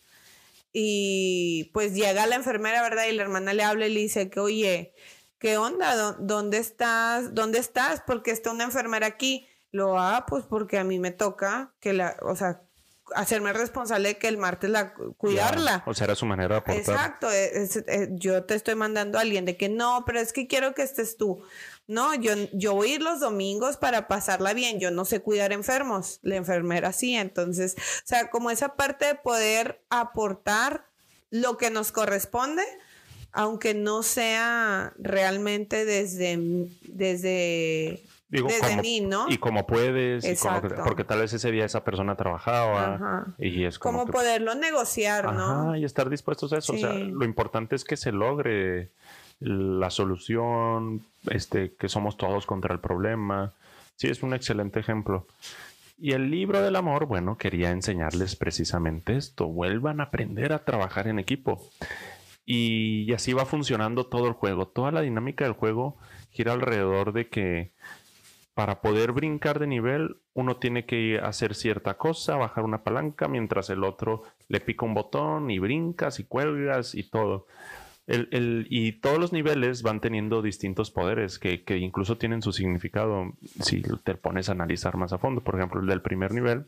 Y 0.72 1.70
pues 1.74 1.94
llega 1.94 2.26
la 2.26 2.36
enfermera, 2.36 2.82
¿verdad? 2.82 3.06
Y 3.06 3.14
la 3.14 3.24
hermana 3.24 3.54
le 3.54 3.64
habla 3.64 3.86
y 3.86 3.94
le 3.94 4.00
dice 4.00 4.32
que, 4.32 4.40
oye, 4.40 4.96
¿qué 5.38 5.58
onda? 5.58 6.14
¿Dónde 6.14 6.58
estás? 6.58 7.36
¿Dónde 7.36 7.60
estás? 7.60 8.02
Porque 8.08 8.32
está 8.32 8.52
una 8.52 8.64
enfermera 8.64 9.06
aquí. 9.06 9.48
Lo, 9.72 10.00
ah, 10.00 10.26
pues 10.28 10.46
porque 10.46 10.80
a 10.80 10.84
mí 10.84 10.98
me 10.98 11.12
toca 11.12 11.76
que 11.80 11.94
la, 11.94 12.18
o 12.22 12.36
sea, 12.36 12.64
hacerme 13.16 13.54
responsable 13.54 14.10
de 14.10 14.18
que 14.18 14.28
el 14.28 14.38
martes 14.38 14.70
la 14.70 14.94
cuidarla. 14.94 15.84
o 15.86 15.94
sea, 15.94 16.06
era 16.06 16.16
su 16.16 16.26
manera 16.26 16.56
de 16.56 16.60
aportar. 16.60 16.80
Exacto, 16.80 17.32
eh, 17.32 18.10
yo 18.12 18.44
te 18.44 18.56
estoy 18.56 18.76
mandando 18.76 19.18
a 19.18 19.22
alguien 19.22 19.46
de 19.46 19.58
que 19.58 19.70
no, 19.70 20.04
pero 20.06 20.20
es 20.20 20.34
que 20.34 20.48
quiero 20.48 20.74
que 20.74 20.84
estés 20.84 21.18
tú. 21.18 21.44
No, 21.88 22.16
yo, 22.16 22.34
yo 22.54 22.74
voy 22.74 22.92
a 22.92 22.96
ir 22.96 23.02
los 23.02 23.20
domingos 23.20 23.78
para 23.78 24.08
pasarla 24.08 24.54
bien, 24.54 24.80
yo 24.80 24.89
no 24.89 25.04
sé 25.04 25.22
cuidar 25.22 25.52
enfermos, 25.52 26.20
la 26.22 26.38
enfermera 26.38 26.94
sí, 26.94 27.16
entonces, 27.16 27.76
o 27.78 28.08
sea, 28.08 28.30
como 28.30 28.50
esa 28.52 28.76
parte 28.76 29.06
de 29.06 29.16
poder 29.16 29.84
aportar 29.89 30.86
lo 31.30 31.58
que 31.58 31.70
nos 31.72 31.92
corresponde, 31.92 32.63
aunque 33.34 33.74
no 33.74 34.04
sea 34.04 34.94
realmente 34.98 35.84
desde, 35.84 36.70
desde 36.84 38.04
desde 38.41 38.82
mí, 38.82 39.02
¿no? 39.02 39.28
Y 39.30 39.38
como 39.38 39.67
puedes, 39.67 40.26
porque 40.86 41.04
tal 41.04 41.19
vez 41.19 41.34
ese 41.34 41.52
día 41.52 41.65
esa 41.65 41.84
persona 41.84 42.15
trabajaba 42.15 43.28
y 43.38 43.65
es 43.65 43.78
como... 43.78 44.00
Como 44.00 44.12
poderlo 44.12 44.56
negociar, 44.56 45.34
¿no? 45.34 45.76
Y 45.76 45.86
estar 45.86 46.10
dispuestos 46.10 46.52
a 46.54 46.58
eso. 46.58 46.74
O 46.74 46.78
sea, 46.78 46.93
lo 46.93 47.26
importante 47.26 47.76
es 47.76 47.84
que 47.84 47.98
se 47.98 48.12
logre 48.12 48.89
la 49.39 49.89
solución, 49.89 51.06
este, 51.30 51.74
que 51.76 51.89
somos 51.89 52.17
todos 52.17 52.46
contra 52.46 52.74
el 52.74 52.80
problema. 52.80 53.54
Sí, 53.96 54.08
es 54.08 54.24
un 54.24 54.34
excelente 54.34 54.80
ejemplo. 54.80 55.28
Y 56.00 56.13
el 56.13 56.32
libro 56.32 56.62
del 56.62 56.76
amor, 56.76 57.06
bueno, 57.06 57.38
quería 57.38 57.69
enseñarles 57.72 58.36
precisamente 58.36 59.15
esto. 59.15 59.48
Vuelvan 59.48 60.00
a 60.02 60.06
aprender 60.06 60.54
a 60.54 60.65
trabajar 60.65 61.08
en 61.08 61.19
equipo. 61.19 61.62
y 62.46 63.13
así 63.13 63.32
va 63.32 63.46
funcionando 63.46 64.06
todo 64.08 64.28
el 64.28 64.34
juego. 64.34 64.67
Toda 64.67 64.91
la 64.91 65.02
dinámica 65.02 65.46
del 65.46 65.54
juego 65.54 65.98
gira 66.32 66.52
alrededor 66.52 67.13
de 67.13 67.30
que 67.30 67.72
para 68.54 68.82
poder 68.82 69.12
brincar 69.13 69.60
de 69.60 69.68
nivel, 69.68 70.18
uno 70.34 70.58
tiene 70.58 70.86
que 70.86 71.20
hacer 71.20 71.56
cierta 71.56 71.96
cosa, 71.96 72.36
bajar 72.36 72.63
una 72.63 72.84
palanca, 72.84 73.28
mientras 73.28 73.70
el 73.70 73.84
otro 73.84 74.24
le 74.48 74.60
pica 74.60 74.86
un 74.86 74.94
botón 74.94 75.50
y 75.50 75.60
brincas 75.60 76.20
y 76.20 76.24
cuelgas 76.24 76.94
y 76.94 77.04
todo. 77.04 77.48
y 78.06 78.92
todos 79.00 79.18
los 79.18 79.32
niveles 79.34 79.82
van 79.82 80.02
teniendo 80.02 80.42
distintos 80.42 80.92
poderes 80.92 81.39
que, 81.39 81.63
que, 81.63 81.78
incluso 81.78 82.18
tienen 82.18 82.42
su 82.42 82.52
significado 82.52 83.34
si 83.62 83.82
te 84.04 84.16
pones 84.16 84.50
a 84.50 84.52
analizar 84.52 84.98
más 84.98 85.13
a 85.13 85.18
fondo. 85.18 85.42
Por 85.42 85.56
ejemplo, 85.56 85.82
el 85.82 85.88
del 85.88 86.02
primer 86.02 86.34
nivel, 86.34 86.66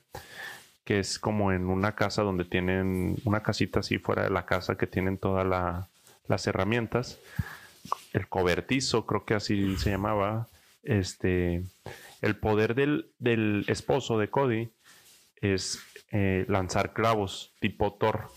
que 0.86 1.00
es 1.00 1.20
como 1.20 1.52
en 1.52 1.68
una 1.68 1.94
casa 1.94 2.24
donde 2.24 2.46
tienen 2.46 3.18
una 3.26 3.42
casita 3.44 3.82
así 3.82 4.00
fuera 4.00 4.24
de 4.24 4.30
la 4.32 4.46
casa 4.46 4.76
que 4.76 4.88
tienen 4.88 5.18
todas 5.18 5.46
las 6.28 6.48
herramientas. 6.48 7.20
El 8.14 8.28
cobertizo, 8.28 9.06
creo 9.06 9.26
que 9.26 9.36
así 9.36 9.76
se 9.78 9.92
llamaba. 9.92 10.48
Este, 10.86 11.64
el 12.22 12.38
poder 12.38 12.76
del, 12.76 13.12
del 13.20 13.66
esposo 13.68 14.18
de 14.18 14.30
Cody 14.30 14.72
es 15.42 15.80
eh, 16.12 16.46
lanzar 16.48 16.94
clavos 16.94 17.54
tipo 17.60 17.98
Thor 18.00 18.28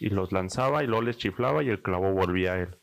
y 0.00 0.08
los 0.08 0.32
lanzaba 0.32 0.82
y 0.82 0.86
luego 0.86 1.02
les 1.02 1.18
chiflaba 1.18 1.62
y 1.62 1.68
el 1.68 1.82
clavo 1.82 2.12
volvía 2.12 2.54
a 2.54 2.60
él. 2.60 2.76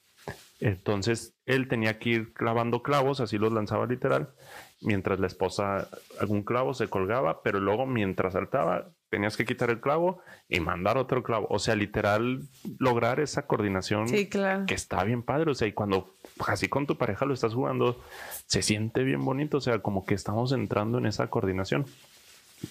Entonces 0.60 1.36
él 1.46 1.68
tenía 1.68 2.00
que 2.00 2.10
ir 2.10 2.34
clavando 2.34 2.84
clavos, 2.84 3.20
así 3.20 3.38
los 3.38 3.52
lanzaba 3.52 3.86
literal, 3.86 4.34
mientras 4.82 5.20
la 5.20 5.28
esposa 5.28 5.90
algún 6.20 6.44
clavo 6.44 6.74
se 6.74 6.88
colgaba, 6.88 7.42
pero 7.44 7.60
luego 7.60 7.86
mientras 7.86 8.34
saltaba 8.34 8.92
tenías 9.14 9.38
que 9.38 9.46
quitar 9.46 9.70
el 9.70 9.80
clavo 9.80 10.24
y 10.50 10.60
mandar 10.60 10.98
otro 10.98 11.22
clavo. 11.22 11.46
O 11.52 11.60
sea, 11.60 11.76
literal 11.76 12.42
lograr 12.80 13.20
esa 13.20 13.46
coordinación 13.46 14.08
que 14.08 14.74
está 14.74 15.04
bien 15.04 15.22
padre. 15.22 15.52
O 15.52 15.54
sea, 15.54 15.68
y 15.68 15.72
cuando 15.72 16.16
así 16.48 16.68
con 16.68 16.88
tu 16.88 16.98
pareja 16.98 17.24
lo 17.26 17.36
estás 17.36 17.54
jugando, 17.54 18.02
se 18.48 18.64
siente 18.64 19.04
bien 19.04 19.24
bonito. 19.24 19.58
O 19.58 19.62
sea, 19.62 19.78
como 19.84 20.04
que 20.04 20.16
estamos 20.16 20.52
entrando 20.52 20.98
en 20.98 21.06
esa 21.06 21.28
coordinación. 21.28 21.86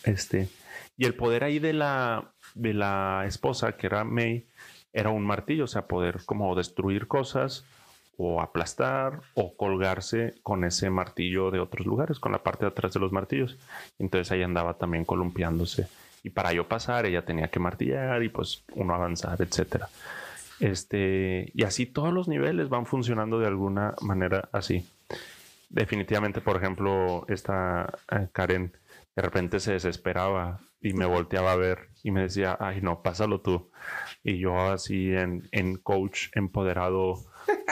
Este, 0.03 0.49
y 0.97 1.05
el 1.05 1.15
poder 1.15 1.45
ahí 1.45 1.61
de 1.61 1.75
la, 1.75 2.33
de 2.57 2.75
la 2.75 3.23
esposa, 3.25 3.77
que 3.77 3.87
era 3.87 4.03
May, 4.03 4.49
era 4.93 5.11
un 5.11 5.25
martillo, 5.25 5.63
o 5.63 5.69
sea, 5.69 5.87
poder 5.87 6.23
como 6.27 6.57
destruir 6.57 7.07
cosas 7.07 7.65
o 8.17 8.43
aplastar 8.43 9.21
o 9.35 9.57
colgarse 9.57 10.35
con 10.43 10.65
ese 10.65 10.91
martillo 10.91 11.53
de 11.53 11.61
otros 11.61 11.87
lugares, 11.87 12.19
con 12.19 12.33
la 12.33 12.43
parte 12.43 12.65
de 12.65 12.73
atrás 12.73 12.95
de 12.95 12.99
los 12.99 13.13
martillos. 13.13 13.59
Entonces 14.01 14.33
ahí 14.33 14.43
andaba 14.43 14.75
también 14.75 15.05
columpiándose. 15.05 15.87
Y 16.23 16.31
para 16.31 16.53
yo 16.53 16.69
pasar, 16.69 17.07
ella 17.07 17.25
tenía 17.25 17.49
que 17.49 17.59
martillar 17.59 18.23
y 18.23 18.29
pues 18.29 18.65
uno 18.75 18.95
avanzar, 18.95 19.41
etcétera. 19.43 19.89
Este, 20.61 21.51
y 21.55 21.65
así 21.65 21.87
todos 21.87 22.13
los 22.13 22.29
niveles 22.29 22.69
van 22.69 22.87
funcionando 22.87 23.41
de 23.41 23.49
alguna 23.49 23.95
manera 24.01 24.49
así. 24.53 24.89
Definitivamente, 25.71 26.41
por 26.41 26.57
ejemplo, 26.57 27.25
esta 27.29 27.93
eh, 28.13 28.29
Karen 28.33 28.73
de 29.17 29.23
repente 29.23 29.59
se 29.59 29.73
desesperaba 29.73 30.61
y 30.81 30.93
me 30.93 31.05
volteaba 31.07 31.53
a 31.53 31.57
ver 31.57 31.89
y 32.05 32.13
me 32.13 32.23
decía, 32.23 32.57
ay 32.61 32.81
no, 32.81 33.03
pásalo 33.03 33.41
tú. 33.41 33.71
Y 34.23 34.39
yo 34.39 34.71
así 34.71 35.13
en, 35.13 35.49
en 35.51 35.77
coach 35.79 36.29
empoderado 36.35 37.19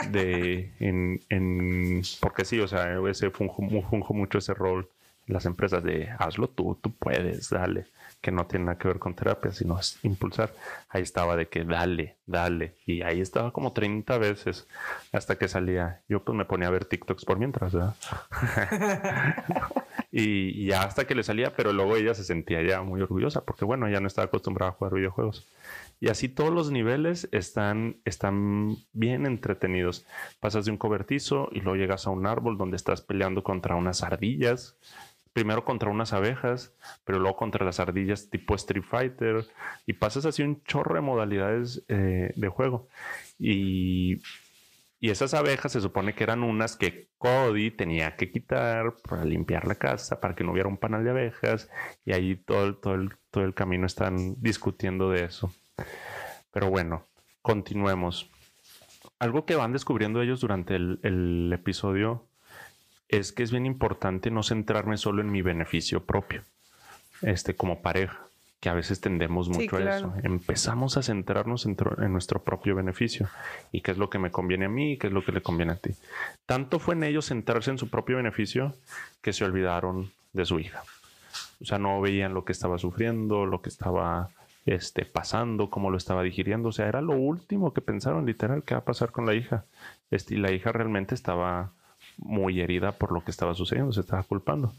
de, 0.09 0.73
en, 0.79 1.21
en, 1.29 2.01
porque 2.19 2.43
sí, 2.43 2.59
o 2.59 2.67
sea, 2.67 2.97
ese 3.09 3.29
funjo, 3.29 3.63
funjo 3.89 4.13
mucho 4.13 4.39
ese 4.39 4.53
rol 4.53 4.89
en 5.27 5.33
las 5.33 5.45
empresas 5.45 5.81
de 5.81 6.09
hazlo 6.19 6.49
tú, 6.49 6.77
tú 6.81 6.91
puedes, 6.91 7.49
dale 7.49 7.85
que 8.21 8.31
no 8.31 8.45
tiene 8.45 8.65
nada 8.65 8.77
que 8.77 8.87
ver 8.87 8.99
con 8.99 9.15
terapia, 9.15 9.51
sino 9.51 9.79
es 9.79 9.97
impulsar. 10.03 10.53
Ahí 10.89 11.01
estaba 11.01 11.35
de 11.35 11.47
que 11.47 11.63
dale, 11.63 12.17
dale. 12.27 12.75
Y 12.85 13.01
ahí 13.01 13.19
estaba 13.19 13.51
como 13.51 13.73
30 13.73 14.17
veces 14.19 14.67
hasta 15.11 15.37
que 15.37 15.47
salía. 15.47 16.01
Yo 16.07 16.23
pues 16.23 16.37
me 16.37 16.45
ponía 16.45 16.67
a 16.67 16.71
ver 16.71 16.85
TikToks 16.85 17.25
por 17.25 17.39
mientras, 17.39 17.73
¿verdad? 17.73 17.95
y, 20.11 20.67
ya 20.67 20.83
hasta 20.83 21.05
que 21.05 21.15
le 21.15 21.23
salía, 21.23 21.55
pero 21.55 21.73
luego 21.73 21.95
ella 21.95 22.13
se 22.13 22.23
sentía 22.23 22.61
ya 22.61 22.83
muy 22.83 23.01
orgullosa 23.01 23.43
porque 23.43 23.65
bueno, 23.65 23.89
ya 23.89 23.99
no 23.99 24.07
estaba 24.07 24.27
acostumbrada 24.27 24.71
a 24.71 24.75
jugar 24.75 24.93
videojuegos. 24.93 25.47
Y 25.99 26.09
así 26.09 26.29
todos 26.29 26.51
los 26.51 26.71
niveles 26.71 27.27
están, 27.31 27.97
están 28.05 28.75
bien 28.93 29.25
entretenidos. 29.25 30.05
Pasas 30.39 30.65
de 30.65 30.71
un 30.71 30.77
cobertizo 30.77 31.49
y 31.51 31.61
luego 31.61 31.75
llegas 31.75 32.05
a 32.05 32.11
un 32.11 32.27
árbol 32.27 32.57
donde 32.57 32.75
estás 32.75 33.01
peleando 33.01 33.43
contra 33.43 33.75
unas 33.75 34.03
ardillas 34.03 34.77
primero 35.33 35.63
contra 35.63 35.89
unas 35.89 36.13
abejas, 36.13 36.73
pero 37.05 37.19
luego 37.19 37.37
contra 37.37 37.65
las 37.65 37.79
ardillas 37.79 38.29
tipo 38.29 38.55
Street 38.55 38.83
Fighter, 38.83 39.45
y 39.85 39.93
pasas 39.93 40.25
así 40.25 40.43
un 40.43 40.63
chorro 40.63 40.95
de 40.95 41.01
modalidades 41.01 41.83
eh, 41.87 42.31
de 42.35 42.47
juego. 42.49 42.87
Y, 43.39 44.21
y, 44.99 45.09
esas 45.09 45.33
abejas 45.33 45.71
se 45.71 45.81
supone 45.81 46.13
que 46.13 46.23
eran 46.23 46.43
unas 46.43 46.75
que 46.75 47.09
Cody 47.17 47.71
tenía 47.71 48.15
que 48.15 48.31
quitar 48.31 48.95
para 49.07 49.25
limpiar 49.25 49.67
la 49.67 49.75
casa, 49.75 50.19
para 50.19 50.35
que 50.35 50.43
no 50.43 50.51
hubiera 50.51 50.69
un 50.69 50.77
panal 50.77 51.03
de 51.03 51.11
abejas, 51.11 51.69
y 52.05 52.13
ahí 52.13 52.35
todo 52.35 52.75
todo 52.77 52.95
el, 52.95 53.13
todo 53.31 53.43
el 53.45 53.53
camino 53.53 53.85
están 53.85 54.35
discutiendo 54.41 55.09
de 55.09 55.25
eso. 55.25 55.53
Pero 56.51 56.69
bueno, 56.69 57.07
continuemos. 57.41 58.29
Algo 59.19 59.45
que 59.45 59.55
van 59.55 59.71
descubriendo 59.71 60.21
ellos 60.21 60.41
durante 60.41 60.75
el 60.75 61.51
episodio 61.53 62.30
es 63.11 63.33
que 63.33 63.43
es 63.43 63.51
bien 63.51 63.65
importante 63.65 64.31
no 64.31 64.41
centrarme 64.41 64.97
solo 64.97 65.21
en 65.21 65.31
mi 65.31 65.41
beneficio 65.41 66.05
propio, 66.05 66.41
este, 67.21 67.55
como 67.55 67.81
pareja, 67.81 68.19
que 68.61 68.69
a 68.69 68.73
veces 68.73 69.01
tendemos 69.01 69.49
mucho 69.49 69.75
a 69.75 69.97
eso. 69.97 70.13
Empezamos 70.23 70.95
a 70.95 71.03
centrarnos 71.03 71.65
en, 71.65 71.75
nuestro 72.11 72.41
propio 72.41 72.73
beneficio 72.73 73.27
y 73.71 73.81
qué 73.81 73.91
es 73.91 73.97
lo 73.97 74.09
que 74.09 74.17
me 74.17 74.31
conviene 74.31 74.65
a 74.65 74.69
mí 74.69 74.93
y 74.93 74.97
qué 74.97 75.07
es 75.07 75.13
lo 75.13 75.23
que 75.25 75.33
le 75.33 75.41
conviene 75.41 75.73
a 75.73 75.75
ti. 75.75 75.91
Tanto 76.45 76.79
fue 76.79 76.95
en 76.95 77.03
ellos 77.03 77.25
centrarse 77.25 77.69
en 77.69 77.77
su 77.77 77.89
propio 77.89 78.17
beneficio 78.17 78.73
que 79.21 79.33
se 79.33 79.43
olvidaron 79.43 80.11
de 80.31 80.45
su 80.45 80.59
hija. 80.59 80.83
O 81.61 81.65
sea, 81.65 81.77
no 81.77 81.99
veían 81.99 82.33
lo 82.33 82.45
que 82.45 82.53
estaba 82.53 82.77
sufriendo, 82.77 83.45
lo 83.45 83.61
que 83.61 83.69
estaba 83.69 84.29
este, 84.65 85.05
pasando, 85.05 85.69
cómo 85.69 85.89
lo 85.89 85.97
estaba 85.97 86.23
digiriendo. 86.23 86.69
O 86.69 86.71
sea, 86.71 86.87
era 86.87 87.01
lo 87.01 87.13
último 87.13 87.73
que 87.73 87.81
pensaron 87.81 88.25
literal 88.25 88.63
que 88.63 88.73
va 88.73 88.79
a 88.79 88.85
pasar 88.85 89.11
con 89.11 89.25
la 89.25 89.33
hija. 89.33 89.65
Este, 90.11 90.35
y 90.35 90.37
la 90.37 90.51
hija 90.51 90.71
realmente 90.71 91.13
estaba 91.13 91.71
muy 92.17 92.61
herida 92.61 92.93
por 92.93 93.11
lo 93.11 93.23
que 93.23 93.31
estaba 93.31 93.53
sucediendo, 93.53 93.93
se 93.93 94.01
estaba 94.01 94.23
culpando. 94.23 94.73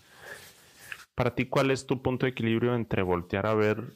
Para 1.14 1.34
ti, 1.34 1.46
¿cuál 1.46 1.70
es 1.70 1.86
tu 1.86 2.02
punto 2.02 2.26
de 2.26 2.30
equilibrio 2.30 2.74
entre 2.74 3.02
voltear 3.02 3.46
a 3.46 3.54
ver 3.54 3.94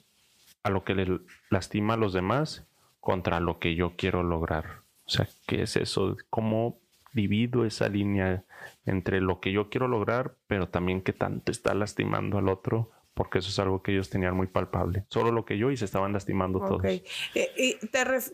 a 0.63 0.71
lo 0.71 0.85
que 0.85 0.95
le 0.95 1.21
lastima 1.51 1.95
a 1.95 1.97
los 1.97 2.13
demás 2.13 2.67
contra 3.01 3.41
lo 3.41 3.59
que 3.59 3.75
yo 3.75 3.95
quiero 3.97 4.23
lograr? 4.23 4.83
O 5.07 5.11
sea, 5.11 5.29
¿qué 5.47 5.63
es 5.63 5.77
eso? 5.77 6.17
¿Cómo 6.31 6.81
divido 7.13 7.65
esa 7.65 7.89
línea 7.89 8.45
entre 8.85 9.21
lo 9.21 9.41
que 9.41 9.53
yo 9.53 9.71
quiero 9.71 9.89
lograr, 9.89 10.37
pero 10.47 10.69
también 10.69 11.01
que 11.01 11.13
tanto 11.13 11.53
está 11.53 11.75
lastimando 11.75 12.39
al 12.39 12.49
otro? 12.49 12.91
Porque 13.15 13.39
eso 13.39 13.49
es 13.49 13.59
algo 13.59 13.83
que 13.83 13.93
ellos 13.93 14.11
tenían 14.11 14.37
muy 14.37 14.47
palpable. 14.47 15.07
Solo 15.09 15.33
lo 15.33 15.47
que 15.47 15.57
yo 15.57 15.71
y 15.71 15.77
se 15.79 15.87
estaban 15.87 16.13
lastimando 16.13 16.59
todos. 16.59 16.85
Eh, 16.85 17.03
¿Y, 17.35 17.79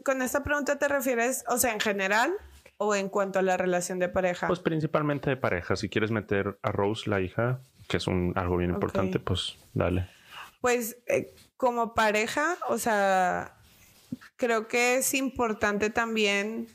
con 0.03 0.23
esta 0.23 0.43
pregunta 0.43 0.77
te 0.77 0.89
refieres, 0.89 1.45
o 1.49 1.57
sea, 1.57 1.73
en 1.73 1.79
general, 1.79 2.33
o 2.83 2.95
en 2.95 3.09
cuanto 3.09 3.39
a 3.39 3.43
la 3.43 3.57
relación 3.57 3.99
de 3.99 4.09
pareja? 4.09 4.49
Pues 4.49 4.61
principalmente 4.61 5.31
de 5.31 5.37
pareja. 5.37 5.77
Si 5.77 5.89
quieres 5.89 6.11
meter 6.11 6.59
a 6.63 6.73
Rose, 6.73 7.09
la 7.09 7.21
hija, 7.21 7.61
que 7.89 7.97
es 7.99 8.07
un, 8.07 8.33
algo 8.37 8.57
bien 8.57 8.71
importante, 8.71 9.19
pues 9.19 9.57
dale. 9.73 10.09
Pues 10.61 10.99
eh, 11.07 11.35
como 11.57 11.95
pareja, 11.95 12.57
o 12.69 12.79
sea, 12.79 13.57
creo 14.37 14.69
que 14.69 14.97
es 14.97 15.15
importante 15.15 15.91
también 15.91 16.69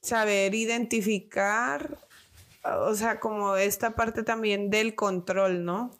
saber 0.00 0.54
identificar, 0.54 1.98
o 2.64 2.94
sea, 2.94 3.20
como 3.20 3.56
esta 3.56 3.94
parte 3.94 4.22
también 4.22 4.70
del 4.70 4.94
control, 4.94 5.64
¿no? 5.64 5.90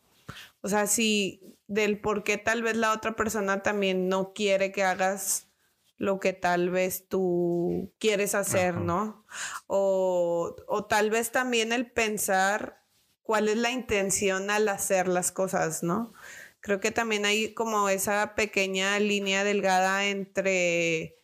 O 0.62 0.68
sea, 0.68 0.87
si 0.87 1.57
del 1.66 2.01
por 2.01 2.24
qué 2.24 2.38
tal 2.38 2.62
vez 2.62 2.77
la 2.77 2.92
otra 2.92 3.14
persona 3.16 3.62
también 3.62 4.09
no 4.09 4.33
quiere 4.33 4.72
que 4.72 4.85
hagas 4.85 5.48
lo 5.99 6.21
que 6.21 6.33
tal 6.33 6.71
vez 6.71 7.09
tú 7.09 7.93
quieres 7.99 8.35
hacer, 8.35 8.77
¿no? 8.77 9.27
O, 9.67 10.55
o, 10.69 10.85
tal 10.85 11.11
vez 11.11 11.33
también 11.33 11.73
el 11.73 11.91
pensar 11.91 12.85
cuál 13.23 13.49
es 13.49 13.57
la 13.57 13.73
intención 13.73 14.51
al 14.51 14.69
hacer 14.69 15.09
las 15.09 15.33
cosas, 15.33 15.83
¿no? 15.83 16.15
Creo 16.61 16.81
que 16.81 16.93
también 16.93 17.25
hay 17.25 17.53
como 17.53 17.89
esa 17.89 18.35
pequeña 18.35 18.99
línea 19.01 19.45
delgada 19.45 20.07
entre, 20.07 21.19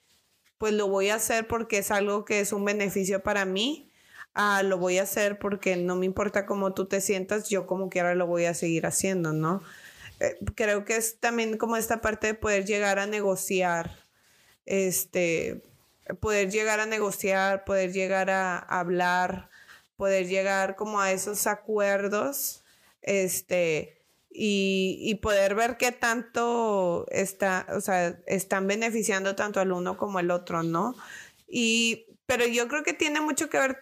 pues 0.58 0.72
lo 0.74 0.88
voy 0.88 1.08
a 1.10 1.16
hacer 1.16 1.46
porque 1.46 1.78
es 1.78 1.90
algo 1.90 2.24
que 2.24 2.40
es 2.40 2.52
un 2.52 2.64
beneficio 2.64 3.22
para 3.22 3.44
mí, 3.44 3.92
a 4.34 4.64
lo 4.64 4.78
voy 4.78 4.98
a 4.98 5.04
hacer 5.04 5.38
porque 5.38 5.76
no 5.76 5.94
me 5.96 6.06
importa 6.06 6.46
cómo 6.46 6.74
tú 6.74 6.86
te 6.86 7.00
sientas, 7.00 7.48
yo 7.48 7.66
como 7.66 7.88
quiera 7.88 8.14
lo 8.16 8.26
voy 8.26 8.46
a 8.46 8.54
seguir 8.54 8.86
haciendo, 8.86 9.32
¿no? 9.32 9.62
Eh, 10.20 10.36
creo 10.56 10.84
que 10.84 10.96
es 10.96 11.20
también 11.20 11.58
como 11.58 11.76
esta 11.76 12.00
parte 12.00 12.28
de 12.28 12.34
poder 12.34 12.64
llegar 12.64 12.98
a 12.98 13.06
negociar 13.06 14.03
este, 14.66 15.62
poder 16.20 16.50
llegar 16.50 16.80
a 16.80 16.86
negociar, 16.86 17.64
poder 17.64 17.92
llegar 17.92 18.30
a 18.30 18.58
hablar, 18.58 19.50
poder 19.96 20.26
llegar 20.26 20.76
como 20.76 21.00
a 21.00 21.12
esos 21.12 21.46
acuerdos, 21.46 22.64
este, 23.02 24.02
y, 24.30 25.14
poder 25.22 25.54
ver 25.54 25.76
qué 25.76 25.92
tanto 25.92 27.06
está, 27.10 27.66
o 27.70 27.80
sea, 27.80 28.18
están 28.26 28.66
beneficiando 28.66 29.36
tanto 29.36 29.60
al 29.60 29.70
uno 29.72 29.96
como 29.96 30.18
al 30.18 30.30
otro, 30.32 30.62
¿no? 30.64 30.96
Y, 31.48 32.06
pero 32.26 32.46
yo 32.46 32.66
creo 32.66 32.82
que 32.82 32.94
tiene 32.94 33.20
mucho 33.20 33.48
que 33.48 33.58
ver 33.58 33.78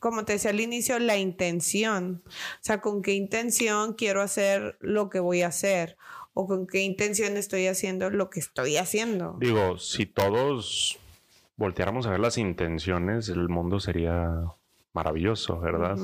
como 0.00 0.24
te 0.24 0.34
decía 0.34 0.50
al 0.50 0.60
inicio, 0.60 0.98
la 0.98 1.16
intención. 1.16 2.22
O 2.26 2.30
sea, 2.64 2.80
con 2.80 3.02
qué 3.02 3.12
intención 3.12 3.94
quiero 3.94 4.22
hacer 4.22 4.76
lo 4.80 5.10
que 5.10 5.20
voy 5.20 5.42
a 5.42 5.48
hacer 5.48 5.96
o 6.38 6.46
con 6.46 6.66
qué 6.66 6.82
intención 6.82 7.38
estoy 7.38 7.66
haciendo 7.66 8.10
lo 8.10 8.28
que 8.28 8.40
estoy 8.40 8.76
haciendo. 8.76 9.38
Digo, 9.40 9.78
si 9.78 10.04
todos 10.04 10.98
volteáramos 11.56 12.06
a 12.06 12.10
ver 12.10 12.20
las 12.20 12.36
intenciones, 12.36 13.30
el 13.30 13.48
mundo 13.48 13.80
sería 13.80 14.44
maravilloso, 14.92 15.58
¿verdad? 15.58 15.96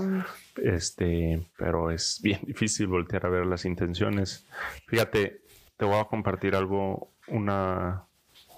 Este, 0.56 1.46
pero 1.58 1.90
es 1.90 2.20
bien 2.22 2.40
difícil 2.44 2.86
voltear 2.86 3.26
a 3.26 3.28
ver 3.28 3.44
las 3.44 3.66
intenciones. 3.66 4.46
Fíjate, 4.86 5.42
te 5.76 5.84
voy 5.84 5.96
a 5.96 6.06
compartir 6.06 6.56
algo, 6.56 7.10
una, 7.28 8.06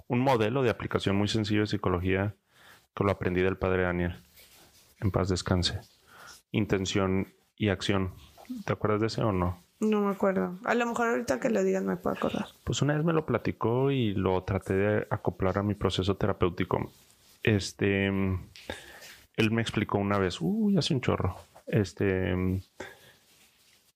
un 0.07 0.21
modelo 0.21 0.63
de 0.63 0.71
aplicación 0.71 1.17
muy 1.17 1.27
sencillo 1.27 1.63
de 1.63 1.67
psicología 1.67 2.37
que 2.95 3.03
lo 3.03 3.11
aprendí 3.11 3.43
del 3.43 3.57
padre 3.57 3.83
Daniel. 3.83 4.23
En 5.01 5.11
paz 5.11 5.29
descanse. 5.29 5.81
Intención 6.53 7.35
y 7.57 7.71
acción. 7.71 8.15
¿Te 8.65 8.73
acuerdas 8.73 9.01
de 9.01 9.09
ese 9.09 9.23
o 9.23 9.33
no? 9.33 9.64
No 9.85 10.01
me 10.01 10.13
acuerdo. 10.13 10.59
A 10.65 10.75
lo 10.75 10.87
mejor 10.87 11.09
ahorita 11.09 11.41
que 11.41 11.51
lo 11.51 11.63
digan 11.63 11.87
me 11.87 11.97
puedo 11.97 12.17
acordar. 12.17 12.47
Pues 12.65 12.81
una 12.83 12.95
vez 12.95 13.05
me 13.05 13.13
lo 13.13 13.27
platicó 13.27 13.91
y 13.91 14.15
lo 14.15 14.43
traté 14.45 14.75
de 14.75 15.07
acoplar 15.11 15.59
a 15.59 15.63
mi 15.63 15.75
proceso 15.75 16.17
terapéutico. 16.17 16.91
Este, 17.43 18.07
él 18.07 19.51
me 19.51 19.63
explicó 19.63 19.99
una 19.99 20.19
vez, 20.19 20.41
uy, 20.41 20.77
hace 20.79 20.95
un 20.95 21.01
chorro, 21.01 21.37
este, 21.67 22.63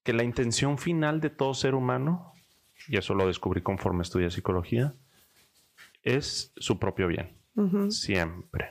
que 0.03 0.13
la 0.13 0.23
intención 0.23 0.79
final 0.79 1.21
de 1.21 1.31
todo 1.31 1.55
ser 1.55 1.75
humano, 1.75 2.33
y 2.89 2.97
eso 2.97 3.15
lo 3.15 3.27
descubrí 3.27 3.63
conforme 3.63 4.03
estudié 4.03 4.31
psicología, 4.31 4.95
es 6.03 6.53
su 6.57 6.79
propio 6.79 7.09
bien. 7.09 7.37
Siempre. 7.91 8.71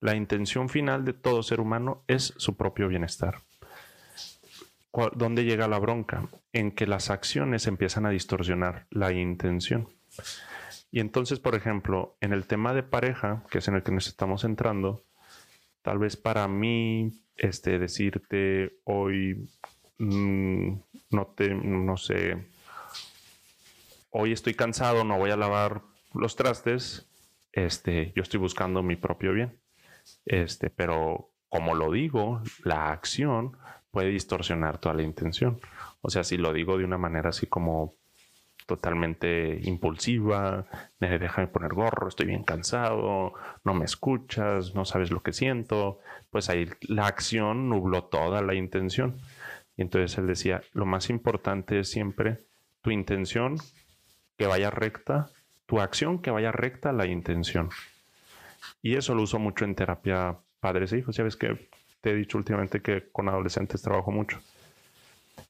La 0.00 0.14
intención 0.14 0.68
final 0.68 1.04
de 1.04 1.14
todo 1.14 1.42
ser 1.42 1.60
humano 1.60 2.02
es 2.08 2.34
su 2.36 2.56
propio 2.56 2.88
bienestar. 2.88 3.36
¿Dónde 5.14 5.44
llega 5.44 5.68
la 5.68 5.78
bronca? 5.78 6.28
En 6.52 6.72
que 6.72 6.86
las 6.86 7.10
acciones 7.10 7.66
empiezan 7.66 8.06
a 8.06 8.10
distorsionar 8.10 8.86
la 8.90 9.12
intención. 9.12 9.88
Y 10.90 11.00
entonces, 11.00 11.40
por 11.40 11.54
ejemplo, 11.54 12.16
en 12.20 12.32
el 12.32 12.46
tema 12.46 12.72
de 12.72 12.82
pareja, 12.82 13.44
que 13.50 13.58
es 13.58 13.68
en 13.68 13.74
el 13.74 13.82
que 13.82 13.92
nos 13.92 14.06
estamos 14.06 14.44
entrando, 14.44 15.04
tal 15.82 15.98
vez 15.98 16.16
para 16.16 16.48
mí, 16.48 17.12
este, 17.36 17.78
decirte 17.78 18.78
hoy, 18.84 19.50
mm, 19.98 20.72
no 21.10 21.26
te, 21.36 21.54
no 21.54 21.96
sé, 21.96 22.46
hoy 24.10 24.32
estoy 24.32 24.54
cansado, 24.54 25.04
no 25.04 25.18
voy 25.18 25.30
a 25.30 25.36
lavar 25.36 25.82
los 26.14 26.36
trastes, 26.36 27.06
este, 27.52 28.12
yo 28.16 28.22
estoy 28.22 28.40
buscando 28.40 28.82
mi 28.82 28.96
propio 28.96 29.32
bien. 29.32 29.58
Este, 30.24 30.70
pero 30.70 31.30
como 31.48 31.74
lo 31.74 31.90
digo, 31.92 32.42
la 32.64 32.92
acción 32.92 33.56
puede 33.96 34.10
distorsionar 34.10 34.76
toda 34.76 34.94
la 34.94 35.04
intención. 35.04 35.58
O 36.02 36.10
sea, 36.10 36.22
si 36.22 36.36
lo 36.36 36.52
digo 36.52 36.76
de 36.76 36.84
una 36.84 36.98
manera 36.98 37.30
así 37.30 37.46
como 37.46 37.94
totalmente 38.66 39.58
impulsiva, 39.62 40.66
me 41.00 41.18
deja 41.18 41.40
de 41.40 41.46
poner 41.46 41.72
gorro, 41.72 42.08
estoy 42.08 42.26
bien 42.26 42.44
cansado, 42.44 43.32
no 43.64 43.72
me 43.72 43.86
escuchas, 43.86 44.74
no 44.74 44.84
sabes 44.84 45.10
lo 45.10 45.22
que 45.22 45.32
siento, 45.32 45.98
pues 46.28 46.50
ahí 46.50 46.68
la 46.82 47.06
acción 47.06 47.70
nubló 47.70 48.04
toda 48.04 48.42
la 48.42 48.54
intención. 48.54 49.16
Y 49.78 49.80
entonces 49.80 50.18
él 50.18 50.26
decía, 50.26 50.60
lo 50.74 50.84
más 50.84 51.08
importante 51.08 51.78
es 51.78 51.88
siempre 51.88 52.44
tu 52.82 52.90
intención 52.90 53.56
que 54.36 54.46
vaya 54.46 54.68
recta, 54.68 55.30
tu 55.64 55.80
acción 55.80 56.18
que 56.20 56.30
vaya 56.30 56.52
recta 56.52 56.90
a 56.90 56.92
la 56.92 57.06
intención. 57.06 57.70
Y 58.82 58.96
eso 58.96 59.14
lo 59.14 59.22
uso 59.22 59.38
mucho 59.38 59.64
en 59.64 59.74
terapia 59.74 60.36
padres 60.60 60.92
e 60.92 60.98
hijos. 60.98 61.16
Ya 61.16 61.24
ves 61.24 61.36
que 61.36 61.70
te 62.06 62.12
he 62.12 62.14
dicho 62.14 62.38
últimamente 62.38 62.82
que 62.82 63.08
con 63.10 63.28
adolescentes 63.28 63.82
trabajo 63.82 64.12
mucho. 64.12 64.38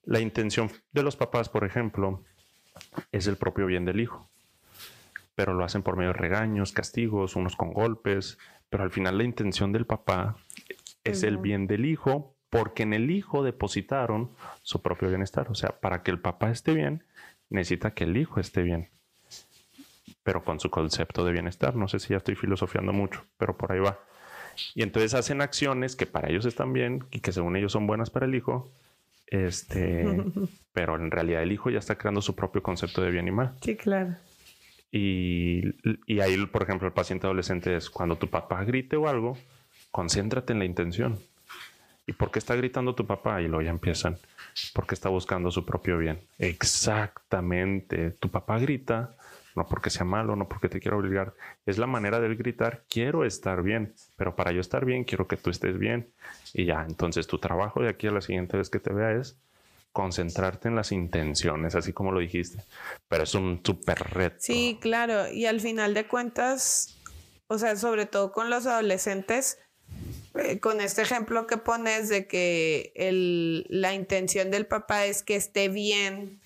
La 0.07 0.21
intención 0.21 0.71
de 0.90 1.03
los 1.03 1.14
papás, 1.14 1.51
por 1.51 1.66
ejemplo, 1.66 2.23
es 3.12 3.27
el 3.27 3.37
propio 3.37 3.66
bien 3.66 3.85
del 3.85 4.01
hijo. 4.01 4.27
Pero 5.35 5.53
lo 5.53 5.64
hacen 5.64 5.83
por 5.83 5.99
medio 5.99 6.14
de 6.14 6.19
regaños, 6.19 6.73
castigos, 6.73 7.37
unos 7.37 7.57
con 7.57 7.75
golpes. 7.75 8.38
Pero 8.71 8.85
al 8.85 8.90
final 8.90 9.19
la 9.19 9.25
intención 9.25 9.71
del 9.71 9.85
papá 9.85 10.38
es 11.05 11.25
el 11.25 11.37
bien 11.37 11.66
del 11.66 11.85
hijo 11.85 12.35
porque 12.49 12.85
en 12.85 12.95
el 12.95 13.11
hijo 13.11 13.45
depositaron 13.45 14.31
su 14.62 14.81
propio 14.81 15.11
bienestar. 15.11 15.51
O 15.51 15.55
sea, 15.55 15.79
para 15.79 16.03
que 16.03 16.11
el 16.11 16.21
papá 16.21 16.51
esté 16.51 16.73
bien, 16.73 17.05
necesita 17.51 17.92
que 17.92 18.05
el 18.05 18.16
hijo 18.16 18.40
esté 18.40 18.62
bien 18.62 18.88
pero 20.23 20.42
con 20.42 20.59
su 20.59 20.71
concepto 20.71 21.25
de 21.25 21.31
bienestar. 21.31 21.77
No 21.77 21.87
sé 21.87 22.01
si 22.01 22.09
ya 22.09 22.16
estoy 22.16 22.35
filosofiando 22.35 22.92
mucho, 22.92 23.25
pero 23.38 23.57
por 23.57 23.71
ahí 23.71 23.79
va. 23.79 24.01
Y 24.75 24.83
entonces 24.83 25.14
hacen 25.14 25.40
acciones 25.40 25.97
que 25.97 26.07
para 26.07 26.29
ellos 26.31 26.47
están 26.47 26.73
bien 26.73 27.05
y 27.11 27.21
que 27.21 27.33
según 27.33 27.57
ellos 27.57 27.73
son 27.73 27.87
buenas 27.87 28.11
para 28.11 28.27
el 28.27 28.35
hijo, 28.35 28.71
este, 29.27 30.07
pero 30.73 30.97
en 30.97 31.11
realidad 31.11 31.42
el 31.42 31.53
hijo 31.53 31.71
ya 31.71 31.79
está 31.79 31.97
creando 31.97 32.23
su 32.23 32.35
propio 32.35 32.62
concepto 32.62 33.03
de 33.03 33.11
bien 33.11 33.29
y 33.29 33.33
mal. 33.33 33.55
Sí, 33.61 33.77
claro. 33.77 34.14
Y, 34.92 35.62
y 36.07 36.21
ahí, 36.21 36.47
por 36.47 36.62
ejemplo, 36.62 36.87
el 36.87 36.95
paciente 36.95 37.27
adolescente 37.27 37.77
es 37.77 37.90
cuando 37.90 38.16
tu 38.16 38.29
papá 38.29 38.64
grite 38.64 38.97
o 38.97 39.09
algo, 39.09 39.37
concéntrate 39.90 40.53
en 40.53 40.61
la 40.61 40.64
intención. 40.64 41.19
¿Y 42.07 42.12
por 42.12 42.31
qué 42.31 42.38
está 42.38 42.55
gritando 42.55 42.95
tu 42.95 43.05
papá? 43.05 43.42
Y 43.42 43.49
luego 43.49 43.62
ya 43.62 43.71
empiezan, 43.71 44.16
porque 44.75 44.95
está 44.95 45.09
buscando 45.09 45.51
su 45.51 45.66
propio 45.66 45.99
bien. 45.99 46.21
Exactamente. 46.38 48.12
Tu 48.12 48.31
papá 48.31 48.59
grita 48.59 49.16
no 49.57 49.66
porque 49.66 49.90
sea 49.90 50.05
malo, 50.05 50.37
no 50.37 50.49
porque 50.49 50.69
te 50.69 50.81
quiero 50.81 50.99
obligar. 50.99 51.35
Es 51.64 51.79
la 51.79 51.87
manera 51.87 52.21
de 52.21 52.35
gritar, 52.35 52.85
quiero 52.88 53.25
estar 53.25 53.62
bien, 53.62 53.95
pero 54.16 54.37
para 54.37 54.53
yo 54.53 54.61
estar 54.61 54.85
bien, 54.85 55.05
quiero 55.05 55.27
que 55.27 55.37
tú 55.37 55.51
estés 55.51 55.79
bien. 55.79 56.12
Y 56.53 56.66
ya, 56.66 56.85
entonces 56.87 57.27
tu 57.27 57.38
trabajo 57.38 57.81
de 57.81 57.88
aquí 57.88 58.07
a 58.07 58.12
la 58.12 58.21
siguiente 58.21 58.57
vez 58.57 58.71
que 58.71 58.79
te 58.79 58.92
vea 58.92 59.12
es 59.12 59.38
concentrarte 59.92 60.69
en 60.69 60.77
las 60.77 60.92
intenciones, 60.92 61.75
así 61.75 61.95
como 61.95 62.12
lo 62.12 62.21
dijiste. 62.21 62.62
Pero 63.09 63.25
es 63.25 63.35
un 63.35 63.62
súper 63.64 63.99
reto. 64.11 64.37
Sí, 64.40 64.79
claro. 64.79 65.33
Y 65.33 65.47
al 65.47 65.61
final 65.61 65.95
de 65.95 66.07
cuentas, 66.07 66.99
o 67.47 67.59
sea, 67.59 67.77
sobre 67.77 68.05
todo 68.05 68.31
con 68.31 68.51
los 68.51 68.66
adolescentes, 68.66 69.59
eh, 70.35 70.61
con 70.61 70.83
este 70.83 71.01
ejemplo 71.01 71.47
que 71.47 71.57
pones 71.57 72.11
de 72.11 72.27
que 72.27 72.92
el, 72.95 73.64
la 73.71 73.95
intención 73.95 74.51
del 74.51 74.66
papá 74.66 75.07
es 75.07 75.23
que 75.23 75.35
esté 75.35 75.71
bien 75.71 76.40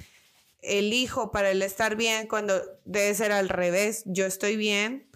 el 0.62 0.92
hijo 0.92 1.30
para 1.30 1.50
el 1.50 1.62
estar 1.62 1.96
bien 1.96 2.26
cuando 2.26 2.60
debe 2.84 3.14
ser 3.14 3.32
al 3.32 3.48
revés. 3.48 4.02
Yo 4.06 4.26
estoy 4.26 4.56
bien 4.56 5.08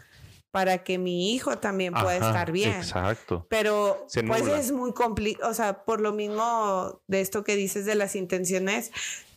para 0.50 0.84
que 0.84 0.98
mi 0.98 1.34
hijo 1.34 1.58
también 1.58 1.92
pueda 1.92 2.14
estar 2.14 2.52
bien. 2.52 2.74
Exacto. 2.74 3.44
Pero 3.50 4.06
pues 4.28 4.46
es 4.46 4.70
muy 4.70 4.92
complicado, 4.92 5.50
o 5.50 5.54
sea, 5.54 5.84
por 5.84 6.00
lo 6.00 6.12
mismo 6.12 7.02
de 7.08 7.20
esto 7.20 7.42
que 7.42 7.56
dices 7.56 7.86
de 7.86 7.96
las 7.96 8.14
intenciones, 8.14 8.92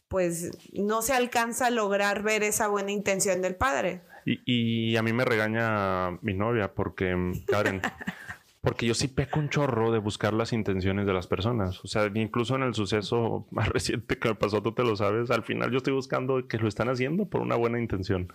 pues 0.08 0.52
no 0.74 1.02
se 1.02 1.14
alcanza 1.14 1.68
a 1.68 1.70
lograr 1.72 2.22
ver 2.22 2.44
esa 2.44 2.68
buena 2.68 2.92
intención 2.92 3.42
del 3.42 3.56
padre. 3.56 4.04
Y, 4.26 4.92
y 4.92 4.96
a 4.96 5.02
mí 5.02 5.12
me 5.12 5.26
regaña 5.26 6.12
mi 6.22 6.36
novia 6.36 6.74
porque, 6.76 7.16
Karen, 7.48 7.82
Porque 8.68 8.86
yo 8.86 8.94
sí 8.94 9.08
peco 9.08 9.40
un 9.40 9.48
chorro 9.48 9.94
de 9.94 10.00
buscar 10.00 10.34
las 10.34 10.52
intenciones 10.52 11.06
de 11.06 11.14
las 11.14 11.26
personas. 11.26 11.82
O 11.86 11.88
sea, 11.88 12.12
incluso 12.14 12.54
en 12.58 12.64
el 12.64 12.74
suceso 12.74 13.48
más 13.52 13.70
reciente 13.70 14.18
que 14.18 14.28
me 14.28 14.36
pasó, 14.36 14.62
tú 14.62 14.74
te 14.74 14.84
lo 14.84 14.98
sabes, 14.98 15.32
al 15.32 15.44
final 15.44 15.72
yo 15.72 15.78
estoy 15.78 15.94
buscando 15.94 16.46
que 16.50 16.58
lo 16.58 16.68
están 16.68 16.90
haciendo 16.90 17.26
por 17.26 17.40
una 17.40 17.56
buena 17.56 17.80
intención. 17.80 18.34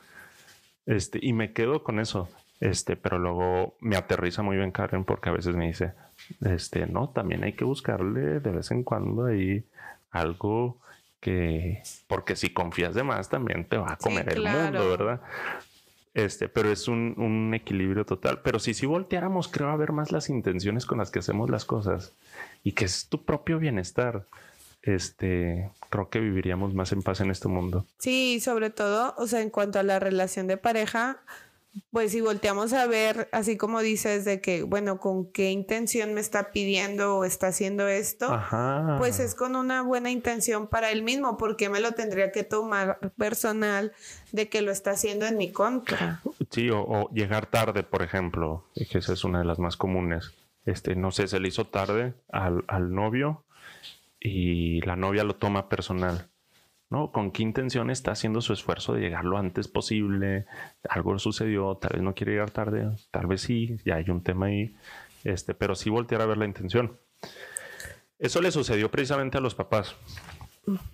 Este, 0.87 1.19
y 1.21 1.35
me 1.35 1.53
quedo 1.53 1.85
con 1.85 2.01
eso. 2.01 2.31
Este, 2.61 2.97
pero 2.97 3.19
luego 3.19 3.77
me 3.81 3.97
aterriza 3.97 4.43
muy 4.43 4.57
bien 4.57 4.71
Karen 4.71 5.05
porque 5.05 5.29
a 5.29 5.33
veces 5.33 5.55
me 5.55 5.67
dice, 5.67 5.93
este, 6.41 6.87
no, 6.87 7.11
también 7.11 7.45
hay 7.45 7.53
que 7.53 7.65
buscarle 7.65 8.41
de 8.41 8.51
vez 8.53 8.71
en 8.71 8.85
cuando 8.85 9.27
ahí 9.27 9.67
algo 10.13 10.79
que, 11.21 11.83
porque 12.07 12.37
si 12.37 12.55
confías 12.55 12.95
de 12.95 13.03
más 13.03 13.29
también 13.29 13.67
te 13.67 13.77
va 13.77 13.93
a 13.93 13.97
comer 13.97 14.33
el 14.33 14.45
mundo, 14.45 14.89
¿verdad? 14.89 15.21
Este, 16.15 16.49
pero 16.49 16.71
es 16.71 16.89
un, 16.89 17.53
equilibrio 17.55 18.05
total. 18.05 18.41
Pero 18.43 18.59
si 18.59 18.75
si 18.75 18.87
volteáramos, 18.87 19.49
creo, 19.49 19.69
a 19.69 19.77
ver 19.77 19.93
más 19.93 20.13
las 20.13 20.29
intenciones 20.29 20.85
con 20.87 20.99
las 20.99 21.11
que 21.11 21.21
hacemos 21.21 21.49
las 21.51 21.65
cosas 21.65 22.13
y 22.63 22.73
que 22.73 22.85
es 22.85 23.09
tu 23.09 23.25
propio 23.25 23.59
bienestar, 23.59 24.27
este, 24.83 25.71
creo 25.91 26.11
que 26.11 26.21
viviríamos 26.21 26.75
más 26.75 26.93
en 26.93 27.03
paz 27.03 27.21
en 27.21 27.31
este 27.31 27.49
mundo. 27.49 27.87
Sí, 27.99 28.41
sobre 28.41 28.71
todo, 28.71 29.15
o 29.17 29.27
sea, 29.27 29.41
en 29.41 29.51
cuanto 29.51 29.79
a 29.79 29.83
la 29.83 29.99
relación 30.01 30.47
de 30.47 30.57
pareja, 30.59 31.23
pues 31.91 32.13
si 32.13 32.21
volteamos 32.21 32.73
a 32.75 32.87
ver, 32.87 33.29
así 33.33 33.57
como 33.57 33.81
dices, 33.81 34.25
de 34.25 34.41
que, 34.41 34.63
bueno, 34.63 34.99
con 34.99 35.31
qué 35.33 35.51
intención 35.51 36.13
me 36.13 36.21
está 36.21 36.53
pidiendo 36.53 37.17
o 37.17 37.25
está 37.25 37.49
haciendo 37.49 37.89
esto, 37.89 38.29
pues 38.99 39.21
es 39.21 39.35
con 39.35 39.57
una 39.57 39.83
buena 39.83 40.11
intención 40.11 40.67
para 40.67 40.91
él 40.91 41.03
mismo, 41.03 41.37
porque 41.39 41.71
me 41.71 41.81
lo 41.81 41.93
tendría 41.93 42.31
que 42.31 42.45
tomar 42.45 42.99
personal 43.17 43.93
de 44.33 44.49
que 44.49 44.61
lo 44.61 44.71
está 44.71 44.93
haciendo 44.93 45.27
en 45.27 45.39
mi 45.39 45.51
contra. 45.51 46.21
Sí, 46.51 46.69
o, 46.71 47.09
llegar 47.13 47.47
tarde, 47.47 47.83
por 47.83 48.03
ejemplo, 48.03 48.67
que 48.75 48.99
esa 48.99 49.15
es 49.15 49.25
una 49.25 49.39
de 49.39 49.47
las 49.47 49.59
más 49.59 49.77
comunes. 49.77 50.33
Este, 50.67 50.95
no 50.95 51.11
sé, 51.11 51.27
se 51.27 51.41
le 51.41 51.49
hizo 51.49 51.67
tarde 51.67 52.15
al, 52.31 52.65
al 52.69 52.95
novio 52.95 53.45
y 54.21 54.81
la 54.83 54.97
novia 54.97 55.25
lo 55.25 55.37
toma 55.37 55.69
personal 55.69 56.29
¿no? 56.93 57.11
¿Con 57.11 57.33
qué 57.33 57.43
intención 57.43 57.91
está 57.91 58.13
haciendo 58.13 58.41
su 58.41 58.53
esfuerzo 58.53 58.93
de 58.93 59.01
llegar 59.01 59.25
lo 59.25 59.39
antes 59.39 59.67
posible? 59.67 60.47
Algo 60.89 61.19
sucedió, 61.19 61.77
tal 61.77 61.95
vez 61.95 62.03
no 62.03 62.15
quiere 62.15 62.33
llegar 62.33 62.51
tarde, 62.51 62.89
tal 63.11 63.27
vez 63.27 63.41
sí, 63.41 63.79
ya 63.85 63.97
hay 63.97 64.09
un 64.11 64.23
tema 64.23 64.47
ahí. 64.47 64.77
este, 65.25 65.55
pero 65.55 65.75
sí 65.75 65.91
voltear 65.91 66.21
a 66.21 66.27
ver 66.27 66.39
la 66.39 66.45
intención. 66.45 66.99
Eso 68.19 68.41
le 68.41 68.53
sucedió 68.53 68.91
precisamente 68.91 69.39
a 69.39 69.41
los 69.41 69.55
papás, 69.55 69.97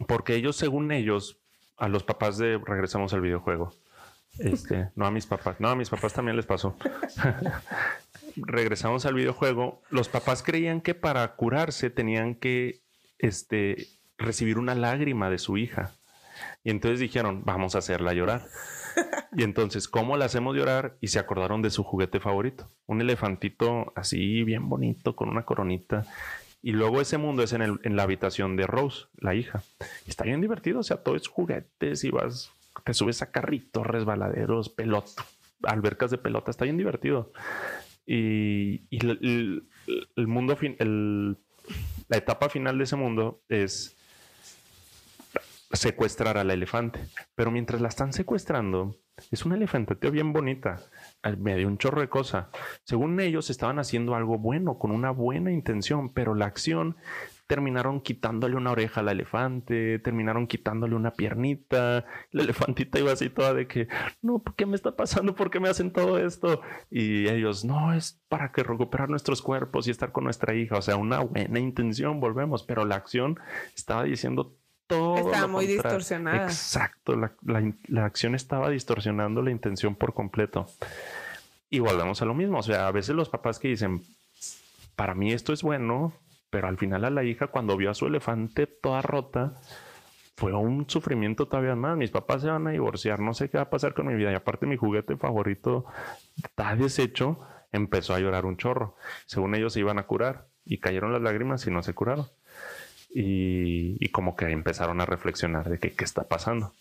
porque 0.07 0.35
ellos, 0.35 0.57
según 0.57 0.93
ellos, 0.93 1.39
a 1.77 1.89
los 1.89 2.05
papás 2.05 2.39
de 2.39 2.59
regresamos 2.65 3.13
al 3.13 3.21
videojuego. 3.21 3.75
Este, 4.39 4.91
no 4.95 5.05
a 5.05 5.11
mis 5.11 5.27
papás, 5.27 5.59
no 5.59 5.69
a 5.69 5.75
mis 5.75 5.91
papás 5.91 6.13
también 6.15 6.37
les 6.37 6.47
pasó. 6.47 6.77
regresamos 8.37 9.05
al 9.05 9.15
videojuego. 9.15 9.83
Los 9.91 10.09
papás 10.09 10.43
creían 10.43 10.81
que 10.81 10.95
para 10.95 11.35
curarse 11.35 11.91
tenían 11.91 12.35
que 12.35 12.81
este, 13.19 13.89
recibir 14.19 14.59
una 14.59 14.75
lágrima 14.75 15.31
de 15.31 15.39
su 15.39 15.57
hija. 15.57 15.95
Y 16.65 16.71
entonces 16.71 17.01
dijeron, 17.01 17.43
vamos 17.45 17.75
a 17.75 17.79
hacerla 17.79 18.13
llorar. 18.13 18.47
Y 19.37 19.43
entonces, 19.43 19.89
¿cómo 19.89 20.17
la 20.17 20.25
hacemos 20.25 20.57
llorar? 20.57 20.97
Y 21.01 21.09
se 21.09 21.19
acordaron 21.19 21.63
de 21.63 21.71
su 21.71 21.85
juguete 21.85 22.21
favorito, 22.21 22.71
un 22.87 23.01
elefantito 23.01 23.93
así 23.95 24.43
bien 24.43 24.69
bonito 24.69 25.15
con 25.15 25.29
una 25.29 25.45
coronita. 25.45 26.05
Y 26.63 26.73
luego 26.73 27.01
ese 27.01 27.19
mundo 27.19 27.43
es 27.43 27.53
en, 27.53 27.79
la 27.97 28.03
habitación 28.03 28.57
de 28.57 28.67
Rose, 28.67 29.07
la 29.17 29.35
hija. 29.35 29.63
está 30.07 30.25
bien 30.25 30.41
divertido, 30.41 30.81
o 30.81 30.83
sea, 30.83 31.03
todo 31.03 31.15
es 31.15 31.29
juguetes 31.29 32.03
y 32.03 32.11
vas, 32.11 32.51
te 32.85 32.95
subes 32.95 33.23
a 33.23 33.31
carritos, 33.31 33.87
resbaladeros, 33.87 34.69
pelota, 34.69 35.25
albercas 35.63 36.11
de 36.11 36.19
pelota, 36.19 36.51
está 36.51 36.65
bien 36.65 36.77
divertido. 36.77 37.33
Y, 38.05 38.89
el, 38.91 39.69
mundo, 40.17 40.57
fin, 40.57 40.77
la 42.09 42.17
etapa 42.17 42.49
final 42.49 42.79
de 42.79 42.85
ese 42.85 42.97
mundo 42.97 43.43
es 43.49 43.98
secuestrar 45.71 46.39
al 46.39 46.51
elefante. 46.51 47.01
Pero 47.35 47.51
mientras 47.51 47.81
la 47.81 47.89
están 47.89 48.13
secuestrando, 48.13 48.97
es 49.31 49.45
una 49.45 49.57
elefante 49.57 49.95
bien 50.11 50.33
bonita, 50.33 50.81
me 51.39 51.57
dio 51.57 51.67
un 51.67 51.79
chorro 51.79 52.01
de 52.01 52.09
cosa. 52.09 52.51
Según 52.85 53.19
ellos 53.21 53.51
estaban 53.51 53.79
haciendo 53.79 54.15
algo 54.15 54.39
bueno, 54.39 54.79
con 54.79 54.91
una 54.91 55.11
buena 55.11 55.53
intención, 55.53 56.13
pero 56.13 56.35
la 56.35 56.47
acción 56.47 56.97
terminaron 57.49 58.03
quitándole 58.03 58.57
una 58.57 58.71
oreja 58.73 59.01
al 59.01 59.09
elefante, 59.09 59.99
terminaron 60.01 60.47
quitándole 60.47 60.95
una 60.95 61.15
piernita. 61.15 62.05
La 62.31 62.43
elefantita 62.43 62.99
iba 62.99 63.11
así 63.11 63.31
toda 63.31 63.55
de 63.55 63.67
que, 63.67 63.89
no, 64.21 64.43
¿qué 64.57 64.67
me 64.67 64.77
está 64.77 64.95
pasando? 64.95 65.35
¿Por 65.35 65.51
qué 65.51 65.59
me 65.59 65.71
hacen 65.71 65.91
todo 65.91 66.19
esto? 66.19 66.61
Y 66.91 67.27
ellos, 67.29 67.65
no, 67.65 67.95
es 67.95 68.23
para 68.29 68.53
que 68.53 68.63
recuperar 68.63 69.09
nuestros 69.09 69.41
cuerpos 69.41 69.89
y 69.89 69.91
estar 69.91 70.13
con 70.13 70.25
nuestra 70.25 70.55
hija. 70.55 70.77
O 70.77 70.83
sea, 70.83 70.97
una 70.97 71.21
buena 71.21 71.59
intención, 71.59 72.21
volvemos, 72.21 72.65
pero 72.65 72.85
la 72.85 72.97
acción 72.97 73.41
estaba 73.75 74.05
diciendo 74.05 74.58
estaba 74.91 75.47
muy 75.47 75.67
distorsionada. 75.67 76.45
Exacto, 76.45 77.15
la, 77.17 78.05
acción 78.05 78.35
estaba 78.35 78.71
distorsionando 78.71 79.43
la 79.43 79.51
intención 79.51 79.95
por 79.95 80.15
completo. 80.15 80.67
Y 81.71 81.81
volvemos 81.81 82.23
a 82.23 82.25
lo 82.25 82.35
mismo, 82.35 82.59
o 82.59 82.63
sea, 82.63 82.89
a 82.89 82.93
veces 82.93 83.15
los 83.15 83.29
papás 83.29 83.59
que 83.59 83.69
dicen, 83.69 84.03
para 84.97 85.15
mí 85.15 85.33
esto 85.33 85.53
es 85.53 85.63
bueno, 85.63 86.15
pero 86.51 86.69
al 86.69 86.79
final 86.79 87.05
a 87.05 87.11
la 87.11 87.25
hija 87.25 87.49
cuando 87.49 87.77
vio 87.77 87.91
a 87.91 87.95
su 87.95 88.07
elefante 88.07 88.67
toda 88.67 89.03
rota, 89.03 89.61
fue 90.37 90.53
un 90.53 90.89
sufrimiento 90.89 91.49
todavía 91.49 91.75
más. 91.75 91.97
Mis 91.97 92.11
papás 92.11 92.43
se 92.43 92.49
van 92.49 92.67
a 92.69 92.71
divorciar, 92.71 93.19
no 93.21 93.35
sé 93.35 93.51
qué 93.51 93.59
va 93.59 93.65
a 93.65 93.71
pasar 93.71 93.93
con 93.93 94.07
mi 94.07 94.15
vida. 94.15 94.31
Y 94.31 94.37
aparte 94.37 94.67
mi 94.67 94.77
juguete 94.77 95.17
favorito 95.17 95.85
está 96.43 96.77
deshecho, 96.77 97.41
empezó 97.73 98.15
a 98.15 98.21
llorar 98.21 98.47
un 98.47 98.57
chorro. 98.57 98.95
Según 99.27 99.57
ellos 99.57 99.73
se 99.73 99.81
iban 99.81 99.99
a 99.99 100.05
curar 100.05 100.47
y 100.65 100.79
cayeron 100.79 101.13
las 101.13 101.23
lágrimas 101.23 101.67
y 101.67 101.73
no 101.73 101.83
se 101.83 101.93
curaron 101.93 102.27
y, 103.11 104.09
como 104.11 104.37
que 104.37 104.47
empezaron 104.51 105.01
a 105.01 105.07
reflexionar 105.07 105.69
de 105.69 105.79
qué 105.79 106.05
está 106.05 106.25
pasando. 106.25 106.73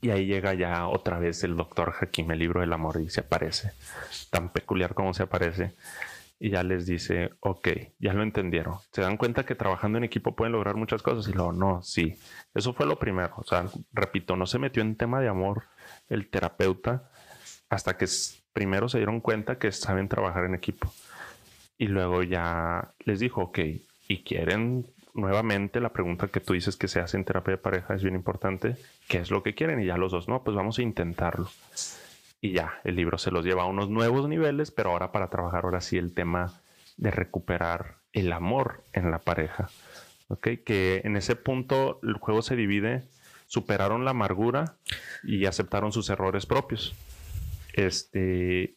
Y 0.00 0.10
ahí 0.10 0.26
llega 0.26 0.54
ya 0.54 0.86
otra 0.86 1.18
vez 1.18 1.42
el 1.44 1.56
doctor 1.56 1.94
Hakim, 2.00 2.30
el 2.30 2.38
libro 2.38 2.60
del 2.60 2.72
amor, 2.72 3.00
y 3.00 3.08
se 3.08 3.20
aparece, 3.20 3.72
tan 4.30 4.50
peculiar 4.52 4.94
como 4.94 5.14
se 5.14 5.22
aparece, 5.22 5.74
y 6.38 6.50
ya 6.50 6.62
les 6.62 6.86
dice, 6.86 7.30
ok, 7.40 7.68
ya 7.98 8.12
lo 8.12 8.22
entendieron. 8.22 8.76
Se 8.92 9.02
dan 9.02 9.16
cuenta 9.16 9.44
que 9.44 9.54
trabajando 9.54 9.98
en 9.98 10.04
equipo 10.04 10.34
pueden 10.34 10.52
lograr 10.52 10.76
muchas 10.76 11.02
cosas, 11.02 11.28
y 11.28 11.32
luego, 11.32 11.52
no, 11.52 11.82
sí, 11.82 12.16
eso 12.54 12.72
fue 12.72 12.86
lo 12.86 12.98
primero. 12.98 13.34
O 13.36 13.44
sea, 13.44 13.66
repito, 13.92 14.36
no 14.36 14.46
se 14.46 14.58
metió 14.58 14.82
en 14.82 14.96
tema 14.96 15.20
de 15.20 15.28
amor 15.28 15.64
el 16.08 16.28
terapeuta 16.28 17.10
hasta 17.68 17.96
que 17.96 18.06
primero 18.52 18.88
se 18.88 18.98
dieron 18.98 19.20
cuenta 19.20 19.58
que 19.58 19.72
saben 19.72 20.08
trabajar 20.08 20.44
en 20.44 20.54
equipo. 20.54 20.92
Y 21.78 21.86
luego 21.86 22.22
ya 22.22 22.92
les 23.04 23.20
dijo, 23.20 23.42
ok, 23.42 23.58
y 24.08 24.22
quieren 24.22 24.86
nuevamente 25.14 25.80
la 25.80 25.92
pregunta 25.92 26.28
que 26.28 26.40
tú 26.40 26.52
dices 26.52 26.76
que 26.76 26.88
se 26.88 27.00
hace 27.00 27.16
en 27.16 27.24
terapia 27.24 27.52
de 27.52 27.58
pareja 27.58 27.94
es 27.94 28.02
bien 28.02 28.14
importante. 28.14 28.76
¿Qué 29.08 29.18
es 29.18 29.30
lo 29.30 29.42
que 29.42 29.54
quieren? 29.54 29.80
Y 29.80 29.86
ya 29.86 29.96
los 29.96 30.12
dos, 30.12 30.28
no, 30.28 30.42
pues 30.42 30.56
vamos 30.56 30.78
a 30.78 30.82
intentarlo. 30.82 31.48
Y 32.40 32.52
ya, 32.52 32.80
el 32.84 32.96
libro 32.96 33.18
se 33.18 33.30
los 33.30 33.44
lleva 33.44 33.64
a 33.64 33.66
unos 33.66 33.90
nuevos 33.90 34.28
niveles, 34.28 34.70
pero 34.70 34.90
ahora 34.90 35.12
para 35.12 35.28
trabajar 35.28 35.64
ahora 35.64 35.80
sí 35.80 35.98
el 35.98 36.14
tema 36.14 36.60
de 36.96 37.10
recuperar 37.10 37.96
el 38.12 38.32
amor 38.32 38.84
en 38.92 39.10
la 39.10 39.18
pareja. 39.18 39.68
¿Ok? 40.28 40.48
Que 40.64 41.02
en 41.04 41.16
ese 41.16 41.36
punto 41.36 42.00
el 42.02 42.14
juego 42.14 42.42
se 42.42 42.56
divide, 42.56 43.02
superaron 43.46 44.04
la 44.04 44.12
amargura 44.12 44.76
y 45.24 45.44
aceptaron 45.46 45.92
sus 45.92 46.08
errores 46.08 46.46
propios. 46.46 46.94
Este, 47.74 48.76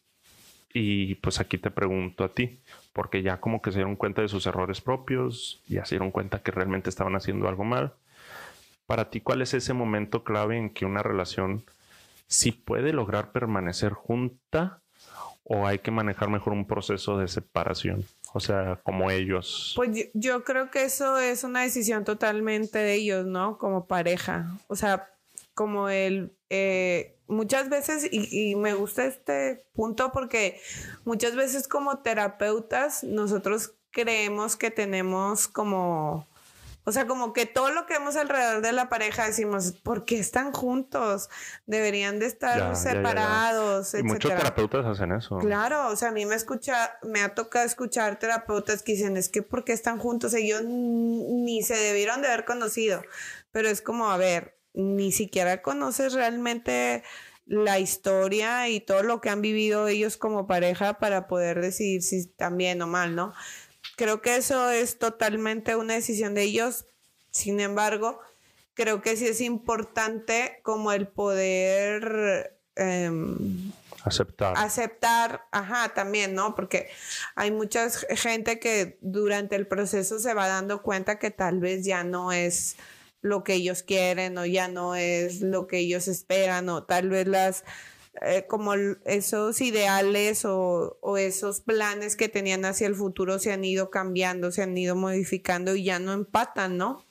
y 0.73 1.15
pues 1.15 1.39
aquí 1.39 1.57
te 1.57 1.71
pregunto 1.71 2.23
a 2.23 2.33
ti, 2.33 2.59
porque 2.93 3.23
ya 3.23 3.39
como 3.39 3.61
que 3.61 3.71
se 3.71 3.79
dieron 3.79 3.95
cuenta 3.95 4.21
de 4.21 4.29
sus 4.29 4.45
errores 4.45 4.79
propios, 4.79 5.61
ya 5.67 5.83
se 5.83 5.95
dieron 5.95 6.11
cuenta 6.11 6.39
que 6.39 6.51
realmente 6.51 6.89
estaban 6.89 7.15
haciendo 7.15 7.47
algo 7.47 7.63
mal. 7.63 7.93
Para 8.85 9.09
ti, 9.09 9.19
¿cuál 9.19 9.41
es 9.41 9.53
ese 9.53 9.73
momento 9.73 10.23
clave 10.23 10.57
en 10.57 10.69
que 10.69 10.85
una 10.85 11.01
relación 11.01 11.63
sí 12.27 12.51
puede 12.51 12.93
lograr 12.93 13.31
permanecer 13.31 13.93
junta 13.93 14.79
o 15.43 15.67
hay 15.67 15.79
que 15.79 15.91
manejar 15.91 16.29
mejor 16.29 16.53
un 16.53 16.67
proceso 16.67 17.17
de 17.17 17.27
separación? 17.27 18.05
O 18.33 18.39
sea, 18.39 18.79
como 18.83 19.11
ellos. 19.11 19.73
Pues 19.75 20.09
yo, 20.13 20.43
creo 20.43 20.71
que 20.71 20.85
eso 20.85 21.19
es 21.19 21.43
una 21.43 21.61
decisión 21.61 22.03
totalmente 22.03 22.79
de 22.79 22.95
ellos, 22.95 23.25
¿no? 23.25 23.57
Como 23.57 23.85
pareja. 23.85 24.57
O 24.67 24.75
sea, 24.75 25.09
como 25.53 25.89
el... 25.89 26.31
Eh, 26.49 27.12
muchas 27.27 27.69
veces, 27.69 28.07
y, 28.11 28.55
me 28.55 28.73
gusta 28.73 29.05
este 29.05 29.65
punto 29.73 30.11
porque 30.11 30.59
muchas 31.05 31.35
veces 31.35 31.67
como 31.67 31.99
terapeutas 31.99 33.03
nosotros 33.03 33.73
creemos 33.91 34.55
que 34.55 34.71
tenemos 34.71 35.47
como, 35.47 36.27
o 36.83 36.91
sea, 36.91 37.07
como 37.07 37.31
que 37.31 37.45
todo 37.45 37.71
lo 37.71 37.85
que 37.85 37.93
vemos 37.93 38.15
alrededor 38.15 38.61
de 38.61 38.73
la 38.73 38.89
pareja 38.89 39.25
decimos, 39.25 39.71
¿por 39.71 40.05
qué 40.05 40.19
están 40.19 40.51
juntos? 40.51 41.29
Deberían 41.65 42.19
de 42.19 42.25
estar 42.25 42.75
separados. 42.75 43.93
y 43.93 44.03
muchos 44.03 44.31
terapeutas 44.31 44.85
hacen 44.85 45.11
eso. 45.13 45.37
Claro, 45.39 45.87
o 45.87 45.95
sea, 45.95 46.09
a 46.09 46.11
mí 46.11 46.25
me 46.25 46.35
escucha, 46.35 46.97
me 47.03 47.21
ha 47.21 47.33
tocado 47.35 47.65
escuchar 47.65 48.19
terapeutas 48.19 48.83
que 48.83 48.93
dicen, 48.93 49.15
es 49.15 49.29
que 49.29 49.43
¿por 49.43 49.63
qué 49.63 49.73
están 49.73 49.97
juntos? 49.97 50.33
Ellos 50.33 50.63
ni 50.65 51.61
se 51.63 51.75
debieron 51.75 52.21
de 52.21 52.27
haber 52.27 52.45
conocido. 52.45 53.01
Pero 53.51 53.69
es 53.69 53.81
como, 53.81 54.09
a 54.09 54.17
ver, 54.17 54.57
ni 54.73 55.11
siquiera 55.11 55.61
conoces 55.61 56.13
realmente 56.13 57.03
la 57.45 57.79
historia 57.79 58.69
y 58.69 58.79
todo 58.79 59.03
lo 59.03 59.21
que 59.21 59.29
han 59.29 59.41
vivido 59.41 59.87
ellos 59.87 60.17
como 60.17 60.47
pareja 60.47 60.99
para 60.99 61.27
poder 61.27 61.61
decidir 61.61 62.01
si 62.01 62.17
están 62.17 62.57
bien 62.57 62.81
o 62.81 62.87
mal, 62.87 63.15
¿no? 63.15 63.33
Creo 63.95 64.21
que 64.21 64.37
eso 64.37 64.71
es 64.71 64.97
totalmente 64.97 65.75
una 65.75 65.93
decisión 65.93 66.33
de 66.33 66.43
ellos. 66.43 66.85
Sin 67.31 67.59
embargo, 67.59 68.19
creo 68.73 69.01
que 69.01 69.17
sí 69.17 69.27
es 69.27 69.41
importante 69.41 70.59
como 70.63 70.91
el 70.91 71.07
poder 71.07 72.57
em, 72.75 73.71
aceptar. 74.03 74.53
Aceptar, 74.57 75.45
ajá, 75.51 75.93
también, 75.93 76.33
¿no? 76.33 76.55
Porque 76.55 76.89
hay 77.35 77.51
mucha 77.51 77.89
gente 77.89 78.59
que 78.59 78.97
durante 79.01 79.55
el 79.55 79.67
proceso 79.67 80.17
se 80.19 80.33
va 80.33 80.47
dando 80.47 80.81
cuenta 80.81 81.19
que 81.19 81.29
tal 81.29 81.59
vez 81.59 81.85
ya 81.85 82.03
no 82.03 82.31
es 82.31 82.77
lo 83.23 83.43
que 83.43 83.55
ellos 83.55 83.81
quieren 83.81 84.37
o 84.37 84.45
ya 84.45 84.67
no 84.67 84.93
es 84.95 85.41
lo 85.41 85.65
que 85.65 85.79
ellos 85.79 86.07
esperan 86.07 86.69
o 86.69 86.83
tal 86.83 87.09
vez 87.09 87.25
las 87.25 87.63
eh, 88.21 88.45
como 88.47 88.73
esos 89.05 89.59
ideales 89.61 90.45
o, 90.45 90.99
esos 91.17 91.61
planes 91.61 92.15
que 92.15 92.29
tenían 92.29 92.63
hacia 92.63 92.85
el 92.85 92.95
futuro 92.95 93.39
se 93.39 93.51
han 93.51 93.65
ido 93.65 93.89
cambiando, 93.89 94.51
se 94.51 94.61
han 94.61 94.77
ido 94.77 94.95
modificando 94.95 95.75
y 95.75 95.85
ya 95.85 95.97
no 95.97 96.13
empatan, 96.13 96.77
¿no? 96.77 97.03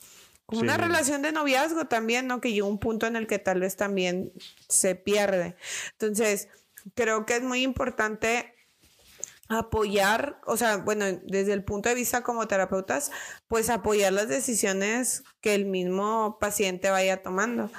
Como 0.47 0.61
una 0.61 0.77
relación 0.77 1.23
de 1.23 1.33
noviazgo 1.33 1.87
también, 1.87 2.29
¿no? 2.29 2.41
Que 2.41 2.53
llega 2.53 2.67
un 2.67 2.79
punto 2.79 3.07
en 3.07 3.17
el 3.17 3.27
que 3.27 3.39
tal 3.39 3.61
vez 3.61 3.77
también 3.77 4.33
se 4.69 4.95
pierde. 4.95 5.57
Entonces, 5.93 6.49
creo 6.95 7.27
que 7.27 7.37
es 7.37 7.43
muy 7.43 7.63
importante 7.63 8.52
apoyar, 9.53 10.41
o 10.47 10.57
sea, 10.57 10.79
bueno, 10.79 11.07
desde 11.25 11.53
el 11.53 11.65
punto 11.65 11.89
de 11.89 11.95
vista 11.95 12.23
como 12.23 12.49
terapeutas, 12.49 13.11
pues 13.49 13.71
apoyar 13.71 14.13
las 14.13 14.29
decisiones 14.29 15.23
que 15.41 15.55
el 15.55 15.67
mismo 15.67 16.39
paciente 16.41 16.91
vaya 16.91 17.23
tomando. 17.23 17.71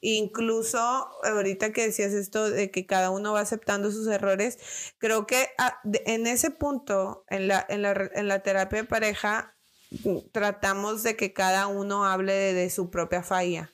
Incluso 0.00 0.78
ahorita 1.24 1.72
que 1.72 1.86
decías 1.86 2.12
esto 2.12 2.50
de 2.50 2.70
que 2.70 2.86
cada 2.86 3.10
uno 3.10 3.32
va 3.32 3.40
aceptando 3.40 3.90
sus 3.90 4.06
errores, 4.08 4.58
creo 4.98 5.26
que 5.26 5.48
ah, 5.58 5.78
en 5.84 6.26
ese 6.26 6.50
punto, 6.50 7.24
en 7.28 7.48
la, 7.48 7.64
en 7.68 7.82
la, 7.82 8.10
en 8.14 8.28
la 8.28 8.42
terapia 8.42 8.82
de 8.82 8.88
pareja, 8.88 9.54
tratamos 10.32 11.02
de 11.02 11.16
que 11.16 11.32
cada 11.32 11.66
uno 11.66 12.04
hable 12.04 12.32
de, 12.32 12.70
su 12.70 12.90
propia 12.90 13.22
falla. 13.22 13.72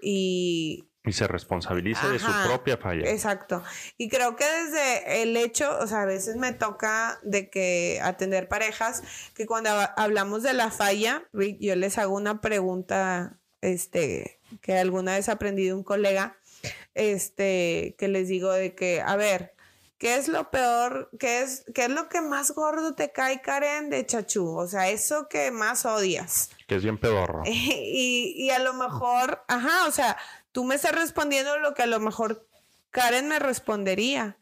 Y, 0.00 0.88
Y 1.04 1.12
se 1.12 1.26
responsabiliza 1.26 2.08
de 2.08 2.20
su 2.20 2.30
propia 2.46 2.76
falla. 2.76 3.10
Exacto. 3.10 3.62
Y 3.98 4.08
creo 4.08 4.36
que 4.36 4.44
desde 4.44 5.22
el 5.22 5.36
hecho, 5.36 5.76
o 5.80 5.86
sea, 5.88 6.02
a 6.02 6.06
veces 6.06 6.36
me 6.36 6.52
toca 6.52 7.18
de 7.22 7.50
que 7.50 7.98
atender 8.02 8.48
parejas, 8.48 9.02
que 9.34 9.46
cuando 9.46 9.70
hablamos 9.96 10.44
de 10.44 10.52
la 10.52 10.70
falla, 10.70 11.24
yo 11.32 11.74
les 11.74 11.98
hago 11.98 12.14
una 12.14 12.40
pregunta, 12.40 13.36
este, 13.62 14.38
que 14.60 14.78
alguna 14.78 15.16
vez 15.16 15.28
aprendí 15.28 15.64
de 15.66 15.74
un 15.74 15.82
colega, 15.82 16.36
este, 16.94 17.96
que 17.98 18.06
les 18.06 18.28
digo 18.28 18.52
de 18.52 18.76
que, 18.76 19.00
a 19.04 19.16
ver, 19.16 19.54
¿qué 19.98 20.16
es 20.16 20.28
lo 20.28 20.50
peor? 20.50 21.10
¿Qué 21.18 21.42
es, 21.42 21.64
qué 21.74 21.84
es 21.84 21.90
lo 21.90 22.08
que 22.08 22.20
más 22.20 22.52
gordo 22.52 22.94
te 22.94 23.12
cae, 23.12 23.40
Karen, 23.40 23.90
de 23.90 24.04
chachú? 24.04 24.56
O 24.56 24.66
sea, 24.66 24.88
eso 24.90 25.28
que 25.28 25.50
más 25.50 25.86
odias. 25.86 26.50
Que 26.66 26.76
es 26.76 26.82
bien 26.82 26.98
pedorro. 26.98 27.42
y, 27.46 28.34
y 28.36 28.50
a 28.50 28.58
lo 28.58 28.74
mejor, 28.74 29.44
ajá, 29.48 29.86
o 29.86 29.90
sea, 29.90 30.16
tú 30.52 30.64
me 30.64 30.76
estás 30.76 30.92
respondiendo 30.92 31.58
lo 31.58 31.74
que 31.74 31.82
a 31.82 31.86
lo 31.86 32.00
mejor 32.00 32.46
Karen 32.90 33.28
me 33.28 33.38
respondería. 33.38 34.36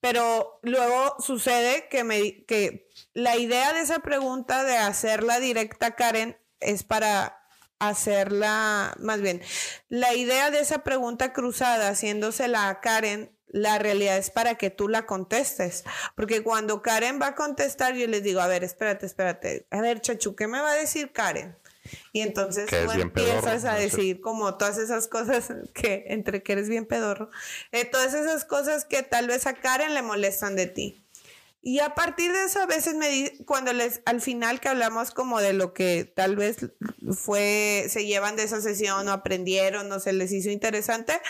Pero 0.00 0.58
luego 0.62 1.16
sucede 1.20 1.88
que, 1.88 2.04
me, 2.04 2.44
que 2.44 2.88
la 3.12 3.36
idea 3.36 3.74
de 3.74 3.80
esa 3.80 3.98
pregunta 3.98 4.64
de 4.64 4.78
hacerla 4.78 5.40
directa 5.40 5.86
a 5.86 5.94
Karen 5.94 6.38
es 6.58 6.84
para 6.84 7.40
hacerla, 7.78 8.94
más 8.98 9.20
bien, 9.20 9.42
la 9.88 10.14
idea 10.14 10.50
de 10.50 10.60
esa 10.60 10.84
pregunta 10.84 11.32
cruzada 11.32 11.88
haciéndosela 11.88 12.68
a 12.68 12.80
Karen, 12.80 13.36
la 13.46 13.78
realidad 13.78 14.16
es 14.16 14.30
para 14.30 14.54
que 14.54 14.70
tú 14.70 14.88
la 14.88 15.06
contestes. 15.06 15.84
Porque 16.14 16.42
cuando 16.42 16.82
Karen 16.82 17.20
va 17.20 17.28
a 17.28 17.34
contestar, 17.34 17.94
yo 17.94 18.06
les 18.06 18.22
digo, 18.22 18.40
a 18.40 18.46
ver, 18.46 18.64
espérate, 18.64 19.06
espérate. 19.06 19.66
A 19.70 19.80
ver, 19.80 20.00
Chachu, 20.00 20.34
¿qué 20.36 20.46
me 20.46 20.60
va 20.60 20.70
a 20.70 20.74
decir 20.74 21.12
Karen? 21.12 21.56
Y 22.12 22.20
entonces 22.20 22.68
tú 22.68 22.90
empiezas 22.92 23.64
a 23.64 23.74
decir 23.74 24.20
como 24.20 24.56
todas 24.56 24.78
esas 24.78 25.08
cosas 25.08 25.52
que, 25.74 26.04
entre 26.08 26.42
que 26.42 26.52
eres 26.52 26.68
bien 26.68 26.86
pedorro, 26.86 27.30
eh, 27.72 27.84
todas 27.84 28.14
esas 28.14 28.44
cosas 28.44 28.84
que 28.84 29.02
tal 29.02 29.26
vez 29.26 29.46
a 29.46 29.54
Karen 29.54 29.94
le 29.94 30.02
molestan 30.02 30.56
de 30.56 30.66
ti. 30.66 31.04
Y 31.62 31.80
a 31.80 31.94
partir 31.94 32.32
de 32.32 32.44
eso, 32.44 32.60
a 32.60 32.66
veces 32.66 32.94
me 32.94 33.32
cuando 33.44 33.74
les, 33.74 34.00
al 34.06 34.22
final 34.22 34.60
que 34.60 34.68
hablamos 34.68 35.10
como 35.10 35.40
de 35.40 35.52
lo 35.52 35.74
que 35.74 36.04
tal 36.04 36.36
vez 36.36 36.56
fue, 37.12 37.86
se 37.90 38.06
llevan 38.06 38.36
de 38.36 38.44
esa 38.44 38.62
sesión 38.62 39.06
o 39.08 39.12
aprendieron 39.12 39.92
o 39.92 40.00
se 40.00 40.14
les 40.14 40.32
hizo 40.32 40.48
interesante, 40.48 41.20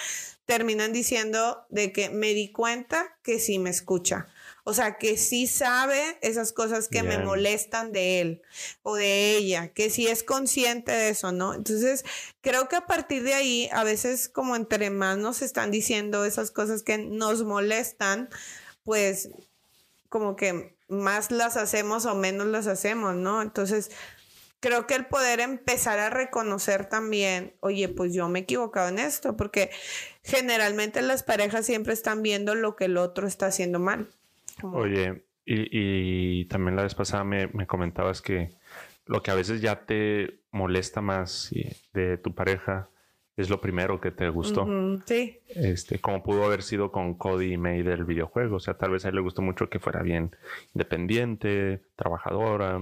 terminan 0.46 0.92
diciendo 0.92 1.66
de 1.68 1.92
que 1.92 2.10
me 2.10 2.32
di 2.32 2.52
cuenta 2.52 3.18
que 3.22 3.40
sí 3.40 3.58
me 3.58 3.70
escucha. 3.70 4.28
O 4.64 4.74
sea, 4.74 4.98
que 4.98 5.16
sí 5.16 5.46
sabe 5.46 6.18
esas 6.22 6.52
cosas 6.52 6.88
que 6.88 7.02
me 7.02 7.18
molestan 7.18 7.92
de 7.92 8.20
él 8.20 8.42
o 8.82 8.96
de 8.96 9.36
ella, 9.36 9.68
que 9.68 9.90
sí 9.90 10.06
es 10.06 10.22
consciente 10.22 10.92
de 10.92 11.10
eso, 11.10 11.32
¿no? 11.32 11.54
Entonces, 11.54 12.04
creo 12.40 12.68
que 12.68 12.76
a 12.76 12.86
partir 12.86 13.22
de 13.22 13.34
ahí, 13.34 13.68
a 13.72 13.84
veces 13.84 14.28
como 14.28 14.56
entre 14.56 14.90
más 14.90 15.18
nos 15.18 15.42
están 15.42 15.70
diciendo 15.70 16.24
esas 16.24 16.50
cosas 16.50 16.82
que 16.82 16.98
nos 16.98 17.42
molestan, 17.44 18.28
pues 18.84 19.30
como 20.08 20.36
que 20.36 20.76
más 20.88 21.30
las 21.30 21.56
hacemos 21.56 22.04
o 22.04 22.14
menos 22.14 22.46
las 22.48 22.66
hacemos, 22.66 23.14
¿no? 23.14 23.42
Entonces, 23.42 23.90
creo 24.60 24.86
que 24.86 24.94
el 24.94 25.06
poder 25.06 25.40
empezar 25.40 25.98
a 25.98 26.10
reconocer 26.10 26.86
también, 26.86 27.56
oye, 27.60 27.88
pues 27.88 28.12
yo 28.12 28.28
me 28.28 28.40
he 28.40 28.42
equivocado 28.42 28.88
en 28.88 28.98
esto, 28.98 29.36
porque 29.36 29.70
generalmente 30.22 31.02
las 31.02 31.22
parejas 31.22 31.66
siempre 31.66 31.94
están 31.94 32.22
viendo 32.22 32.54
lo 32.54 32.76
que 32.76 32.84
el 32.84 32.96
otro 32.98 33.26
está 33.26 33.46
haciendo 33.46 33.78
mal. 33.78 34.10
Oye, 34.62 35.24
y, 35.44 36.44
también 36.46 36.76
la 36.76 36.82
vez 36.82 36.94
pasada 36.94 37.24
me, 37.24 37.48
comentabas 37.66 38.22
que 38.22 38.50
lo 39.06 39.22
que 39.22 39.30
a 39.30 39.34
veces 39.34 39.60
ya 39.60 39.84
te 39.84 40.40
molesta 40.52 41.00
más 41.00 41.50
de 41.92 42.18
tu 42.18 42.34
pareja 42.34 42.88
es 43.36 43.48
lo 43.48 43.60
primero 43.60 44.00
que 44.00 44.10
te 44.10 44.28
gustó. 44.28 44.66
sí. 45.06 45.38
Este, 45.48 45.98
como 45.98 46.22
pudo 46.22 46.44
haber 46.44 46.62
sido 46.62 46.92
con 46.92 47.14
Cody 47.14 47.54
y 47.54 47.56
May 47.56 47.82
del 47.82 48.04
videojuego. 48.04 48.56
O 48.56 48.60
sea, 48.60 48.74
tal 48.74 48.90
vez 48.90 49.04
a 49.04 49.08
él 49.08 49.14
le 49.14 49.20
gustó 49.22 49.42
mucho 49.42 49.68
que 49.68 49.78
fuera 49.78 50.02
bien 50.02 50.36
independiente, 50.74 51.82
trabajadora, 51.96 52.78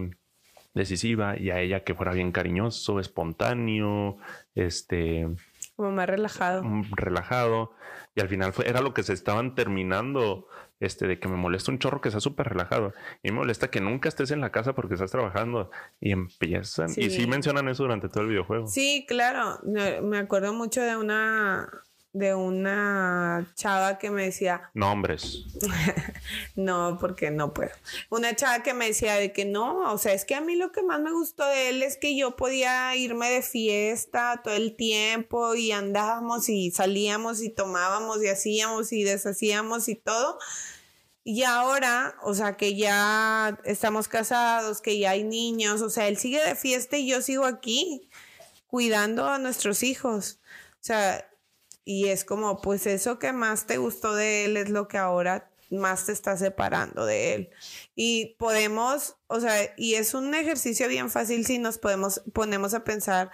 decisiva, 0.74 1.38
y 1.38 1.50
a 1.50 1.60
ella 1.60 1.84
que 1.84 1.94
fuera 1.94 2.12
bien 2.12 2.32
cariñoso, 2.32 3.00
espontáneo, 3.00 4.18
este. 4.54 5.28
Como 5.76 5.92
más 5.92 6.08
relajado. 6.08 6.64
Mm, 6.64 6.92
relajado. 6.92 7.72
Y 8.14 8.20
al 8.20 8.28
final 8.28 8.52
fue, 8.52 8.68
era 8.68 8.80
lo 8.80 8.94
que 8.94 9.04
se 9.04 9.12
estaban 9.12 9.54
terminando 9.54 10.48
este, 10.80 11.06
de 11.06 11.18
que 11.18 11.28
me 11.28 11.36
molesta 11.36 11.70
un 11.70 11.78
chorro 11.78 12.00
que 12.00 12.10
sea 12.10 12.20
súper 12.20 12.48
relajado. 12.48 12.94
Y 13.22 13.30
me 13.30 13.38
molesta 13.38 13.70
que 13.70 13.80
nunca 13.80 14.08
estés 14.08 14.30
en 14.30 14.40
la 14.40 14.50
casa 14.50 14.74
porque 14.74 14.94
estás 14.94 15.10
trabajando. 15.10 15.70
Y 16.00 16.12
empiezan. 16.12 16.90
Y 16.96 17.10
sí 17.10 17.26
mencionan 17.26 17.68
eso 17.68 17.82
durante 17.84 18.08
todo 18.08 18.22
el 18.22 18.30
videojuego. 18.30 18.66
Sí, 18.66 19.04
claro. 19.08 19.58
Me 19.64 20.18
acuerdo 20.18 20.52
mucho 20.52 20.80
de 20.82 20.96
una 20.96 21.68
de 22.12 22.34
una 22.34 23.46
chava 23.54 23.98
que 23.98 24.10
me 24.10 24.24
decía... 24.24 24.70
Nombres. 24.74 25.44
no, 26.56 26.96
porque 27.00 27.30
no 27.30 27.52
puedo. 27.52 27.70
Una 28.10 28.34
chava 28.34 28.62
que 28.62 28.74
me 28.74 28.86
decía 28.86 29.14
de 29.14 29.32
que 29.32 29.44
no, 29.44 29.92
o 29.92 29.98
sea, 29.98 30.14
es 30.14 30.24
que 30.24 30.34
a 30.34 30.40
mí 30.40 30.56
lo 30.56 30.72
que 30.72 30.82
más 30.82 31.00
me 31.00 31.12
gustó 31.12 31.46
de 31.46 31.68
él 31.68 31.82
es 31.82 31.96
que 31.96 32.16
yo 32.16 32.36
podía 32.36 32.94
irme 32.96 33.30
de 33.30 33.42
fiesta 33.42 34.40
todo 34.42 34.54
el 34.54 34.74
tiempo 34.74 35.54
y 35.54 35.72
andábamos 35.72 36.48
y 36.48 36.70
salíamos 36.70 37.42
y 37.42 37.50
tomábamos 37.50 38.22
y 38.22 38.28
hacíamos 38.28 38.92
y 38.92 39.04
deshacíamos 39.04 39.88
y 39.88 39.94
todo. 39.94 40.38
Y 41.24 41.42
ahora, 41.42 42.16
o 42.22 42.32
sea, 42.32 42.56
que 42.56 42.74
ya 42.74 43.60
estamos 43.64 44.08
casados, 44.08 44.80
que 44.80 44.98
ya 44.98 45.10
hay 45.10 45.24
niños, 45.24 45.82
o 45.82 45.90
sea, 45.90 46.08
él 46.08 46.16
sigue 46.16 46.42
de 46.42 46.54
fiesta 46.54 46.96
y 46.96 47.06
yo 47.06 47.20
sigo 47.20 47.44
aquí 47.44 48.08
cuidando 48.66 49.26
a 49.26 49.38
nuestros 49.38 49.82
hijos. 49.82 50.40
O 50.74 50.84
sea, 50.84 51.28
y 51.88 52.08
es 52.08 52.26
como, 52.26 52.60
pues 52.60 52.86
eso 52.86 53.18
que 53.18 53.32
más 53.32 53.66
te 53.66 53.78
gustó 53.78 54.14
de 54.14 54.44
él 54.44 54.58
es 54.58 54.68
lo 54.68 54.88
que 54.88 54.98
ahora 54.98 55.50
más 55.70 56.04
te 56.04 56.12
está 56.12 56.36
separando 56.36 57.06
de 57.06 57.34
él. 57.34 57.50
Y 57.94 58.36
podemos, 58.38 59.16
o 59.26 59.40
sea, 59.40 59.54
y 59.78 59.94
es 59.94 60.12
un 60.12 60.34
ejercicio 60.34 60.86
bien 60.86 61.10
fácil 61.10 61.46
si 61.46 61.58
nos 61.58 61.78
podemos, 61.78 62.20
ponemos 62.34 62.74
a 62.74 62.84
pensar 62.84 63.30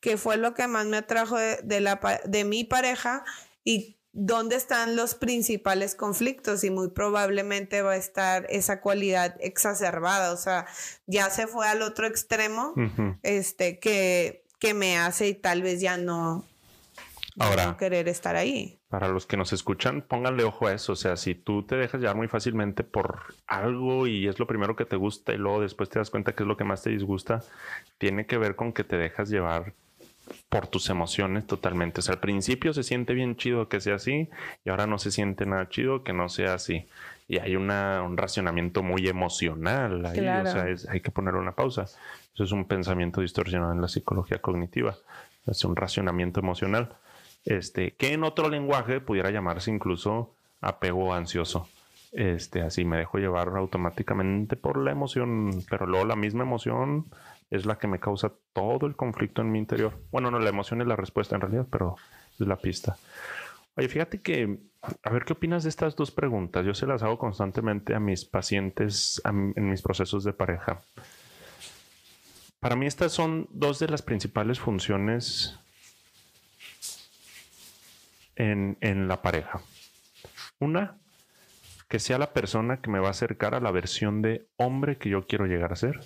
qué 0.00 0.16
fue 0.16 0.38
lo 0.38 0.54
que 0.54 0.66
más 0.68 0.86
me 0.86 0.96
atrajo 0.96 1.36
de, 1.36 1.80
la, 1.82 2.00
de 2.24 2.44
mi 2.44 2.64
pareja 2.64 3.26
y 3.62 3.98
dónde 4.12 4.56
están 4.56 4.96
los 4.96 5.14
principales 5.14 5.94
conflictos 5.94 6.64
y 6.64 6.70
muy 6.70 6.88
probablemente 6.88 7.82
va 7.82 7.92
a 7.92 7.96
estar 7.96 8.46
esa 8.48 8.80
cualidad 8.80 9.36
exacerbada, 9.40 10.32
o 10.32 10.38
sea, 10.38 10.64
ya 11.06 11.28
se 11.28 11.46
fue 11.46 11.68
al 11.68 11.82
otro 11.82 12.06
extremo, 12.06 12.72
este, 13.22 13.78
que, 13.78 14.46
que 14.58 14.72
me 14.72 14.96
hace 14.96 15.28
y 15.28 15.34
tal 15.34 15.60
vez 15.60 15.82
ya 15.82 15.98
no, 15.98 16.46
Ahora, 17.38 17.76
querer 17.78 18.08
estar 18.08 18.36
ahí. 18.36 18.78
Para 18.88 19.08
los 19.08 19.26
que 19.26 19.36
nos 19.36 19.52
escuchan, 19.52 20.02
pónganle 20.02 20.44
ojo 20.44 20.66
a 20.66 20.72
eso. 20.72 20.92
O 20.92 20.96
sea, 20.96 21.16
si 21.16 21.34
tú 21.34 21.62
te 21.62 21.76
dejas 21.76 22.00
llevar 22.00 22.16
muy 22.16 22.28
fácilmente 22.28 22.84
por 22.84 23.34
algo 23.46 24.06
y 24.06 24.26
es 24.26 24.38
lo 24.38 24.46
primero 24.46 24.76
que 24.76 24.84
te 24.84 24.96
gusta 24.96 25.32
y 25.32 25.36
luego 25.36 25.60
después 25.60 25.88
te 25.88 25.98
das 25.98 26.10
cuenta 26.10 26.34
que 26.34 26.42
es 26.42 26.46
lo 26.46 26.56
que 26.56 26.64
más 26.64 26.82
te 26.82 26.90
disgusta, 26.90 27.42
tiene 27.98 28.26
que 28.26 28.38
ver 28.38 28.56
con 28.56 28.72
que 28.72 28.84
te 28.84 28.96
dejas 28.96 29.28
llevar 29.28 29.74
por 30.48 30.66
tus 30.66 30.90
emociones 30.90 31.46
totalmente. 31.46 32.00
O 32.00 32.02
sea, 32.02 32.14
al 32.14 32.20
principio 32.20 32.72
se 32.72 32.82
siente 32.82 33.14
bien 33.14 33.36
chido 33.36 33.68
que 33.68 33.80
sea 33.80 33.96
así 33.96 34.28
y 34.64 34.70
ahora 34.70 34.86
no 34.86 34.98
se 34.98 35.10
siente 35.10 35.46
nada 35.46 35.68
chido 35.68 36.02
que 36.02 36.12
no 36.12 36.28
sea 36.28 36.54
así. 36.54 36.86
Y 37.28 37.38
hay 37.38 37.56
una, 37.56 38.02
un 38.02 38.16
racionamiento 38.16 38.82
muy 38.82 39.06
emocional 39.06 40.04
ahí. 40.06 40.18
O 40.18 40.46
sea, 40.46 40.66
hay 40.90 41.00
que 41.00 41.10
poner 41.10 41.34
una 41.34 41.52
pausa. 41.52 41.82
Eso 41.82 42.44
es 42.44 42.52
un 42.52 42.66
pensamiento 42.66 43.20
distorsionado 43.20 43.72
en 43.72 43.82
la 43.82 43.88
psicología 43.88 44.38
cognitiva. 44.38 44.96
Es 45.46 45.64
un 45.64 45.76
racionamiento 45.76 46.40
emocional 46.40 46.96
este, 47.48 47.92
que 47.92 48.12
en 48.12 48.24
otro 48.24 48.50
lenguaje 48.50 49.00
pudiera 49.00 49.30
llamarse 49.30 49.70
incluso 49.70 50.34
apego 50.60 51.14
ansioso. 51.14 51.66
Este, 52.12 52.60
así 52.60 52.84
me 52.84 52.98
dejo 52.98 53.16
llevar 53.18 53.48
automáticamente 53.56 54.56
por 54.56 54.76
la 54.76 54.90
emoción, 54.90 55.64
pero 55.70 55.86
luego 55.86 56.04
la 56.04 56.16
misma 56.16 56.42
emoción 56.42 57.06
es 57.50 57.64
la 57.64 57.78
que 57.78 57.86
me 57.86 58.00
causa 58.00 58.32
todo 58.52 58.86
el 58.86 58.96
conflicto 58.96 59.40
en 59.40 59.50
mi 59.50 59.58
interior. 59.58 59.98
Bueno, 60.12 60.30
no, 60.30 60.38
la 60.38 60.50
emoción 60.50 60.82
es 60.82 60.86
la 60.86 60.96
respuesta 60.96 61.36
en 61.36 61.40
realidad, 61.40 61.66
pero 61.70 61.96
es 62.38 62.46
la 62.46 62.56
pista. 62.56 62.98
Oye, 63.76 63.88
fíjate 63.88 64.20
que, 64.20 64.58
a 65.02 65.10
ver, 65.10 65.24
¿qué 65.24 65.32
opinas 65.32 65.62
de 65.62 65.70
estas 65.70 65.96
dos 65.96 66.10
preguntas? 66.10 66.66
Yo 66.66 66.74
se 66.74 66.86
las 66.86 67.02
hago 67.02 67.16
constantemente 67.16 67.94
a 67.94 68.00
mis 68.00 68.26
pacientes 68.26 69.22
en 69.24 69.70
mis 69.70 69.80
procesos 69.80 70.22
de 70.22 70.34
pareja. 70.34 70.82
Para 72.60 72.76
mí 72.76 72.84
estas 72.84 73.12
son 73.12 73.48
dos 73.50 73.78
de 73.78 73.88
las 73.88 74.02
principales 74.02 74.60
funciones 74.60 75.58
en, 78.38 79.08
la 79.08 79.20
pareja. 79.20 79.60
Una, 80.60 80.96
que 81.88 81.98
sea 81.98 82.18
la 82.18 82.32
persona 82.32 82.80
que 82.80 82.90
me 82.90 83.00
va 83.00 83.08
a 83.08 83.12
acercar 83.12 83.54
a 83.54 83.60
la 83.60 83.70
versión 83.70 84.22
de 84.22 84.46
hombre 84.56 84.96
que 84.96 85.10
yo 85.10 85.26
quiero 85.26 85.46
llegar 85.46 85.72
a 85.72 85.76
ser. 85.76 86.00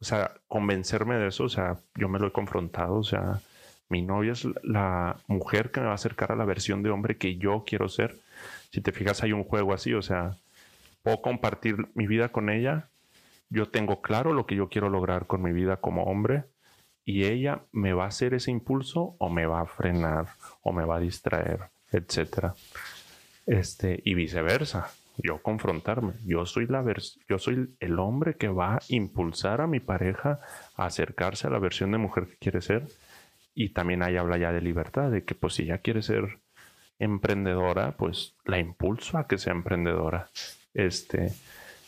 O 0.00 0.04
sea, 0.04 0.32
convencerme 0.48 1.16
de 1.16 1.28
eso, 1.28 1.44
o 1.44 1.48
sea, 1.48 1.78
yo 1.94 2.08
me 2.08 2.18
lo 2.18 2.28
he 2.28 2.32
confrontado, 2.32 2.94
o 2.94 3.04
sea, 3.04 3.40
mi 3.88 4.02
novia 4.02 4.32
es 4.32 4.46
la 4.62 5.16
mujer 5.28 5.70
que 5.70 5.80
me 5.80 5.86
va 5.86 5.92
a 5.92 5.96
acercar 5.96 6.32
a 6.32 6.36
la 6.36 6.44
versión 6.44 6.82
de 6.82 6.90
hombre 6.90 7.18
que 7.18 7.36
yo 7.36 7.64
quiero 7.66 7.88
ser. 7.88 8.18
Si 8.70 8.80
te 8.80 8.92
fijas, 8.92 9.22
hay 9.22 9.32
un 9.32 9.44
juego 9.44 9.72
así, 9.72 9.94
o 9.94 10.02
sea, 10.02 10.36
puedo 11.02 11.22
compartir 11.22 11.76
mi 11.94 12.06
vida 12.06 12.30
con 12.30 12.50
ella, 12.50 12.88
yo 13.48 13.68
tengo 13.68 14.00
claro 14.00 14.32
lo 14.32 14.46
que 14.46 14.56
yo 14.56 14.68
quiero 14.68 14.88
lograr 14.88 15.26
con 15.26 15.42
mi 15.42 15.52
vida 15.52 15.76
como 15.76 16.04
hombre 16.04 16.44
y 17.04 17.24
ella 17.24 17.62
me 17.72 17.92
va 17.92 18.04
a 18.04 18.08
hacer 18.08 18.34
ese 18.34 18.50
impulso 18.50 19.16
o 19.18 19.28
me 19.28 19.46
va 19.46 19.60
a 19.60 19.66
frenar 19.66 20.28
o 20.62 20.72
me 20.72 20.84
va 20.84 20.96
a 20.96 21.00
distraer, 21.00 21.70
etcétera. 21.90 22.54
Este, 23.46 24.00
y 24.04 24.14
viceversa. 24.14 24.90
Yo 25.18 25.42
confrontarme. 25.42 26.14
Yo 26.24 26.46
soy 26.46 26.66
la 26.66 26.82
yo 27.28 27.38
soy 27.38 27.74
el 27.80 27.98
hombre 27.98 28.36
que 28.36 28.48
va 28.48 28.76
a 28.76 28.82
impulsar 28.88 29.60
a 29.60 29.66
mi 29.66 29.80
pareja 29.80 30.40
a 30.76 30.86
acercarse 30.86 31.46
a 31.46 31.50
la 31.50 31.58
versión 31.58 31.92
de 31.92 31.98
mujer 31.98 32.26
que 32.26 32.36
quiere 32.36 32.62
ser. 32.62 32.86
Y 33.54 33.70
también 33.70 34.02
ahí 34.02 34.16
habla 34.16 34.38
ya 34.38 34.52
de 34.52 34.62
libertad, 34.62 35.10
de 35.10 35.24
que 35.24 35.34
pues 35.34 35.54
si 35.54 35.64
ella 35.64 35.78
quiere 35.78 36.00
ser 36.00 36.38
emprendedora, 36.98 37.96
pues 37.96 38.34
la 38.44 38.58
impulso 38.58 39.18
a 39.18 39.26
que 39.26 39.36
sea 39.36 39.52
emprendedora. 39.52 40.30
Este, 40.72 41.32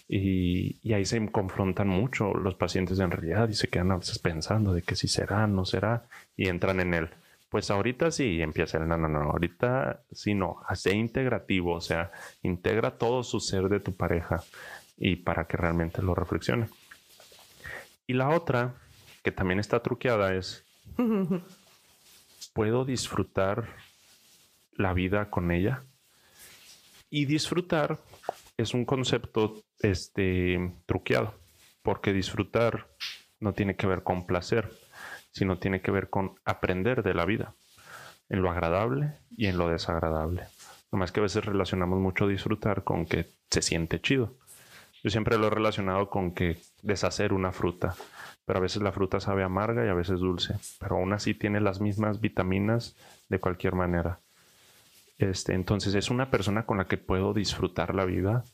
y, 0.08 0.92
ahí 0.92 1.04
se 1.04 1.26
confrontan 1.30 1.88
mucho 1.88 2.34
los 2.34 2.54
pacientes 2.54 2.98
en 2.98 3.10
realidad 3.10 3.48
y 3.48 3.54
se 3.54 3.68
quedan 3.68 3.92
a 3.92 3.96
veces 3.96 4.18
pensando 4.18 4.72
de 4.72 4.82
que 4.82 4.96
si 4.96 5.08
será, 5.08 5.46
no 5.46 5.64
será, 5.64 6.06
y 6.36 6.48
entran 6.48 6.80
en 6.80 6.94
él. 6.94 7.10
Pues 7.48 7.70
ahorita 7.70 8.10
sí, 8.10 8.42
empieza 8.42 8.78
el 8.78 8.88
no, 8.88 8.98
no, 8.98 9.08
no, 9.08 9.30
ahorita 9.30 10.02
sí, 10.12 10.34
no, 10.34 10.60
hace 10.66 10.94
integrativo, 10.94 11.74
o 11.74 11.80
sea, 11.80 12.10
integra 12.42 12.98
todo 12.98 13.22
su 13.22 13.40
ser 13.40 13.68
de 13.68 13.80
tu 13.80 13.94
pareja 13.94 14.42
y 14.96 15.16
para 15.16 15.46
que 15.46 15.56
realmente 15.56 16.02
lo 16.02 16.14
reflexione. 16.14 16.68
Y 18.06 18.14
la 18.14 18.30
otra, 18.30 18.74
que 19.22 19.32
también 19.32 19.60
está 19.60 19.80
truqueada, 19.80 20.34
es, 20.34 20.64
¿puedo 22.52 22.84
disfrutar 22.84 23.68
la 24.72 24.92
vida 24.92 25.30
con 25.30 25.50
ella? 25.50 25.82
Y 27.08 27.26
disfrutar 27.26 28.00
es 28.56 28.74
un 28.74 28.84
concepto 28.84 29.62
este, 29.80 30.72
truqueado, 30.86 31.34
porque 31.82 32.12
disfrutar 32.12 32.88
no 33.40 33.52
tiene 33.52 33.76
que 33.76 33.86
ver 33.86 34.02
con 34.02 34.26
placer, 34.26 34.70
sino 35.32 35.58
tiene 35.58 35.80
que 35.80 35.90
ver 35.90 36.10
con 36.10 36.34
aprender 36.44 37.02
de 37.02 37.14
la 37.14 37.24
vida, 37.24 37.54
en 38.28 38.42
lo 38.42 38.50
agradable 38.50 39.18
y 39.36 39.46
en 39.46 39.58
lo 39.58 39.68
desagradable. 39.68 40.44
Nomás 40.92 41.12
que 41.12 41.20
a 41.20 41.24
veces 41.24 41.44
relacionamos 41.44 41.98
mucho 41.98 42.28
disfrutar 42.28 42.84
con 42.84 43.04
que 43.04 43.26
se 43.50 43.62
siente 43.62 44.00
chido. 44.00 44.36
Yo 45.02 45.10
siempre 45.10 45.36
lo 45.36 45.48
he 45.48 45.50
relacionado 45.50 46.08
con 46.08 46.32
que 46.32 46.56
deshacer 46.82 47.32
una 47.32 47.52
fruta, 47.52 47.94
pero 48.44 48.58
a 48.58 48.62
veces 48.62 48.80
la 48.82 48.92
fruta 48.92 49.20
sabe 49.20 49.42
amarga 49.42 49.84
y 49.84 49.88
a 49.88 49.94
veces 49.94 50.20
dulce, 50.20 50.54
pero 50.78 50.96
aún 50.96 51.12
así 51.12 51.34
tiene 51.34 51.60
las 51.60 51.80
mismas 51.80 52.20
vitaminas 52.20 52.96
de 53.28 53.40
cualquier 53.40 53.74
manera. 53.74 54.20
Este, 55.18 55.54
entonces 55.54 55.94
es 55.94 56.10
una 56.10 56.30
persona 56.30 56.66
con 56.66 56.78
la 56.78 56.86
que 56.86 56.96
puedo 56.96 57.34
disfrutar 57.34 57.94
la 57.94 58.04
vida. 58.04 58.44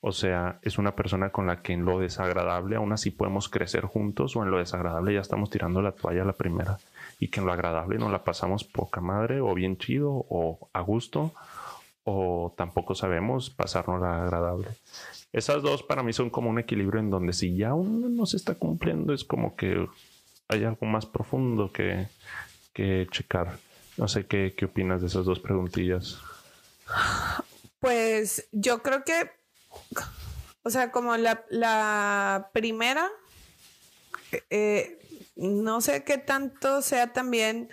O 0.00 0.12
sea, 0.12 0.58
es 0.62 0.78
una 0.78 0.94
persona 0.94 1.30
con 1.30 1.46
la 1.46 1.62
que 1.62 1.72
en 1.72 1.84
lo 1.84 1.98
desagradable 1.98 2.76
aún 2.76 2.92
así 2.92 3.10
podemos 3.10 3.48
crecer 3.48 3.84
juntos 3.84 4.36
o 4.36 4.42
en 4.42 4.50
lo 4.50 4.58
desagradable 4.58 5.14
ya 5.14 5.20
estamos 5.20 5.50
tirando 5.50 5.82
la 5.82 5.92
toalla 5.92 6.24
la 6.24 6.32
primera 6.32 6.78
y 7.18 7.28
que 7.28 7.40
en 7.40 7.46
lo 7.46 7.52
agradable 7.52 7.98
nos 7.98 8.12
la 8.12 8.22
pasamos 8.22 8.64
poca 8.64 9.00
madre 9.00 9.40
o 9.40 9.52
bien 9.54 9.78
chido 9.78 10.10
o 10.12 10.68
a 10.72 10.80
gusto 10.80 11.32
o 12.04 12.54
tampoco 12.56 12.94
sabemos 12.94 13.50
pasarnos 13.50 14.00
la 14.00 14.22
agradable. 14.22 14.68
Esas 15.32 15.62
dos 15.62 15.82
para 15.82 16.02
mí 16.02 16.12
son 16.12 16.30
como 16.30 16.50
un 16.50 16.58
equilibrio 16.58 17.00
en 17.00 17.10
donde 17.10 17.32
si 17.32 17.56
ya 17.56 17.74
uno 17.74 18.08
no 18.08 18.26
se 18.26 18.36
está 18.36 18.54
cumpliendo 18.54 19.12
es 19.12 19.24
como 19.24 19.56
que 19.56 19.86
hay 20.48 20.64
algo 20.64 20.86
más 20.86 21.06
profundo 21.06 21.72
que, 21.72 22.06
que 22.72 23.08
checar. 23.10 23.58
No 23.96 24.08
sé 24.08 24.26
qué, 24.26 24.54
qué 24.56 24.66
opinas 24.66 25.00
de 25.00 25.08
esas 25.08 25.24
dos 25.24 25.40
preguntillas. 25.40 26.18
Pues 27.80 28.48
yo 28.52 28.82
creo 28.82 29.04
que, 29.04 29.30
o 30.62 30.70
sea, 30.70 30.90
como 30.90 31.16
la, 31.16 32.50
primera, 32.52 33.10
eh, 34.50 34.98
no 35.36 35.80
sé 35.80 36.04
qué 36.04 36.18
tanto 36.18 36.82
sea 36.82 37.12
también 37.12 37.70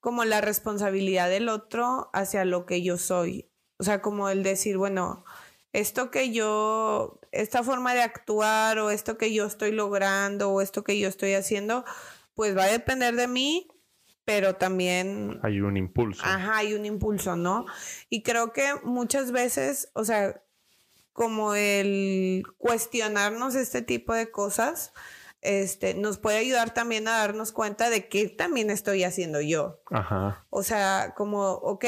como 0.00 0.24
la 0.24 0.40
responsabilidad 0.40 1.28
del 1.28 1.48
otro 1.48 2.10
hacia 2.12 2.44
lo 2.44 2.66
que 2.66 2.82
yo 2.82 2.98
soy. 2.98 3.50
O 3.78 3.84
sea, 3.84 4.02
como 4.02 4.28
el 4.28 4.42
decir, 4.42 4.76
bueno, 4.76 5.24
esto 5.72 6.10
que 6.10 6.32
yo, 6.32 7.20
esta 7.32 7.62
forma 7.62 7.94
de 7.94 8.02
actuar 8.02 8.78
o 8.78 8.90
esto 8.90 9.18
que 9.18 9.32
yo 9.32 9.46
estoy 9.46 9.72
logrando 9.72 10.50
o 10.50 10.60
esto 10.60 10.84
que 10.84 10.98
yo 10.98 11.08
estoy 11.08 11.34
haciendo, 11.34 11.84
pues 12.34 12.56
va 12.56 12.64
a 12.64 12.68
depender 12.68 13.16
de 13.16 13.28
mí 13.28 13.68
pero 14.26 14.56
también... 14.56 15.38
Hay 15.42 15.60
un 15.60 15.76
impulso. 15.76 16.20
Ajá, 16.24 16.58
hay 16.58 16.74
un 16.74 16.84
impulso, 16.84 17.36
¿no? 17.36 17.64
Y 18.10 18.24
creo 18.24 18.52
que 18.52 18.74
muchas 18.82 19.30
veces, 19.30 19.88
o 19.94 20.04
sea, 20.04 20.42
como 21.16 21.54
el 21.54 22.44
cuestionarnos 22.58 23.54
este 23.54 23.80
tipo 23.80 24.12
de 24.12 24.30
cosas, 24.30 24.92
este, 25.40 25.94
nos 25.94 26.18
puede 26.18 26.36
ayudar 26.36 26.74
también 26.74 27.08
a 27.08 27.18
darnos 27.18 27.52
cuenta 27.52 27.88
de 27.88 28.08
qué 28.08 28.28
también 28.28 28.68
estoy 28.68 29.02
haciendo 29.02 29.40
yo. 29.40 29.80
Ajá. 29.90 30.44
O 30.50 30.62
sea, 30.62 31.14
como, 31.16 31.52
ok, 31.52 31.86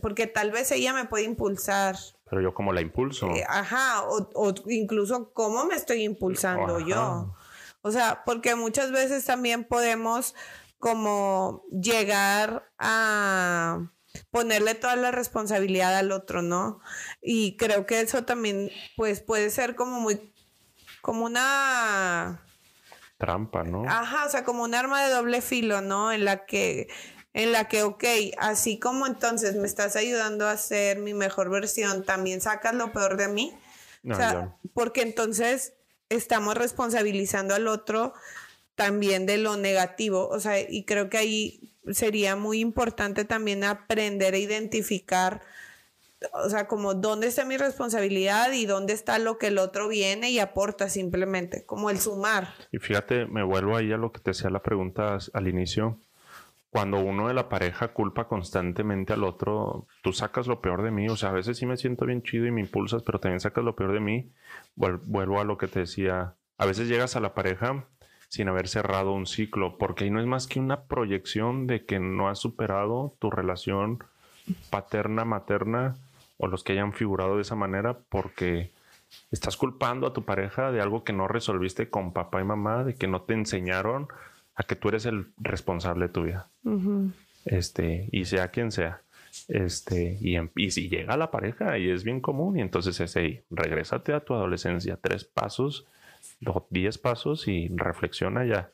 porque 0.00 0.26
tal 0.26 0.50
vez 0.50 0.72
ella 0.72 0.94
me 0.94 1.04
puede 1.04 1.24
impulsar. 1.24 1.96
Pero 2.28 2.40
yo 2.40 2.54
como 2.54 2.72
la 2.72 2.80
impulso. 2.80 3.28
Eh, 3.28 3.44
ajá, 3.46 4.02
o, 4.04 4.30
o, 4.34 4.54
incluso 4.68 5.30
cómo 5.34 5.66
me 5.66 5.74
estoy 5.74 6.02
impulsando 6.02 6.80
yo. 6.80 7.34
O 7.82 7.90
sea, 7.92 8.22
porque 8.24 8.54
muchas 8.54 8.92
veces 8.92 9.26
también 9.26 9.64
podemos 9.64 10.34
como 10.78 11.64
llegar 11.70 12.70
a 12.78 13.90
ponerle 14.30 14.74
toda 14.74 14.96
la 14.96 15.10
responsabilidad 15.10 15.96
al 15.96 16.12
otro, 16.12 16.42
¿no? 16.42 16.80
Y 17.20 17.56
creo 17.56 17.86
que 17.86 18.00
eso 18.00 18.24
también, 18.24 18.70
pues, 18.96 19.20
puede 19.20 19.50
ser 19.50 19.74
como 19.74 20.00
muy, 20.00 20.32
como 21.00 21.24
una... 21.24 22.42
Trampa, 23.18 23.64
¿no? 23.64 23.84
Ajá, 23.86 24.26
o 24.26 24.30
sea, 24.30 24.44
como 24.44 24.62
un 24.62 24.74
arma 24.74 25.04
de 25.04 25.12
doble 25.12 25.42
filo, 25.42 25.80
¿no? 25.82 26.10
En 26.10 26.24
la 26.24 26.46
que, 26.46 26.88
en 27.34 27.52
la 27.52 27.68
que, 27.68 27.82
ok, 27.82 28.04
así 28.38 28.78
como 28.78 29.06
entonces 29.06 29.56
me 29.56 29.66
estás 29.66 29.94
ayudando 29.96 30.48
a 30.48 30.56
ser 30.56 30.98
mi 30.98 31.12
mejor 31.12 31.50
versión, 31.50 32.04
también 32.04 32.40
sacas 32.40 32.74
lo 32.74 32.92
peor 32.92 33.16
de 33.16 33.28
mí. 33.28 33.52
o 34.10 34.14
sea, 34.14 34.56
porque 34.72 35.02
entonces 35.02 35.74
estamos 36.08 36.56
responsabilizando 36.56 37.54
al 37.54 37.68
otro 37.68 38.14
también 38.74 39.26
de 39.26 39.36
lo 39.36 39.56
negativo. 39.58 40.28
O 40.28 40.40
sea, 40.40 40.58
y 40.58 40.84
creo 40.84 41.10
que 41.10 41.18
ahí 41.18 41.69
sería 41.88 42.36
muy 42.36 42.60
importante 42.60 43.24
también 43.24 43.64
aprender 43.64 44.34
a 44.34 44.38
identificar, 44.38 45.40
o 46.32 46.48
sea, 46.48 46.66
como 46.66 46.94
dónde 46.94 47.28
está 47.28 47.44
mi 47.44 47.56
responsabilidad 47.56 48.52
y 48.52 48.66
dónde 48.66 48.92
está 48.92 49.18
lo 49.18 49.38
que 49.38 49.48
el 49.48 49.58
otro 49.58 49.88
viene 49.88 50.30
y 50.30 50.38
aporta 50.38 50.88
simplemente, 50.88 51.64
como 51.64 51.90
el 51.90 51.98
sumar. 51.98 52.48
Y 52.72 52.78
fíjate, 52.78 53.26
me 53.26 53.42
vuelvo 53.42 53.76
ahí 53.76 53.92
a 53.92 53.96
lo 53.96 54.12
que 54.12 54.20
te 54.20 54.30
decía 54.30 54.50
la 54.50 54.62
pregunta 54.62 55.18
al 55.32 55.48
inicio. 55.48 55.98
Cuando 56.70 57.00
uno 57.00 57.26
de 57.26 57.34
la 57.34 57.48
pareja 57.48 57.88
culpa 57.88 58.28
constantemente 58.28 59.12
al 59.12 59.24
otro, 59.24 59.88
tú 60.02 60.12
sacas 60.12 60.46
lo 60.46 60.60
peor 60.60 60.84
de 60.84 60.92
mí. 60.92 61.08
O 61.08 61.16
sea, 61.16 61.30
a 61.30 61.32
veces 61.32 61.58
sí 61.58 61.66
me 61.66 61.76
siento 61.76 62.06
bien 62.06 62.22
chido 62.22 62.46
y 62.46 62.52
me 62.52 62.60
impulsas, 62.60 63.02
pero 63.02 63.18
también 63.18 63.40
sacas 63.40 63.64
lo 63.64 63.74
peor 63.74 63.92
de 63.92 63.98
mí. 63.98 64.30
Vuelvo 64.76 65.40
a 65.40 65.44
lo 65.44 65.58
que 65.58 65.66
te 65.66 65.80
decía. 65.80 66.36
A 66.58 66.66
veces 66.66 66.86
llegas 66.86 67.16
a 67.16 67.20
la 67.20 67.34
pareja 67.34 67.86
sin 68.30 68.48
haber 68.48 68.68
cerrado 68.68 69.12
un 69.12 69.26
ciclo, 69.26 69.76
porque 69.76 70.04
ahí 70.04 70.10
no 70.10 70.20
es 70.20 70.26
más 70.26 70.46
que 70.46 70.60
una 70.60 70.84
proyección 70.84 71.66
de 71.66 71.84
que 71.84 71.98
no 71.98 72.28
has 72.28 72.38
superado 72.38 73.16
tu 73.18 73.28
relación 73.28 74.04
paterna, 74.70 75.24
materna 75.24 75.96
o 76.38 76.46
los 76.46 76.62
que 76.62 76.72
hayan 76.72 76.92
figurado 76.92 77.36
de 77.36 77.42
esa 77.42 77.56
manera, 77.56 77.98
porque 78.08 78.70
estás 79.32 79.56
culpando 79.56 80.06
a 80.06 80.12
tu 80.12 80.24
pareja 80.24 80.70
de 80.70 80.80
algo 80.80 81.02
que 81.02 81.12
no 81.12 81.26
resolviste 81.26 81.90
con 81.90 82.12
papá 82.12 82.40
y 82.40 82.44
mamá, 82.44 82.84
de 82.84 82.94
que 82.94 83.08
no 83.08 83.22
te 83.22 83.34
enseñaron 83.34 84.06
a 84.54 84.62
que 84.62 84.76
tú 84.76 84.90
eres 84.90 85.06
el 85.06 85.26
responsable 85.38 86.06
de 86.06 86.12
tu 86.12 86.22
vida. 86.22 86.48
Este, 87.44 88.08
y 88.12 88.26
sea 88.26 88.48
quien 88.52 88.70
sea. 88.70 89.02
Este, 89.48 90.18
y, 90.20 90.36
y, 90.54 90.70
si 90.70 90.88
llega 90.88 91.16
la 91.16 91.32
pareja 91.32 91.78
y 91.78 91.90
es 91.90 92.04
bien 92.04 92.20
común, 92.20 92.58
y 92.58 92.60
entonces 92.60 93.00
es 93.00 93.16
ahí, 93.16 93.42
regrésate 93.50 94.12
a 94.12 94.20
tu 94.20 94.34
adolescencia, 94.34 94.98
tres 95.02 95.24
pasos 95.24 95.84
10 96.70 96.98
pasos 96.98 97.48
y 97.48 97.68
reflexiona 97.68 98.44
ya, 98.44 98.72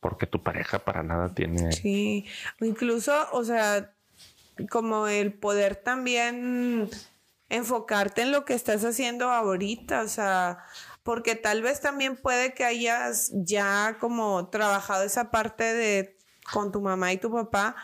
porque 0.00 0.26
tu 0.26 0.42
pareja 0.42 0.80
para 0.80 1.02
nada 1.02 1.34
tiene... 1.34 1.72
Sí, 1.72 2.26
incluso, 2.60 3.14
o 3.32 3.44
sea, 3.44 3.94
como 4.70 5.08
el 5.08 5.32
poder 5.32 5.76
también 5.76 6.88
enfocarte 7.48 8.22
en 8.22 8.32
lo 8.32 8.44
que 8.44 8.54
estás 8.54 8.84
haciendo 8.84 9.30
ahorita, 9.30 10.02
o 10.02 10.08
sea, 10.08 10.64
porque 11.02 11.34
tal 11.34 11.62
vez 11.62 11.80
también 11.80 12.16
puede 12.16 12.52
que 12.52 12.64
hayas 12.64 13.30
ya 13.32 13.96
como 13.98 14.48
trabajado 14.50 15.04
esa 15.04 15.30
parte 15.30 15.64
de 15.64 16.16
con 16.52 16.72
tu 16.72 16.80
mamá 16.80 17.12
y 17.12 17.18
tu 17.18 17.30
papá, 17.32 17.76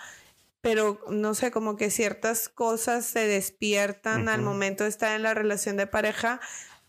pero 0.60 0.98
no 1.08 1.34
sé, 1.34 1.50
como 1.50 1.76
que 1.76 1.90
ciertas 1.90 2.48
cosas 2.48 3.04
se 3.04 3.26
despiertan 3.26 4.28
al 4.28 4.40
momento 4.40 4.84
de 4.84 4.90
estar 4.90 5.14
en 5.14 5.22
la 5.22 5.34
relación 5.34 5.76
de 5.76 5.86
pareja 5.86 6.40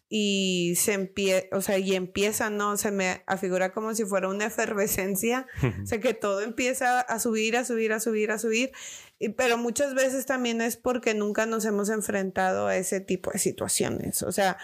y 0.07 0.73
se 0.77 0.93
empieza, 0.93 1.47
o 1.51 1.61
sea, 1.61 1.77
y 1.79 1.95
empieza, 1.95 2.49
¿no? 2.49 2.77
Se 2.77 2.91
me 2.91 3.23
afigura 3.25 3.73
como 3.73 3.95
si 3.95 4.05
fuera 4.05 4.27
una 4.27 4.45
efervescencia, 4.45 5.47
o 5.83 5.85
sea, 5.85 5.99
que 5.99 6.13
todo 6.13 6.41
empieza 6.41 6.99
a 6.99 7.19
subir, 7.19 7.57
a 7.57 7.65
subir, 7.65 7.91
a 7.91 7.99
subir, 7.99 8.31
a 8.31 8.37
subir, 8.37 8.71
y, 9.17 9.29
pero 9.29 9.57
muchas 9.57 9.95
veces 9.95 10.25
también 10.25 10.61
es 10.61 10.77
porque 10.77 11.13
nunca 11.13 11.45
nos 11.45 11.65
hemos 11.65 11.89
enfrentado 11.89 12.67
a 12.67 12.77
ese 12.77 12.99
tipo 12.99 13.31
de 13.31 13.39
situaciones, 13.39 14.21
o 14.21 14.31
sea, 14.31 14.57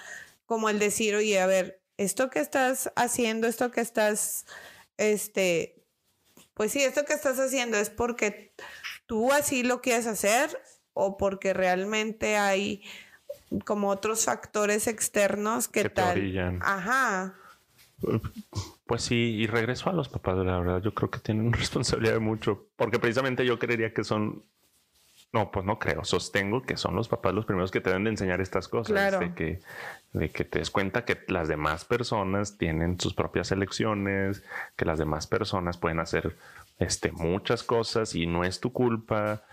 como 0.46 0.70
el 0.70 0.80
decir, 0.80 1.16
oye, 1.16 1.40
a 1.40 1.48
ver, 1.48 1.82
esto 1.98 2.30
que 2.30 2.40
estás 2.40 2.92
haciendo, 2.96 3.48
esto 3.48 3.72
que 3.72 3.82
estás, 3.82 4.46
este, 4.98 5.84
pues 6.54 6.72
sí, 6.72 6.84
esto 6.84 7.06
que 7.06 7.14
estás 7.14 7.40
haciendo 7.40 7.78
es 7.78 7.90
porque 7.90 8.54
tú 9.06 9.32
así 9.32 9.64
lo 9.64 9.82
quieres 9.82 10.08
hacer 10.08 10.62
o 10.94 11.18
porque 11.18 11.54
realmente 11.54 12.38
hay 12.38 12.84
como 13.66 13.90
otros 13.90 14.26
factores 14.26 14.88
externos 14.88 15.68
que, 15.68 15.90
tal. 15.90 16.60
Ajá. 16.62 17.36
Pues 18.86 19.04
sí, 19.04 19.16
y 19.16 19.48
regreso 19.48 19.90
a 19.90 19.94
los 19.94 20.10
papás, 20.10 20.38
la 20.38 20.60
verdad, 20.60 20.82
yo 20.82 20.94
creo 20.94 21.10
que 21.10 21.20
tienen 21.20 21.54
responsabilidad 21.54 22.14
de 22.14 22.20
mucho, 22.20 22.68
porque 22.76 23.00
precisamente 23.00 23.46
yo 23.46 23.60
creería 23.60 23.94
que 23.94 24.04
son, 24.04 24.44
no, 25.32 25.52
pues 25.52 25.66
no 25.66 25.80
creo, 25.80 26.04
sostengo 26.04 26.64
que 26.64 26.78
son 26.78 26.96
los 26.96 27.08
papás 27.08 27.34
los 27.34 27.46
primeros 27.46 27.72
que 27.72 27.80
te 27.80 27.90
deben 27.90 28.06
de 28.06 28.10
enseñar 28.12 28.42
estas 28.42 28.68
cosas, 28.68 29.20
de, 29.20 29.34
que, 29.34 29.60
de 30.14 30.30
que 30.30 30.44
te 30.46 30.60
des 30.60 30.72
cuenta 30.72 31.06
que 31.06 31.18
las 31.28 31.48
demás 31.48 31.86
personas 31.86 32.58
tienen 32.58 33.00
sus 33.00 33.14
propias 33.14 33.52
elecciones, 33.52 34.44
que 34.76 34.86
las 34.86 34.98
demás 34.98 35.28
personas 35.28 35.78
pueden 35.78 36.00
hacer 36.00 36.38
este, 36.80 37.12
muchas 37.12 37.64
cosas 37.64 38.16
y 38.16 38.26
no 38.26 38.44
es 38.44 38.60
tu 38.60 38.74
culpa. 38.74 39.44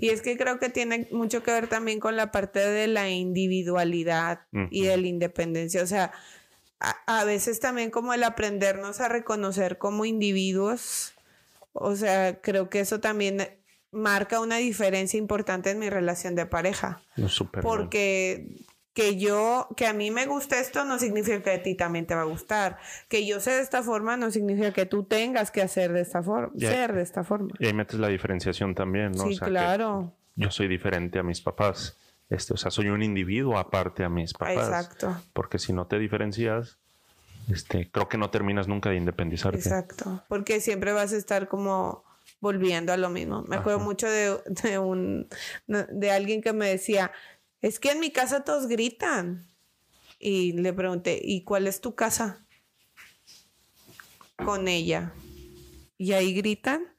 Y 0.00 0.08
es 0.08 0.22
que 0.22 0.36
creo 0.36 0.58
que 0.58 0.68
tiene 0.68 1.08
mucho 1.12 1.42
que 1.42 1.52
ver 1.52 1.68
también 1.68 2.00
con 2.00 2.16
la 2.16 2.32
parte 2.32 2.58
de 2.58 2.88
la 2.88 3.10
individualidad 3.10 4.40
y 4.70 4.84
de 4.84 4.96
la 4.96 5.06
independencia. 5.06 5.82
O 5.82 5.86
sea, 5.86 6.12
a, 6.78 7.24
veces 7.24 7.60
también 7.60 7.90
como 7.90 8.12
el 8.12 8.24
aprendernos 8.24 9.00
a 9.00 9.08
reconocer 9.08 9.78
como 9.78 10.04
individuos, 10.04 11.14
o 11.72 11.94
sea, 11.94 12.40
creo 12.40 12.68
que 12.70 12.80
eso 12.80 13.00
también 13.00 13.48
marca 13.92 14.40
una 14.40 14.56
diferencia 14.56 15.18
importante 15.18 15.70
en 15.70 15.78
mi 15.78 15.90
relación 15.90 16.34
de 16.34 16.46
pareja. 16.46 17.02
porque 17.62 18.48
que 18.94 19.16
yo, 19.16 19.68
que 19.76 19.86
a 19.86 19.92
mí 19.92 20.10
me 20.10 20.26
gusta 20.26 20.60
esto 20.60 20.84
no 20.84 20.98
significa 20.98 21.42
que 21.42 21.50
a 21.50 21.62
ti 21.62 21.74
también 21.74 22.06
te 22.06 22.14
va 22.14 22.22
a 22.22 22.24
gustar. 22.24 22.78
Que 23.08 23.26
yo 23.26 23.40
sé 23.40 23.52
de 23.52 23.62
esta 23.62 23.82
forma 23.82 24.16
no 24.16 24.30
significa 24.30 24.72
que 24.72 24.86
tú 24.86 25.04
tengas 25.04 25.50
que 25.50 25.62
hacer 25.62 25.92
de 25.92 26.02
esta 26.02 26.22
forma, 26.22 26.52
ser 26.58 26.92
de 26.92 27.02
esta 27.02 27.24
forma. 27.24 27.50
Y 27.58 27.66
ahí 27.66 27.72
metes 27.72 27.98
la 27.98 28.08
diferenciación 28.08 28.74
también, 28.74 29.12
¿no? 29.12 29.26
Sí, 29.26 29.38
claro. 29.38 30.12
Yo 30.36 30.50
soy 30.50 30.68
diferente 30.68 31.18
a 31.18 31.22
mis 31.22 31.40
papás. 31.40 31.96
Este, 32.28 32.54
o 32.54 32.56
sea, 32.56 32.70
soy 32.70 32.88
un 32.88 33.02
individuo 33.02 33.58
aparte 33.58 34.04
a 34.04 34.08
mis 34.08 34.32
papás. 34.32 34.68
Exacto. 34.68 35.16
Porque 35.32 35.58
si 35.58 35.72
no 35.72 35.86
te 35.86 35.98
diferencias, 35.98 36.78
este, 37.50 37.90
creo 37.90 38.08
que 38.08 38.18
no 38.18 38.30
terminas 38.30 38.68
nunca 38.68 38.90
de 38.90 38.96
independizarte. 38.96 39.58
Exacto. 39.58 40.22
Porque 40.28 40.60
siempre 40.60 40.92
vas 40.92 41.12
a 41.12 41.16
estar 41.16 41.48
como 41.48 42.04
volviendo 42.40 42.92
a 42.92 42.96
lo 42.96 43.08
mismo. 43.08 43.42
Me 43.48 43.56
acuerdo 43.56 43.80
mucho 43.80 44.08
de, 44.08 44.36
de, 44.46 44.78
un 44.78 45.28
de 45.66 46.10
alguien 46.10 46.42
que 46.42 46.52
me 46.52 46.68
decía, 46.68 47.12
es 47.62 47.80
que 47.80 47.92
en 47.92 48.00
mi 48.00 48.10
casa 48.10 48.44
todos 48.44 48.66
gritan. 48.66 49.48
Y 50.18 50.52
le 50.52 50.72
pregunté, 50.72 51.20
¿y 51.22 51.42
cuál 51.42 51.66
es 51.66 51.80
tu 51.80 51.94
casa? 51.94 52.46
Con 54.36 54.68
ella. 54.68 55.14
¿Y 55.96 56.12
ahí 56.12 56.34
gritan? 56.34 56.94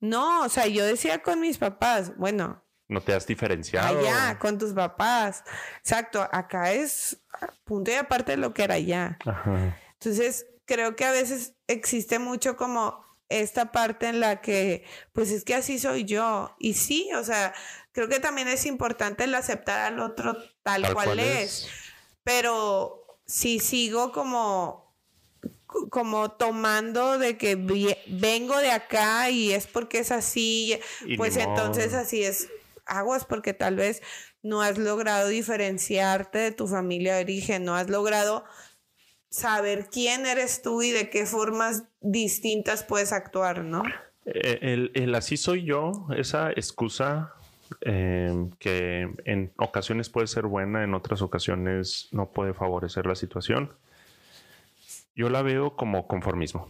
No, 0.00 0.42
o 0.42 0.48
sea, 0.48 0.66
yo 0.66 0.84
decía 0.84 1.22
con 1.22 1.40
mis 1.40 1.58
papás, 1.58 2.16
bueno, 2.16 2.64
no 2.88 3.02
te 3.02 3.12
has 3.12 3.26
diferenciado. 3.26 3.98
Allá, 3.98 4.38
con 4.38 4.56
tus 4.56 4.72
papás. 4.72 5.44
Exacto, 5.80 6.26
acá 6.32 6.72
es 6.72 7.22
punto 7.64 7.90
y 7.90 7.94
aparte 7.94 8.32
de 8.32 8.38
lo 8.38 8.54
que 8.54 8.64
era 8.64 8.74
allá. 8.74 9.18
Entonces, 9.92 10.46
creo 10.64 10.96
que 10.96 11.04
a 11.04 11.12
veces 11.12 11.54
existe 11.66 12.18
mucho 12.18 12.56
como 12.56 13.04
esta 13.28 13.72
parte 13.72 14.08
en 14.08 14.20
la 14.20 14.40
que, 14.40 14.86
pues 15.12 15.30
es 15.30 15.44
que 15.44 15.54
así 15.54 15.78
soy 15.78 16.04
yo. 16.04 16.56
Y 16.58 16.74
sí, 16.74 17.10
o 17.14 17.22
sea, 17.24 17.52
creo 17.98 18.08
que 18.08 18.20
también 18.20 18.46
es 18.46 18.64
importante 18.64 19.24
el 19.24 19.34
aceptar 19.34 19.80
al 19.80 19.98
otro 19.98 20.36
tal, 20.62 20.94
cual, 20.94 21.18
es. 21.18 21.66
Pero 22.22 23.18
si 23.26 23.58
sigo 23.58 24.12
como 24.12 24.86
como 25.90 26.30
tomando 26.30 27.18
de 27.18 27.36
que 27.36 27.56
vengo 28.06 28.56
de 28.58 28.70
acá 28.70 29.30
y 29.30 29.52
es 29.52 29.66
porque 29.66 29.98
es 29.98 30.12
así, 30.12 30.78
pues 31.16 31.36
entonces 31.36 31.92
así 31.92 32.22
es 32.22 32.48
aguas 32.86 33.24
porque 33.24 33.52
tal 33.52 33.74
vez 33.74 34.00
no 34.42 34.62
has 34.62 34.78
logrado 34.78 35.28
diferenciarte 35.28 36.38
de 36.38 36.52
tu 36.52 36.68
familia 36.68 37.16
de 37.16 37.22
origen, 37.22 37.64
no 37.64 37.74
has 37.74 37.90
logrado 37.90 38.44
saber 39.28 39.88
quién 39.90 40.24
eres 40.24 40.62
tú 40.62 40.82
y 40.82 40.92
de 40.92 41.10
qué 41.10 41.26
formas 41.26 41.82
distintas 42.00 42.84
puedes 42.84 43.12
actuar, 43.12 43.64
¿no? 43.64 43.82
Eh, 44.24 44.90
el, 44.94 45.14
así 45.14 45.36
soy 45.36 45.64
yo, 45.64 46.06
esa 46.16 46.50
excusa 46.50 47.34
eh, 47.80 48.48
que 48.58 49.10
en 49.24 49.52
ocasiones 49.56 50.08
puede 50.10 50.26
ser 50.26 50.46
buena, 50.46 50.84
en 50.84 50.94
otras 50.94 51.22
ocasiones 51.22 52.08
no 52.12 52.30
puede 52.30 52.54
favorecer 52.54 53.06
la 53.06 53.14
situación. 53.14 53.72
Yo 55.14 55.30
la 55.30 55.42
veo 55.42 55.76
como 55.76 56.06
conformismo. 56.06 56.68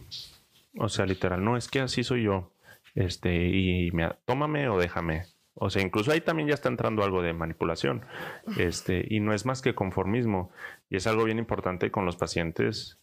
O 0.77 0.89
sea, 0.89 1.05
literal, 1.05 1.43
no 1.43 1.57
es 1.57 1.67
que 1.67 1.81
así 1.81 2.03
soy 2.03 2.23
yo. 2.23 2.51
Este, 2.95 3.47
y 3.47 3.91
me, 3.91 4.09
tómame 4.25 4.69
o 4.69 4.79
déjame. 4.79 5.23
O 5.53 5.69
sea, 5.69 5.81
incluso 5.81 6.11
ahí 6.11 6.21
también 6.21 6.47
ya 6.47 6.53
está 6.53 6.69
entrando 6.69 7.03
algo 7.03 7.21
de 7.21 7.33
manipulación. 7.33 8.05
Este, 8.57 9.05
y 9.09 9.19
no 9.19 9.33
es 9.33 9.45
más 9.45 9.61
que 9.61 9.75
conformismo. 9.75 10.51
Y 10.89 10.95
es 10.95 11.05
algo 11.05 11.25
bien 11.25 11.37
importante 11.37 11.91
con 11.91 12.05
los 12.05 12.15
pacientes. 12.15 12.97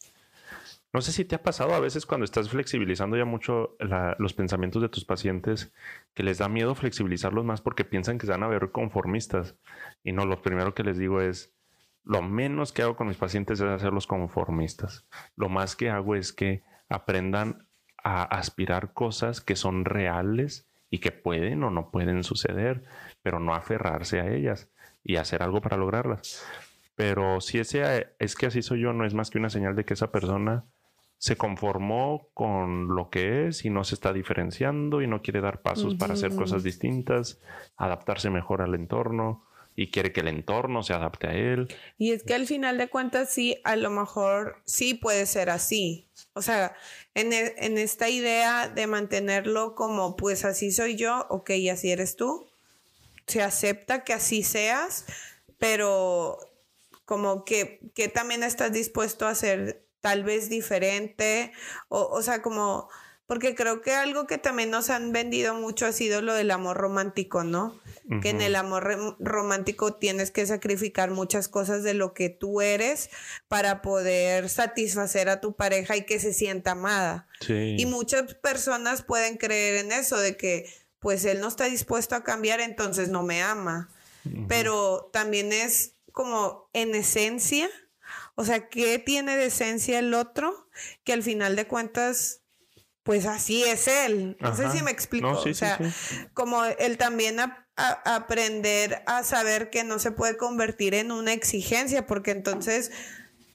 No 0.97 1.03
sé 1.03 1.13
si 1.13 1.27
te 1.27 1.35
ha 1.35 1.43
pasado 1.43 1.75
a 1.75 1.79
veces 1.81 2.07
cuando 2.07 2.25
estás 2.25 2.49
flexibilizando 2.49 3.19
ya 3.19 3.27
mucho 3.27 3.77
los 4.17 4.33
pensamientos 4.33 4.81
de 4.81 4.89
tus 4.89 5.05
pacientes, 5.05 5.71
que 6.15 6.23
les 6.23 6.39
da 6.39 6.49
miedo 6.49 6.75
flexibilizarlos 6.75 7.45
más 7.45 7.61
porque 7.61 7.85
piensan 7.85 8.17
que 8.17 8.25
se 8.25 8.33
van 8.33 8.43
a 8.43 8.49
ver 8.49 8.71
conformistas. 8.71 9.57
Y 10.03 10.13
no, 10.13 10.25
lo 10.25 10.41
primero 10.41 10.75
que 10.75 10.85
les 10.85 10.97
digo 10.97 11.21
es, 11.21 11.55
lo 12.03 12.23
menos 12.23 12.73
que 12.73 12.81
hago 12.81 12.97
con 12.97 13.09
mis 13.09 13.19
pacientes 13.19 13.61
es 13.61 13.67
hacerlos 13.67 14.07
conformistas. 14.07 15.07
Lo 15.37 15.51
más 15.51 15.77
que 15.77 15.91
hago 15.91 16.15
es 16.15 16.33
que 16.33 16.63
aprendan 16.89 17.69
a 18.03 18.23
aspirar 18.23 18.95
cosas 18.95 19.43
que 19.43 19.55
son 19.55 19.85
reales 19.85 20.67
y 20.89 21.01
que 21.01 21.13
pueden 21.13 21.63
o 21.63 21.69
no 21.69 21.91
pueden 21.91 22.25
suceder, 22.25 22.85
pero 23.21 23.39
no 23.39 23.55
aferrarse 23.55 24.21
a 24.21 24.33
ellas 24.33 24.71
y 25.05 25.17
hacer 25.17 25.43
algo 25.43 25.61
para 25.61 25.77
lograrlas. 25.77 26.43
Pero 26.95 27.43
si 27.43 27.59
ese 27.59 28.15
es 28.19 28.35
que 28.35 28.47
así 28.47 28.63
soy 28.63 28.81
yo, 28.81 28.95
no 28.95 29.05
es 29.05 29.13
más 29.13 29.29
que 29.29 29.37
una 29.37 29.51
señal 29.51 29.77
de 29.77 29.85
que 29.85 29.93
esa 29.93 30.11
persona 30.11 30.65
se 31.19 31.37
conformó 31.37 32.29
con 32.35 32.95
lo 32.95 33.11
que 33.11 33.49
es 33.49 33.65
y 33.65 33.71
no 33.71 33.85
se 33.85 33.95
está 33.95 34.13
diferenciando 34.13 35.03
y 35.03 35.07
no 35.07 35.23
quiere 35.23 35.41
dar 35.41 35.63
pasos 35.63 35.95
para 35.95 36.15
hacer 36.15 36.35
cosas 36.35 36.63
distintas, 36.63 37.41
adaptarse 37.77 38.31
mejor 38.31 38.63
al 38.63 38.75
entorno 38.75 39.45
y 39.75 39.91
quiere 39.91 40.13
que 40.13 40.21
el 40.21 40.29
entorno 40.29 40.83
se 40.83 40.95
adapte 40.95 41.27
a 41.27 41.35
él. 41.35 41.69
Y 41.99 42.13
es 42.13 42.23
que 42.23 42.35
al 42.35 42.47
final 42.47 42.79
de 42.79 42.89
cuentas 42.89 43.31
sí, 43.31 43.61
a 43.65 43.77
lo 43.77 43.91
mejor 43.91 44.63
sí 44.65 44.95
puede 44.95 45.27
ser 45.27 45.51
así. 45.51 46.07
O 46.33 46.43
sea, 46.43 46.75
en, 47.15 47.33
e, 47.33 47.55
en 47.59 47.77
esta 47.77 48.09
idea 48.09 48.69
de 48.69 48.87
mantenerlo 48.87 49.75
como 49.75 50.17
pues 50.17 50.45
así 50.45 50.71
soy 50.71 50.97
yo, 50.97 51.27
ok, 51.29 51.51
así 51.71 51.91
eres 51.91 52.17
tú, 52.17 52.47
se 53.27 53.43
acepta 53.43 54.05
que 54.05 54.15
así 54.15 54.43
seas, 54.43 55.05
pero 55.59 56.39
como 57.05 57.45
que, 57.45 57.81
que 57.95 58.09
también 58.09 58.43
estás 58.43 58.73
dispuesto 58.73 59.27
a 59.27 59.35
ser 59.35 59.86
tal 60.07 60.23
vez 60.23 60.49
diferente, 60.49 61.51
o, 61.89 62.07
o 62.07 62.23
sea, 62.23 62.41
como 62.41 62.89
porque 63.27 63.57
creo 63.57 63.83
que 63.83 63.93
algo 63.93 64.29
que 64.29 64.39
también 64.39 64.71
nos 64.71 64.89
han 64.89 65.11
vendido 65.11 65.53
mucho 65.55 65.85
ha 65.85 65.91
sido 65.91 66.23
lo 66.23 66.33
del 66.33 66.53
amor 66.53 66.77
romántico, 66.77 67.43
¿no? 67.43 67.81
Que 68.23 68.31
en 68.31 68.41
el 68.41 68.55
amor 68.55 69.17
romántico 69.19 69.95
tienes 69.95 70.31
que 70.31 70.47
sacrificar 70.47 71.11
muchas 71.11 71.49
cosas 71.49 71.83
de 71.83 71.93
lo 71.93 72.15
que 72.15 72.29
tú 72.29 72.61
eres 72.61 73.11
para 73.49 73.83
poder 73.83 74.49
satisfacer 74.49 75.29
a 75.29 75.41
tu 75.41 75.57
pareja 75.57 75.97
y 75.97 76.05
que 76.05 76.21
se 76.21 76.33
sienta 76.33 76.71
amada. 76.71 77.27
Y 77.49 77.85
muchas 77.87 78.35
personas 78.35 79.03
pueden 79.03 79.37
creer 79.39 79.85
en 79.85 79.91
eso, 79.91 80.19
de 80.19 80.37
que 80.37 80.73
pues 81.01 81.25
él 81.25 81.41
no 81.41 81.49
está 81.49 81.65
dispuesto 81.65 82.15
a 82.15 82.23
cambiar, 82.23 82.61
entonces 82.61 83.09
no 83.09 83.25
me 83.25 83.43
ama. 83.43 83.91
Pero 84.47 85.11
también 85.13 85.53
es 85.53 85.95
como 86.13 86.71
en 86.73 86.95
esencia, 86.95 87.69
o 88.37 88.45
sea, 88.45 88.69
¿qué 88.69 88.99
tiene 88.99 89.37
de 89.37 89.47
esencia 89.47 89.99
el 89.99 90.15
otro? 90.15 90.69
Que 91.05 91.13
al 91.13 91.23
final 91.23 91.57
de 91.57 91.67
cuentas 91.67 92.43
pues 93.07 93.25
así 93.25 93.63
es 93.63 93.87
él. 93.87 94.37
No 94.41 94.55
sé 94.57 94.69
si 94.71 94.83
me 94.83 94.91
explico. 94.91 95.29
o 95.29 95.55
sea, 95.55 95.79
como 96.35 96.65
él 96.65 96.99
también 96.99 97.39
aprender 97.77 99.05
a 99.07 99.23
saber 99.23 99.71
que 99.71 99.85
no 99.85 100.01
se 100.01 100.11
puede 100.11 100.37
convertir 100.37 100.93
en 100.93 101.13
una 101.13 101.33
exigencia, 101.33 102.05
porque 102.05 102.33
entonces, 102.33 102.91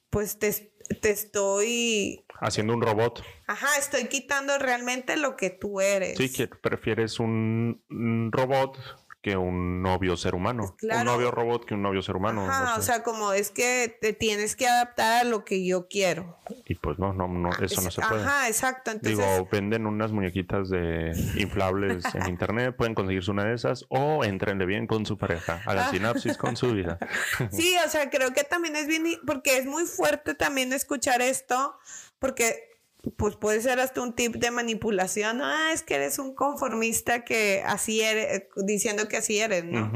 pues 0.08 0.38
te, 0.38 0.72
te 1.02 1.10
estoy... 1.10 2.24
Haciendo 2.40 2.72
un 2.72 2.80
robot. 2.80 3.22
Ajá, 3.46 3.68
estoy 3.78 4.06
quitando 4.06 4.58
realmente 4.58 5.18
lo 5.18 5.36
que 5.36 5.50
tú 5.50 5.82
eres. 5.82 6.16
Sí, 6.16 6.32
que 6.32 6.48
prefieres 6.48 7.20
un 7.20 8.30
robot 8.32 8.78
que 9.22 9.36
un 9.36 9.82
novio 9.82 10.16
ser 10.16 10.34
humano. 10.34 10.76
Pues 10.80 10.96
un 10.96 11.04
novio 11.04 11.30
robot 11.30 11.64
que 11.64 11.74
un 11.74 11.82
novio 11.82 12.02
ser 12.02 12.16
humano. 12.16 12.44
Ajá, 12.44 12.76
o 12.76 12.82
sea, 12.82 13.04
como 13.04 13.32
es 13.32 13.50
que 13.50 13.96
te 14.00 14.12
tienes 14.12 14.56
que 14.56 14.66
adaptar 14.66 15.20
a 15.20 15.24
lo 15.24 15.44
que 15.44 15.64
yo 15.64 15.86
quiero. 15.86 16.38
Y 16.66 16.74
pues 16.74 16.98
no, 16.98 17.12
no, 17.12 17.28
no, 17.28 17.50
ah, 17.50 17.58
eso 17.60 17.80
no 17.82 17.90
se 17.92 18.02
puede. 18.02 18.24
Ajá, 18.24 18.48
exacto. 18.48 18.90
Entonces... 18.90 19.18
Digo, 19.18 19.48
venden 19.50 19.86
unas 19.86 20.10
muñequitas 20.10 20.68
de 20.68 21.12
inflables 21.36 22.04
en 22.14 22.28
internet, 22.28 22.74
pueden 22.76 22.94
conseguirse 22.94 23.30
una 23.30 23.44
de 23.44 23.54
esas 23.54 23.86
o 23.88 24.24
entrenle 24.24 24.66
bien 24.66 24.88
con 24.88 25.06
su 25.06 25.16
pareja, 25.16 25.62
hagan 25.66 25.90
sinapsis 25.92 26.36
con 26.36 26.56
su 26.56 26.72
vida. 26.72 26.98
sí, 27.52 27.76
o 27.86 27.88
sea, 27.88 28.10
creo 28.10 28.32
que 28.32 28.42
también 28.42 28.74
es 28.74 28.88
bien, 28.88 29.04
porque 29.24 29.56
es 29.56 29.66
muy 29.66 29.84
fuerte 29.84 30.34
también 30.34 30.72
escuchar 30.72 31.22
esto, 31.22 31.76
porque 32.18 32.71
pues 33.10 33.36
puede 33.36 33.60
ser 33.60 33.80
hasta 33.80 34.00
un 34.00 34.14
tip 34.14 34.36
de 34.36 34.50
manipulación. 34.50 35.42
Ah, 35.42 35.72
es 35.72 35.82
que 35.82 35.96
eres 35.96 36.18
un 36.18 36.34
conformista 36.34 37.24
que 37.24 37.62
así 37.66 38.00
eres, 38.00 38.44
diciendo 38.64 39.08
que 39.08 39.16
así 39.16 39.38
eres, 39.38 39.64
¿no? 39.64 39.92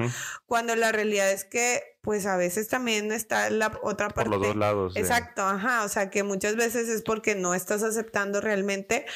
Cuando 0.46 0.74
la 0.74 0.90
realidad 0.90 1.30
es 1.30 1.44
que, 1.44 1.80
pues 2.02 2.26
a 2.26 2.36
veces 2.36 2.68
también 2.68 3.12
está 3.12 3.50
la 3.50 3.78
otra 3.82 4.08
parte. 4.10 4.30
Por 4.30 4.38
los 4.38 4.48
dos 4.48 4.56
lados. 4.56 4.96
Exacto, 4.96 5.42
ajá. 5.42 5.84
O 5.84 5.88
sea, 5.88 6.10
que 6.10 6.22
muchas 6.24 6.56
veces 6.56 6.88
es 6.88 7.02
porque 7.02 7.34
no 7.36 7.54
estás 7.54 7.82
aceptando 7.82 8.40
realmente 8.40 9.06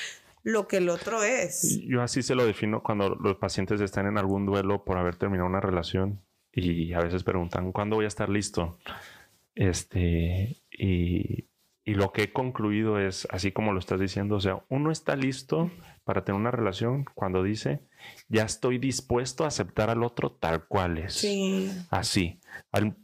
lo 0.42 0.68
que 0.68 0.78
el 0.78 0.88
otro 0.88 1.24
es. 1.24 1.80
Yo 1.86 2.02
así 2.02 2.22
se 2.22 2.34
lo 2.34 2.46
defino 2.46 2.82
cuando 2.82 3.10
los 3.16 3.36
pacientes 3.36 3.80
están 3.80 4.06
en 4.06 4.18
algún 4.18 4.46
duelo 4.46 4.84
por 4.84 4.98
haber 4.98 5.16
terminado 5.16 5.48
una 5.48 5.60
relación 5.60 6.24
y 6.52 6.92
a 6.92 7.00
veces 7.00 7.24
preguntan, 7.24 7.72
¿cuándo 7.72 7.96
voy 7.96 8.04
a 8.04 8.08
estar 8.08 8.28
listo? 8.28 8.78
Este, 9.54 10.62
y 10.70 11.49
y 11.84 11.94
lo 11.94 12.12
que 12.12 12.24
he 12.24 12.32
concluido 12.32 12.98
es, 12.98 13.26
así 13.30 13.52
como 13.52 13.72
lo 13.72 13.78
estás 13.78 14.00
diciendo, 14.00 14.36
o 14.36 14.40
sea, 14.40 14.62
uno 14.68 14.90
está 14.90 15.16
listo 15.16 15.70
para 16.04 16.24
tener 16.24 16.40
una 16.40 16.50
relación 16.50 17.04
cuando 17.14 17.42
dice, 17.42 17.80
ya 18.28 18.42
estoy 18.42 18.78
dispuesto 18.78 19.44
a 19.44 19.48
aceptar 19.48 19.88
al 19.90 20.02
otro 20.02 20.30
tal 20.30 20.66
cual 20.66 20.98
es. 20.98 21.14
Sí. 21.14 21.72
Así. 21.90 22.38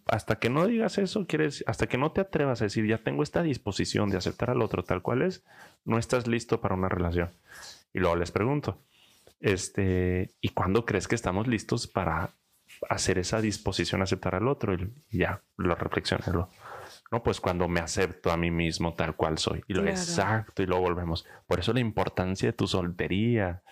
hasta 0.06 0.38
que 0.38 0.50
no 0.50 0.66
digas 0.66 0.98
eso, 0.98 1.26
quieres, 1.26 1.64
hasta 1.66 1.86
que 1.86 1.98
no 1.98 2.12
te 2.12 2.20
atrevas 2.20 2.60
a 2.60 2.66
decir, 2.66 2.86
ya 2.86 2.98
tengo 2.98 3.22
esta 3.22 3.42
disposición 3.42 4.10
de 4.10 4.18
aceptar 4.18 4.50
al 4.50 4.60
otro 4.60 4.84
tal 4.84 5.02
cual 5.02 5.22
es, 5.22 5.42
no 5.84 5.98
estás 5.98 6.26
listo 6.26 6.60
para 6.60 6.74
una 6.74 6.88
relación. 6.88 7.30
Y 7.94 8.00
luego 8.00 8.16
les 8.16 8.30
pregunto, 8.30 8.78
este, 9.40 10.30
¿y 10.40 10.50
cuándo 10.50 10.84
crees 10.84 11.08
que 11.08 11.14
estamos 11.14 11.46
listos 11.46 11.86
para 11.86 12.30
hacer 12.90 13.18
esa 13.18 13.40
disposición 13.40 14.00
a 14.02 14.04
aceptar 14.04 14.34
al 14.34 14.48
otro? 14.48 14.74
Y 14.74 15.18
ya, 15.18 15.42
lo 15.56 15.74
reflexionarlo. 15.74 16.50
No, 17.12 17.22
pues 17.22 17.40
cuando 17.40 17.68
me 17.68 17.80
acepto 17.80 18.30
a 18.30 18.36
mí 18.36 18.50
mismo 18.50 18.94
tal 18.94 19.14
cual 19.16 19.38
soy. 19.38 19.62
Y 19.68 19.74
lo 19.74 19.86
exacto, 19.86 20.62
y 20.62 20.66
luego 20.66 20.82
volvemos. 20.82 21.24
Por 21.46 21.60
eso 21.60 21.72
la 21.72 21.80
importancia 21.80 22.48
de 22.48 22.52
tu 22.52 22.66
soltería, 22.66 23.62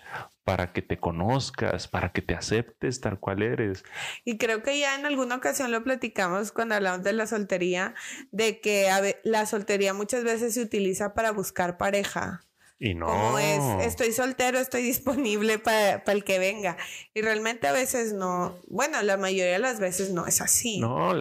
para 0.45 0.71
que 0.71 0.81
te 0.81 0.99
conozcas, 0.99 1.87
para 1.87 2.11
que 2.11 2.21
te 2.21 2.35
aceptes 2.35 3.01
tal 3.01 3.19
cual 3.19 3.41
eres. 3.41 3.83
Y 4.23 4.37
creo 4.37 4.61
que 4.61 4.79
ya 4.79 4.97
en 4.97 5.05
alguna 5.05 5.35
ocasión 5.35 5.71
lo 5.71 5.83
platicamos 5.83 6.51
cuando 6.51 6.75
hablamos 6.75 7.03
de 7.03 7.13
la 7.13 7.25
soltería, 7.27 7.95
de 8.31 8.61
que 8.61 8.87
la 9.23 9.45
soltería 9.47 9.93
muchas 9.93 10.23
veces 10.23 10.53
se 10.53 10.61
utiliza 10.61 11.13
para 11.13 11.31
buscar 11.31 11.77
pareja. 11.77 12.44
Y 12.77 12.93
no. 12.93 13.05
Como 13.05 13.39
es, 13.39 13.85
estoy 13.85 14.11
soltero, 14.11 14.59
estoy 14.59 14.81
disponible 14.83 15.59
para 15.59 16.01
el 16.05 16.23
que 16.23 16.39
venga. 16.39 16.77
Y 17.13 17.21
realmente 17.21 17.67
a 17.67 17.71
veces 17.71 18.13
no, 18.13 18.57
bueno, 18.67 19.01
la 19.01 19.17
mayoría 19.17 19.53
de 19.53 19.59
las 19.59 19.79
veces 19.79 20.11
no 20.11 20.27
es 20.27 20.41
así. 20.41 20.79
No, 20.79 21.13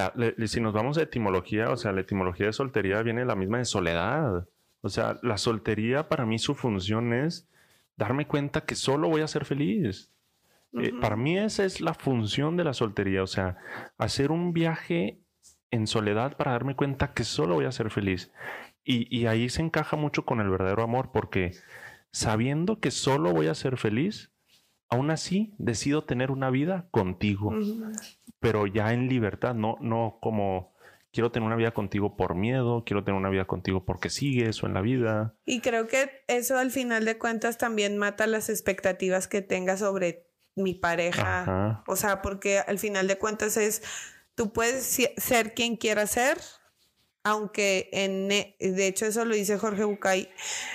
si 0.47 0.61
nos 0.61 0.73
vamos 0.73 0.99
a 0.99 1.03
etimología, 1.03 1.71
o 1.71 1.77
sea, 1.77 1.93
la 1.93 2.01
etimología 2.01 2.47
de 2.47 2.53
soltería 2.53 3.03
viene 3.03 3.25
la 3.25 3.37
misma 3.37 3.59
de 3.59 3.65
soledad. 3.65 4.49
O 4.81 4.89
sea, 4.89 5.19
la 5.23 5.39
soltería 5.39 6.09
para 6.09 6.27
mí 6.27 6.39
su 6.39 6.55
función 6.55 7.13
es 7.13 7.49
darme 7.97 8.27
cuenta 8.27 8.63
que 8.63 8.75
solo 8.75 9.09
voy 9.09 9.23
a 9.23 9.29
ser 9.29 9.45
feliz. 9.45 10.11
Eh, 10.75 10.93
para 11.01 11.15
mí 11.15 11.39
esa 11.39 11.65
es 11.65 11.81
la 11.81 11.95
función 11.95 12.57
de 12.57 12.65
la 12.65 12.75
soltería, 12.75 13.23
o 13.23 13.29
sea, 13.29 13.59
hacer 13.97 14.33
un 14.33 14.53
viaje 14.53 15.21
en 15.71 15.87
soledad 15.87 16.37
para 16.37 16.51
darme 16.51 16.75
cuenta 16.75 17.15
que 17.15 17.23
solo 17.23 17.55
voy 17.55 17.65
a 17.65 17.73
ser 17.73 17.91
feliz. 17.91 18.33
Y, 18.85 19.27
ahí 19.27 19.49
se 19.49 19.63
encaja 19.63 19.97
mucho 19.97 20.25
con 20.27 20.41
el 20.41 20.51
verdadero 20.51 20.83
amor, 20.83 21.11
porque 21.13 21.53
sabiendo 22.13 22.81
que 22.81 22.91
solo 22.91 23.33
voy 23.33 23.47
a 23.47 23.55
ser 23.55 23.79
feliz, 23.79 24.31
aún 24.91 25.11
así 25.11 25.55
decido 25.59 26.05
tener 26.05 26.31
una 26.31 26.51
vida 26.51 26.89
contigo, 26.91 27.53
pero 28.41 28.67
ya 28.67 28.93
en 28.93 29.09
libertad, 29.09 29.55
no, 29.55 29.77
no 29.81 30.19
como 30.21 30.75
quiero 31.15 31.31
tener 31.31 31.47
una 31.47 31.57
vida 31.57 31.71
contigo 31.71 32.17
por 32.17 32.35
miedo, 32.35 32.85
quiero 32.85 33.05
tener 33.05 33.19
una 33.19 33.31
vida 33.31 33.47
contigo 33.47 33.85
porque 33.87 34.11
sigue 34.11 34.49
eso 34.49 34.67
en 34.67 34.75
la 34.75 34.83
vida. 34.83 35.35
Y 35.47 35.61
creo 35.61 35.87
que 35.87 36.25
eso 36.27 36.59
al 36.59 36.71
final 36.71 37.05
de 37.05 37.17
cuentas 37.17 37.57
también 37.57 37.97
mata 37.97 38.27
las 38.27 38.51
expectativas 38.51 39.29
que 39.29 39.41
tenga 39.41 39.77
sobre 39.77 40.27
mi 40.57 40.75
pareja. 40.75 41.83
O 41.87 41.97
sea, 41.97 42.21
porque 42.21 42.59
al 42.59 42.79
final 42.79 43.07
de 43.07 43.17
cuentas 43.17 43.57
es, 43.57 43.83
tú 44.35 44.53
puedes 44.53 44.85
ser 45.17 45.55
quien 45.55 45.77
quieras 45.77 46.11
ser, 46.11 46.39
aunque 47.25 47.89
en, 47.93 48.31
e, 48.31 48.57
de 48.61 48.87
hecho 48.87 49.07
eso 49.07 49.25
lo 49.25 49.35
dice 49.35 49.59
Jorge 49.59 49.85
Bucay 49.85 50.31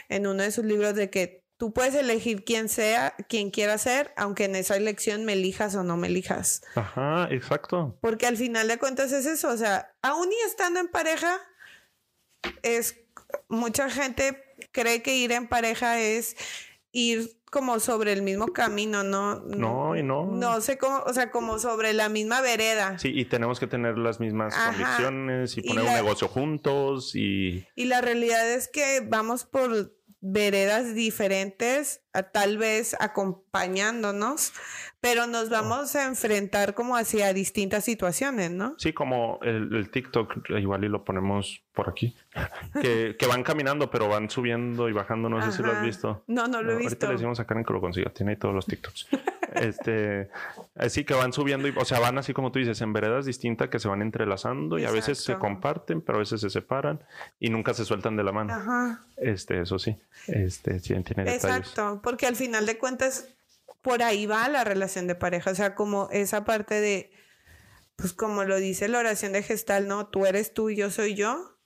en 0.09 0.27
uno 0.27 0.43
de 0.43 0.51
sus 0.51 0.65
libros 0.65 0.95
de 0.95 1.09
que 1.09 1.45
tú 1.57 1.73
puedes 1.73 1.93
elegir 1.93 2.43
quién 2.43 2.69
sea, 2.69 3.15
quien 3.27 3.51
quiera 3.51 3.77
ser, 3.77 4.13
aunque 4.17 4.45
en 4.45 4.55
esa 4.55 4.75
elección 4.75 5.25
me 5.25 5.33
elijas 5.33 5.75
o 5.75 5.83
no 5.83 5.97
me 5.97 6.07
elijas. 6.07 6.61
Ajá, 6.75 7.27
exacto. 7.31 7.97
Porque 8.01 8.27
al 8.27 8.37
final 8.37 8.67
de 8.67 8.79
cuentas 8.79 9.11
es 9.11 9.25
eso, 9.25 9.49
o 9.49 9.57
sea, 9.57 9.93
aún 10.01 10.29
y 10.31 10.47
estando 10.47 10.79
en 10.79 10.87
pareja, 10.87 11.37
es 12.63 12.95
mucha 13.47 13.89
gente 13.89 14.41
cree 14.71 15.01
que 15.01 15.15
ir 15.15 15.31
en 15.31 15.47
pareja 15.47 15.99
es 15.99 16.35
ir 16.91 17.39
como 17.51 17.79
sobre 17.79 18.13
el 18.13 18.21
mismo 18.21 18.47
camino, 18.47 19.03
¿no? 19.03 19.39
No, 19.39 19.95
y 19.95 20.03
no. 20.03 20.25
No 20.25 20.61
sé 20.61 20.77
cómo, 20.77 20.99
o 21.05 21.13
sea, 21.13 21.31
como 21.31 21.59
sobre 21.59 21.93
la 21.93 22.09
misma 22.09 22.41
vereda. 22.41 22.99
Sí, 22.99 23.11
y 23.13 23.25
tenemos 23.25 23.59
que 23.59 23.67
tener 23.67 23.97
las 23.97 24.19
mismas 24.19 24.55
condiciones 24.55 25.57
y 25.57 25.61
poner 25.61 25.85
un 25.85 25.93
negocio 25.93 26.27
juntos 26.27 27.15
y... 27.15 27.65
Y 27.75 27.85
la 27.85 28.01
realidad 28.01 28.51
es 28.51 28.67
que 28.67 29.01
vamos 29.05 29.45
por 29.45 29.91
veredas 30.21 30.93
diferentes, 30.93 32.01
tal 32.33 32.57
vez 32.57 32.95
acompañándonos, 32.99 34.51
pero 35.01 35.27
nos 35.27 35.49
vamos 35.49 35.95
a 35.95 36.05
enfrentar 36.05 36.73
como 36.73 36.97
hacia 36.97 37.33
distintas 37.33 37.85
situaciones, 37.85 38.51
¿no? 38.51 38.75
Sí, 38.77 38.91
como 38.91 39.39
el, 39.43 39.89
TikTok, 39.91 40.49
igual 40.49 40.83
y 40.83 40.89
lo 40.89 41.05
ponemos 41.05 41.63
por 41.73 41.89
aquí, 41.89 42.15
que, 42.81 43.15
van 43.27 43.43
caminando, 43.43 43.89
pero 43.89 44.09
van 44.09 44.29
subiendo 44.29 44.89
y 44.89 44.93
bajando, 44.93 45.29
no 45.29 45.41
sé 45.41 45.55
si 45.55 45.63
lo 45.63 45.71
has 45.71 45.83
visto. 45.83 46.23
No, 46.27 46.47
no 46.47 46.61
lo 46.61 46.73
he 46.73 46.75
visto. 46.75 46.89
Ahorita 46.89 47.07
le 47.07 47.13
decimos 47.13 47.39
a 47.39 47.45
Karen 47.45 47.63
que 47.63 47.73
lo 47.73 47.79
consiga, 47.79 48.09
tiene 48.09 48.33
ahí 48.33 48.37
todos 48.37 48.53
los 48.53 48.65
TikToks. 48.65 49.07
este, 49.55 50.29
así 50.75 51.05
que 51.05 51.13
van 51.13 51.31
subiendo, 51.31 51.67
y, 51.69 51.73
o 51.77 51.85
sea, 51.85 51.99
van 51.99 52.17
así 52.17 52.33
como 52.33 52.51
tú 52.51 52.59
dices, 52.59 52.81
en 52.81 52.91
veredas 52.91 53.25
distintas 53.25 53.69
que 53.69 53.79
se 53.79 53.87
van 53.87 54.01
entrelazando 54.01 54.79
y 54.79 54.85
a 54.85 54.91
veces 54.91 55.23
se 55.23 55.35
comparten, 55.35 56.01
pero 56.01 56.17
a 56.17 56.19
veces 56.19 56.41
se 56.41 56.49
separan 56.49 56.99
y 57.39 57.49
nunca 57.49 57.73
se 57.73 57.85
sueltan 57.85 58.17
de 58.17 58.23
la 58.23 58.33
mano. 58.33 58.53
Ajá. 58.53 59.05
Este, 59.15 59.61
eso 59.61 59.79
sí, 59.79 59.97
este, 60.27 60.79
sí 60.79 60.93
tiene 61.03 61.33
Exacto, 61.33 62.01
porque 62.03 62.27
al 62.27 62.35
final 62.35 62.65
de 62.65 62.77
cuentas 62.77 63.29
por 63.81 64.03
ahí 64.03 64.25
va 64.25 64.47
la 64.49 64.63
relación 64.63 65.07
de 65.07 65.15
pareja, 65.15 65.51
o 65.51 65.55
sea, 65.55 65.75
como 65.75 66.09
esa 66.11 66.45
parte 66.45 66.81
de, 66.81 67.11
pues 67.95 68.13
como 68.13 68.43
lo 68.43 68.57
dice 68.57 68.87
la 68.87 68.99
oración 68.99 69.33
de 69.33 69.43
gestal, 69.43 69.87
¿no? 69.87 70.07
Tú 70.07 70.25
eres 70.25 70.53
tú 70.53 70.69
y 70.69 70.75
yo 70.75 70.89
soy 70.89 71.15
yo. 71.15 71.57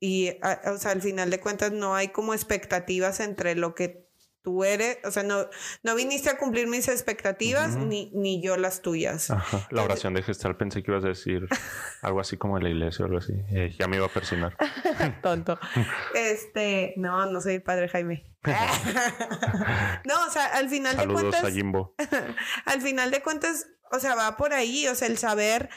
Y, 0.00 0.30
o 0.66 0.76
sea, 0.76 0.90
al 0.90 1.00
final 1.00 1.30
de 1.30 1.40
cuentas 1.40 1.72
no 1.72 1.94
hay 1.94 2.08
como 2.08 2.34
expectativas 2.34 3.20
entre 3.20 3.54
lo 3.54 3.74
que 3.74 4.03
tú 4.44 4.62
eres, 4.62 4.98
o 5.04 5.10
sea, 5.10 5.22
no, 5.22 5.48
no 5.82 5.94
viniste 5.94 6.28
a 6.28 6.36
cumplir 6.36 6.68
mis 6.68 6.86
expectativas 6.88 7.76
ni, 7.76 8.10
ni 8.12 8.42
yo 8.42 8.58
las 8.58 8.82
tuyas. 8.82 9.32
La 9.70 9.82
oración 9.82 10.12
de 10.12 10.22
gestal 10.22 10.56
pensé 10.58 10.82
que 10.82 10.90
ibas 10.90 11.02
a 11.04 11.08
decir 11.08 11.48
algo 12.02 12.20
así 12.20 12.36
como 12.36 12.58
en 12.58 12.64
la 12.64 12.68
iglesia 12.68 13.04
o 13.04 13.06
algo 13.06 13.18
así. 13.18 13.32
Eh, 13.50 13.74
ya 13.76 13.88
me 13.88 13.96
iba 13.96 14.04
a 14.04 14.10
persinar. 14.10 14.54
Tonto. 15.22 15.58
Este, 16.14 16.92
no, 16.98 17.24
no 17.24 17.40
soy 17.40 17.54
el 17.54 17.62
padre 17.62 17.88
Jaime. 17.88 18.30
no, 20.04 20.26
o 20.26 20.30
sea, 20.30 20.44
al 20.54 20.68
final 20.68 20.98
de 20.98 21.08
cuentas. 21.08 21.42
A 21.42 21.50
Jimbo. 21.50 21.94
al 22.66 22.82
final 22.82 23.10
de 23.10 23.22
cuentas, 23.22 23.66
o 23.92 23.98
sea, 23.98 24.14
va 24.14 24.36
por 24.36 24.52
ahí, 24.52 24.86
o 24.88 24.94
sea, 24.94 25.08
el 25.08 25.16
saber. 25.16 25.70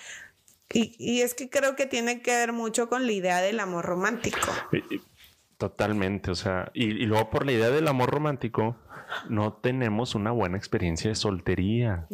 Y, 0.74 0.94
y 1.00 1.22
es 1.22 1.34
que 1.34 1.50
creo 1.50 1.78
que 1.78 1.86
tiene 1.86 2.22
que 2.22 2.32
ver 2.32 2.52
mucho 2.52 2.90
con 2.90 3.06
la 3.06 3.14
idea 3.14 3.40
del 3.40 3.62
amor 3.62 3.86
romántico. 3.86 4.52
Totalmente, 5.58 6.30
o 6.30 6.36
sea, 6.36 6.72
y, 6.76 7.06
luego 7.08 7.32
por 7.32 7.46
la 7.46 7.52
idea 7.52 7.72
del 7.72 7.88
amor 7.88 8.12
romántico, 8.12 8.78
no 9.28 9.54
tenemos 9.54 10.14
una 10.14 10.32
buena 10.32 10.56
experiencia 10.56 11.10
de 11.10 11.16
soltería, 11.16 12.06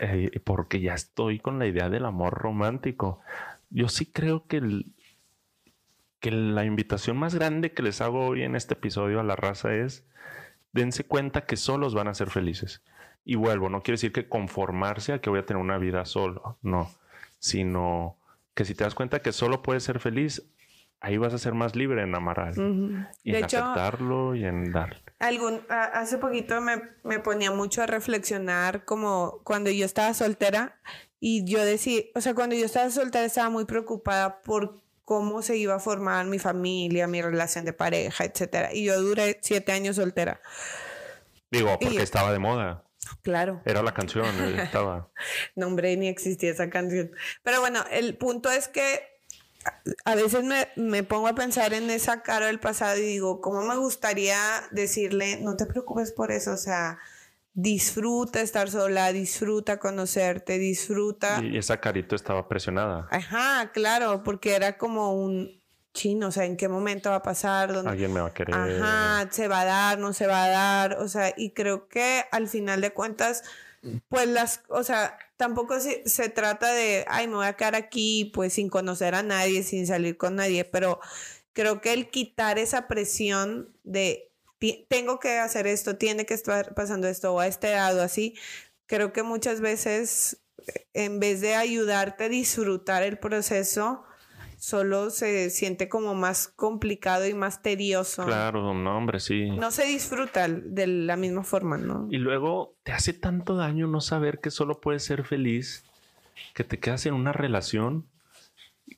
eh, 0.00 0.30
porque 0.44 0.80
ya 0.80 0.92
estoy 0.92 1.38
con 1.38 1.58
la 1.58 1.66
idea 1.66 1.88
del 1.88 2.04
amor 2.04 2.34
romántico. 2.34 3.20
Yo 3.70 3.88
sí 3.88 4.04
creo 4.04 4.46
que, 4.46 4.84
que 6.20 6.30
la 6.30 6.66
invitación 6.66 7.16
más 7.16 7.34
grande 7.34 7.72
que 7.72 7.82
les 7.82 8.02
hago 8.02 8.26
hoy 8.26 8.42
en 8.42 8.56
este 8.56 8.74
episodio 8.74 9.20
a 9.20 9.24
la 9.24 9.36
raza 9.36 9.74
es, 9.74 10.04
dense 10.72 11.04
cuenta 11.04 11.46
que 11.46 11.56
solos 11.56 11.94
van 11.94 12.08
a 12.08 12.14
ser 12.14 12.28
felices. 12.28 12.82
Y 13.24 13.36
vuelvo, 13.36 13.70
no 13.70 13.82
quiere 13.82 13.94
decir 13.94 14.12
que 14.12 14.28
conformarse 14.28 15.14
a 15.14 15.20
que 15.20 15.30
voy 15.30 15.38
a 15.38 15.46
tener 15.46 15.62
una 15.62 15.78
vida 15.78 16.04
solo, 16.04 16.58
no, 16.60 16.90
sino 17.38 18.18
que 18.54 18.66
si 18.66 18.74
te 18.74 18.84
das 18.84 18.94
cuenta 18.94 19.22
que 19.22 19.32
solo 19.32 19.62
puedes 19.62 19.84
ser 19.84 19.98
feliz, 19.98 20.42
ahí 21.02 21.18
vas 21.18 21.34
a 21.34 21.38
ser 21.38 21.52
más 21.52 21.76
libre 21.76 22.02
en 22.02 22.14
amar 22.14 22.52
y 23.22 23.34
en 23.34 23.44
aceptarlo 23.44 24.34
y 24.34 24.44
en 24.44 24.72
dar. 24.72 25.02
Algún, 25.18 25.60
hace 25.68 26.18
poquito 26.18 26.60
me, 26.60 26.82
me, 27.04 27.18
ponía 27.18 27.50
mucho 27.50 27.82
a 27.82 27.86
reflexionar 27.86 28.84
como 28.84 29.40
cuando 29.44 29.70
yo 29.70 29.84
estaba 29.84 30.14
soltera 30.14 30.80
y 31.20 31.44
yo 31.44 31.64
decía, 31.64 32.02
o 32.14 32.20
sea, 32.20 32.34
cuando 32.34 32.56
yo 32.56 32.64
estaba 32.64 32.90
soltera 32.90 33.24
estaba 33.24 33.50
muy 33.50 33.64
preocupada 33.64 34.42
por 34.42 34.80
cómo 35.04 35.42
se 35.42 35.56
iba 35.56 35.74
a 35.74 35.80
formar 35.80 36.26
mi 36.26 36.38
familia, 36.38 37.06
mi 37.06 37.20
relación 37.20 37.64
de 37.64 37.72
pareja, 37.72 38.24
etcétera. 38.24 38.72
Y 38.72 38.84
yo 38.84 39.00
duré 39.00 39.38
siete 39.42 39.72
años 39.72 39.96
soltera. 39.96 40.40
Digo, 41.50 41.78
porque 41.80 42.02
estaba 42.02 42.32
de 42.32 42.38
moda. 42.38 42.84
Claro. 43.22 43.60
Era 43.64 43.82
la 43.82 43.92
canción, 43.92 44.26
estaba. 44.58 45.10
no, 45.56 45.66
hombre, 45.66 45.96
ni 45.96 46.08
existía 46.08 46.50
esa 46.50 46.70
canción. 46.70 47.12
Pero 47.42 47.60
bueno, 47.60 47.84
el 47.90 48.16
punto 48.16 48.50
es 48.50 48.68
que 48.68 49.11
a 50.04 50.14
veces 50.14 50.44
me, 50.44 50.68
me, 50.76 51.02
pongo 51.02 51.28
a 51.28 51.34
pensar 51.34 51.74
en 51.74 51.90
esa 51.90 52.22
cara 52.22 52.46
del 52.46 52.60
pasado 52.60 52.98
y 52.98 53.02
digo, 53.02 53.40
¿cómo 53.40 53.62
me 53.62 53.76
gustaría 53.76 54.38
decirle, 54.70 55.38
no 55.40 55.56
te 55.56 55.66
preocupes 55.66 56.12
por 56.12 56.30
eso? 56.30 56.52
O 56.52 56.56
sea, 56.56 56.98
disfruta 57.54 58.40
estar 58.40 58.70
sola, 58.70 59.12
disfruta 59.12 59.78
conocerte, 59.78 60.58
disfruta. 60.58 61.42
Y 61.42 61.58
esa 61.58 61.78
carita 61.78 62.16
estaba 62.16 62.48
presionada. 62.48 63.08
Ajá, 63.10 63.70
claro, 63.72 64.22
porque 64.22 64.54
era 64.54 64.78
como 64.78 65.14
un 65.14 65.60
chino, 65.92 66.28
o 66.28 66.30
sea, 66.30 66.46
¿en 66.46 66.56
qué 66.56 66.68
momento 66.68 67.10
va 67.10 67.16
a 67.16 67.22
pasar? 67.22 67.72
¿Dónde... 67.72 67.90
Alguien 67.90 68.12
me 68.12 68.20
va 68.20 68.28
a 68.28 68.34
querer. 68.34 68.54
Ajá, 68.54 69.28
se 69.30 69.48
va 69.48 69.60
a 69.60 69.64
dar, 69.64 69.98
no 69.98 70.12
se 70.12 70.26
va 70.26 70.44
a 70.44 70.48
dar, 70.48 70.98
o 70.98 71.08
sea, 71.08 71.34
y 71.36 71.50
creo 71.50 71.88
que 71.88 72.24
al 72.32 72.48
final 72.48 72.80
de 72.80 72.92
cuentas, 72.92 73.42
pues 74.08 74.28
las, 74.28 74.62
o 74.68 74.84
sea, 74.84 75.18
tampoco 75.36 75.80
se, 75.80 76.08
se 76.08 76.28
trata 76.28 76.72
de, 76.72 77.04
ay, 77.08 77.26
me 77.28 77.34
voy 77.34 77.46
a 77.46 77.54
quedar 77.54 77.74
aquí, 77.74 78.30
pues 78.34 78.54
sin 78.54 78.68
conocer 78.68 79.14
a 79.14 79.22
nadie, 79.22 79.62
sin 79.62 79.86
salir 79.86 80.16
con 80.16 80.36
nadie, 80.36 80.64
pero 80.64 81.00
creo 81.52 81.80
que 81.80 81.92
el 81.92 82.10
quitar 82.10 82.58
esa 82.58 82.88
presión 82.88 83.76
de 83.84 84.32
tengo 84.88 85.18
que 85.18 85.38
hacer 85.38 85.66
esto, 85.66 85.96
tiene 85.96 86.26
que 86.26 86.34
estar 86.34 86.74
pasando 86.74 87.08
esto 87.08 87.34
o 87.34 87.40
a 87.40 87.46
este 87.46 87.72
lado, 87.72 88.02
así. 88.02 88.36
Creo 88.86 89.12
que 89.12 89.22
muchas 89.22 89.60
veces, 89.60 90.38
en 90.94 91.18
vez 91.20 91.40
de 91.40 91.54
ayudarte 91.56 92.24
a 92.24 92.28
disfrutar 92.28 93.02
el 93.02 93.18
proceso, 93.18 94.04
solo 94.62 95.10
se 95.10 95.50
siente 95.50 95.88
como 95.88 96.14
más 96.14 96.46
complicado 96.46 97.26
y 97.26 97.34
más 97.34 97.62
tedioso. 97.62 98.24
Claro, 98.24 98.72
no, 98.72 98.96
hombre, 98.96 99.18
sí. 99.18 99.50
No 99.50 99.72
se 99.72 99.86
disfruta 99.86 100.46
de 100.46 100.86
la 100.86 101.16
misma 101.16 101.42
forma, 101.42 101.78
¿no? 101.78 102.06
Y 102.12 102.18
luego 102.18 102.76
te 102.84 102.92
hace 102.92 103.12
tanto 103.12 103.56
daño 103.56 103.88
no 103.88 104.00
saber 104.00 104.38
que 104.38 104.52
solo 104.52 104.80
puedes 104.80 105.02
ser 105.02 105.24
feliz, 105.24 105.84
que 106.54 106.62
te 106.62 106.78
quedas 106.78 107.06
en 107.06 107.14
una 107.14 107.32
relación 107.32 108.06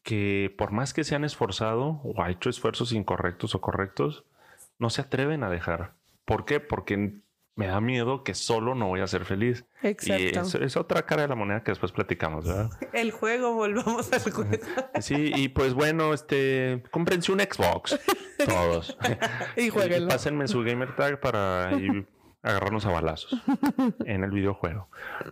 que 0.03 0.55
por 0.59 0.71
más 0.71 0.93
que 0.93 1.03
se 1.03 1.15
han 1.15 1.25
esforzado 1.25 1.99
o 2.05 2.23
ha 2.23 2.31
hecho 2.31 2.51
esfuerzos 2.51 2.93
incorrectos 2.93 3.55
o 3.55 3.63
correctos, 3.63 4.27
no 4.79 4.91
se 4.91 5.01
atreven 5.01 5.45
a 5.45 5.49
dejar. 5.49 5.95
¿Por 6.27 6.45
qué? 6.45 6.61
Porque 6.61 7.23
me 7.57 7.67
da 7.67 7.81
miedo 7.81 8.25
que 8.25 8.35
solo 8.35 8.75
no 8.75 8.89
voy 8.89 9.01
a 9.01 9.07
ser 9.07 9.25
feliz. 9.25 9.65
Exacto. 9.83 10.59
Y 10.61 10.65
es, 10.65 10.77
otra 10.77 11.07
cara 11.07 11.23
de 11.23 11.29
la 11.29 11.35
moneda 11.35 11.63
que 11.63 11.71
después 11.71 11.93
platicamos, 11.93 12.47
¿verdad? 12.47 12.71
El 12.93 13.13
juego, 13.13 13.55
volvamos 13.55 14.13
al 14.13 14.21
juego. 14.21 14.51
Sí, 15.01 15.33
y 15.35 15.49
pues 15.49 15.75
bueno, 15.75 16.15
este, 16.15 16.83
cómprense 16.91 17.33
un 17.33 17.41
Xbox, 17.41 17.99
todos. 18.47 18.97
y 19.57 19.69
jueguenlo. 19.69 20.09
pásenme 20.09 20.49
su 20.49 20.63
gamer 20.63 20.95
tag 20.97 21.21
para 21.21 21.71
agarrarnos 22.43 22.87
a 22.87 22.91
balazos 22.91 23.43
en 24.05 24.25
el 24.25 24.31
videojuego. 24.31 24.89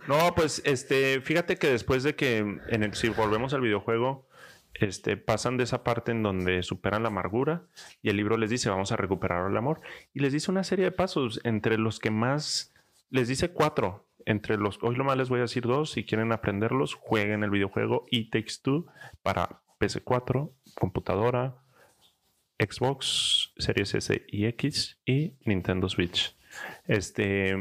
No, 0.07 0.33
pues 0.35 0.61
este, 0.65 1.21
fíjate 1.21 1.57
que 1.57 1.67
después 1.67 2.03
de 2.03 2.15
que 2.15 2.37
en 2.39 2.83
el, 2.83 2.93
si 2.93 3.09
volvemos 3.09 3.53
al 3.53 3.61
videojuego, 3.61 4.27
este, 4.73 5.17
pasan 5.17 5.57
de 5.57 5.63
esa 5.65 5.83
parte 5.83 6.11
en 6.11 6.23
donde 6.23 6.63
superan 6.63 7.03
la 7.03 7.09
amargura 7.09 7.67
y 8.01 8.09
el 8.09 8.17
libro 8.17 8.37
les 8.37 8.49
dice 8.49 8.69
vamos 8.69 8.91
a 8.91 8.97
recuperar 8.97 9.49
el 9.49 9.57
amor 9.57 9.81
y 10.13 10.19
les 10.19 10.33
dice 10.33 10.51
una 10.51 10.63
serie 10.63 10.85
de 10.85 10.91
pasos 10.91 11.39
entre 11.43 11.77
los 11.77 11.99
que 11.99 12.09
más 12.09 12.73
les 13.09 13.27
dice 13.27 13.51
cuatro 13.51 14.07
entre 14.25 14.57
los 14.57 14.79
hoy 14.81 14.95
lo 14.95 15.03
más 15.03 15.17
les 15.17 15.29
voy 15.29 15.39
a 15.39 15.43
decir 15.43 15.63
dos 15.63 15.91
si 15.91 16.05
quieren 16.05 16.31
aprenderlos 16.31 16.95
jueguen 16.95 17.43
el 17.43 17.51
videojuego 17.51 18.05
e 18.11 18.29
Takes 18.29 18.55
Two 18.63 18.87
para 19.21 19.61
PS4 19.79 20.51
computadora 20.75 21.55
Xbox 22.57 23.53
Series 23.57 23.93
S 23.93 24.25
y 24.27 24.45
X 24.45 24.99
y 25.05 25.35
Nintendo 25.45 25.87
Switch 25.87 26.35
este 26.85 27.55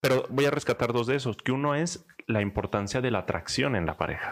pero 0.00 0.26
voy 0.30 0.46
a 0.46 0.50
rescatar 0.50 0.92
dos 0.92 1.06
de 1.06 1.16
esos 1.16 1.36
que 1.36 1.52
uno 1.52 1.74
es 1.74 2.06
la 2.26 2.40
importancia 2.40 3.02
de 3.02 3.10
la 3.10 3.20
atracción 3.20 3.76
en 3.76 3.84
la 3.84 3.98
pareja 3.98 4.30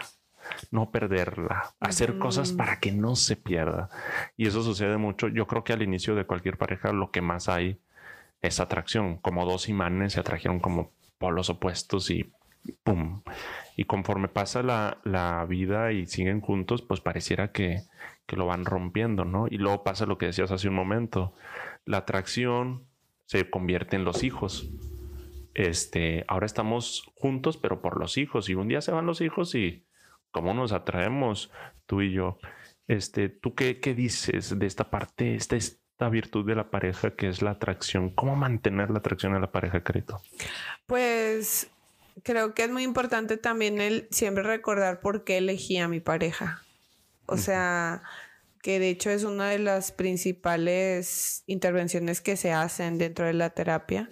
no 0.71 0.91
perderla, 0.91 1.73
hacer 1.79 2.17
cosas 2.17 2.51
para 2.51 2.79
que 2.79 2.91
no 2.91 3.15
se 3.15 3.35
pierda. 3.35 3.89
Y 4.37 4.47
eso 4.47 4.63
sucede 4.63 4.97
mucho. 4.97 5.27
Yo 5.27 5.47
creo 5.47 5.63
que 5.63 5.73
al 5.73 5.81
inicio 5.81 6.15
de 6.15 6.25
cualquier 6.25 6.57
pareja 6.57 6.91
lo 6.93 7.11
que 7.11 7.21
más 7.21 7.49
hay 7.49 7.79
es 8.41 8.59
atracción, 8.59 9.17
como 9.17 9.45
dos 9.45 9.69
imanes 9.69 10.13
se 10.13 10.19
atrajeron 10.19 10.59
como 10.59 10.91
polos 11.17 11.49
opuestos 11.49 12.09
y 12.09 12.31
¡pum! 12.83 13.21
Y 13.75 13.85
conforme 13.85 14.27
pasa 14.27 14.61
la, 14.61 15.45
vida 15.47 15.91
y 15.91 16.05
siguen 16.05 16.41
juntos, 16.41 16.81
pues 16.81 17.01
pareciera 17.01 17.51
que, 17.51 17.83
que 18.25 18.35
lo 18.35 18.45
van 18.45 18.65
rompiendo, 18.65 19.25
¿no? 19.25 19.47
Y 19.49 19.57
luego 19.57 19.83
pasa 19.83 20.05
lo 20.05 20.17
que 20.17 20.27
decías 20.27 20.51
hace 20.51 20.67
un 20.67 20.75
momento, 20.75 21.33
la 21.85 21.99
atracción 21.99 22.83
se 23.25 23.49
convierte 23.49 23.95
en 23.95 24.03
los 24.03 24.23
hijos. 24.23 24.69
Este, 25.53 26.25
ahora 26.27 26.45
estamos 26.45 27.11
juntos, 27.15 27.57
pero 27.57 27.81
por 27.81 27.99
los 27.99 28.17
hijos, 28.17 28.49
y 28.49 28.55
un 28.55 28.67
día 28.67 28.81
se 28.81 28.91
van 28.91 29.05
los 29.05 29.21
hijos 29.21 29.55
y 29.55 29.85
cómo 30.33 30.53
nos 30.53 30.73
atraemos 30.73 31.49
tú 31.85 32.01
y 32.01 32.11
yo. 32.11 32.37
Este, 32.87 33.29
¿Tú 33.29 33.55
qué, 33.55 33.79
qué 33.79 33.93
dices 33.93 34.59
de 34.59 34.65
esta 34.65 34.89
parte, 34.89 35.35
esta, 35.35 35.55
esta 35.55 36.09
virtud 36.09 36.45
de 36.45 36.55
la 36.55 36.69
pareja 36.69 37.15
que 37.15 37.29
es 37.29 37.41
la 37.41 37.51
atracción? 37.51 38.09
¿Cómo 38.09 38.35
mantener 38.35 38.89
la 38.89 38.99
atracción 38.99 39.33
a 39.35 39.39
la 39.39 39.51
pareja, 39.51 39.83
Carito? 39.83 40.21
Pues 40.85 41.69
creo 42.23 42.53
que 42.53 42.63
es 42.63 42.69
muy 42.69 42.83
importante 42.83 43.37
también 43.37 43.79
el 43.79 44.07
siempre 44.11 44.43
recordar 44.43 44.99
por 44.99 45.23
qué 45.23 45.37
elegí 45.37 45.77
a 45.77 45.87
mi 45.87 46.01
pareja. 46.01 46.61
O 47.25 47.37
sea, 47.37 48.03
que 48.61 48.79
de 48.79 48.89
hecho 48.89 49.09
es 49.11 49.23
una 49.23 49.49
de 49.49 49.59
las 49.59 49.91
principales 49.93 51.43
intervenciones 51.45 52.19
que 52.19 52.35
se 52.35 52.51
hacen 52.51 52.97
dentro 52.97 53.25
de 53.25 53.33
la 53.33 53.51
terapia. 53.51 54.09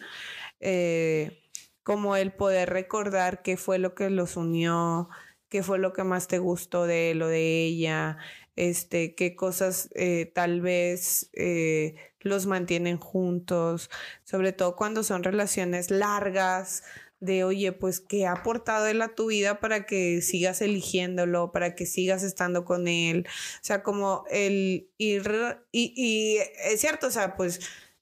Eh, 0.62 1.42
como 1.84 2.16
el 2.16 2.32
poder 2.32 2.70
recordar 2.70 3.42
qué 3.42 3.58
fue 3.58 3.80
lo 3.80 3.96
que 3.96 4.10
los 4.10 4.38
unió, 4.38 5.10
qué 5.52 5.64
fue 5.64 5.78
lo 5.78 5.92
que 5.92 6.04
más 6.04 6.28
te 6.28 6.40
gustó 6.40 6.88
de 6.88 7.12
él 7.12 7.22
o 7.22 7.28
de 7.28 7.66
ella, 7.66 8.18
este, 8.56 9.16
qué 9.16 9.36
cosas 9.36 9.90
eh, 9.96 10.32
tal 10.34 10.62
vez 10.62 11.30
eh, 11.34 11.96
los 12.22 12.46
mantienen 12.46 12.98
juntos, 12.98 13.90
sobre 14.24 14.54
todo 14.54 14.76
cuando 14.78 15.04
son 15.04 15.24
relaciones 15.24 15.92
largas, 15.92 16.84
de 17.20 17.44
oye, 17.44 17.72
pues 17.72 18.00
qué 18.00 18.26
ha 18.26 18.32
aportado 18.32 18.88
él 18.88 19.00
a 19.04 19.14
tu 19.14 19.28
vida 19.28 19.60
para 19.60 19.86
que 19.86 20.22
sigas 20.24 20.60
eligiéndolo, 20.62 21.52
para 21.52 21.76
que 21.76 21.86
sigas 21.86 22.24
estando 22.24 22.66
con 22.66 22.88
él. 22.88 23.28
O 23.28 23.64
sea, 23.64 23.84
como 23.84 24.24
el 24.32 24.90
ir, 24.98 25.60
y, 25.72 25.94
y 25.96 26.38
es 26.72 26.82
cierto, 26.82 27.08
o 27.08 27.12
sea, 27.12 27.36
pues 27.36 27.60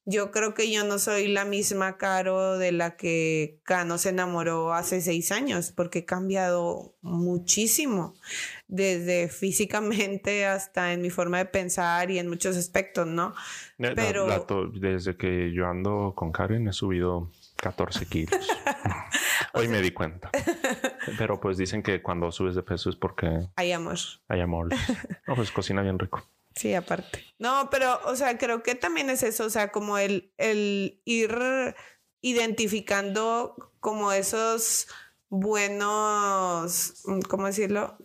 yo 0.10 0.32
creo 0.32 0.54
que 0.54 0.72
yo 0.72 0.84
no 0.84 1.00
soy 1.00 1.28
la 1.28 1.46
misma 1.46 1.98
Caro 1.98 2.58
de 2.58 2.72
la 2.72 2.96
que 2.98 3.60
Cano 3.64 3.98
se 3.98 4.10
enamoró 4.10 4.74
hace 4.74 5.02
seis 5.02 5.32
años, 5.32 5.72
porque 5.72 6.00
he 6.00 6.06
cambiado 6.06 6.96
muchísimo, 7.02 8.16
desde 8.68 9.30
físicamente 9.30 10.46
hasta 10.46 10.94
en 10.94 11.02
mi 11.02 11.10
forma 11.10 11.38
de 11.38 11.46
pensar 11.46 12.12
y 12.12 12.20
en 12.20 12.28
muchos 12.28 12.58
aspectos, 12.58 13.08
¿no? 13.08 13.34
Pero... 13.78 14.28
desde 14.74 15.16
que 15.16 15.52
yo 15.54 15.68
ando 15.68 16.14
con 16.16 16.32
Karen 16.32 16.68
he 16.68 16.74
subido 16.74 17.32
14 17.58 18.06
kilos. 18.08 18.48
Hoy 19.54 19.68
me 19.68 19.82
di 19.82 19.92
cuenta. 19.92 20.30
Pero 21.18 21.40
pues 21.40 21.58
dicen 21.58 21.84
que 21.84 22.02
cuando 22.02 22.32
subes 22.32 22.56
de 22.56 22.64
peso 22.64 22.90
es 22.90 22.96
porque... 22.96 23.48
Hay 23.56 23.72
amor. 23.72 23.98
Hay 24.28 24.42
amor. 24.42 24.70
No, 25.28 25.36
pues 25.36 25.52
cocina 25.52 25.82
bien 25.82 26.00
rico. 26.00 26.24
Sí, 26.60 26.74
aparte. 26.74 27.24
No, 27.38 27.70
pero, 27.70 28.02
o 28.04 28.18
sea, 28.18 28.38
creo 28.38 28.64
que 28.64 28.76
también 28.76 29.10
es 29.10 29.24
eso, 29.24 29.46
o 29.46 29.50
sea, 29.50 29.72
como 29.72 29.98
el, 29.98 30.34
el 30.36 31.02
ir 31.06 31.74
identificando 32.20 33.72
como 33.80 34.12
esos 34.12 34.90
buenos, 35.30 37.02
¿cómo 37.30 37.46
decirlo? 37.46 37.98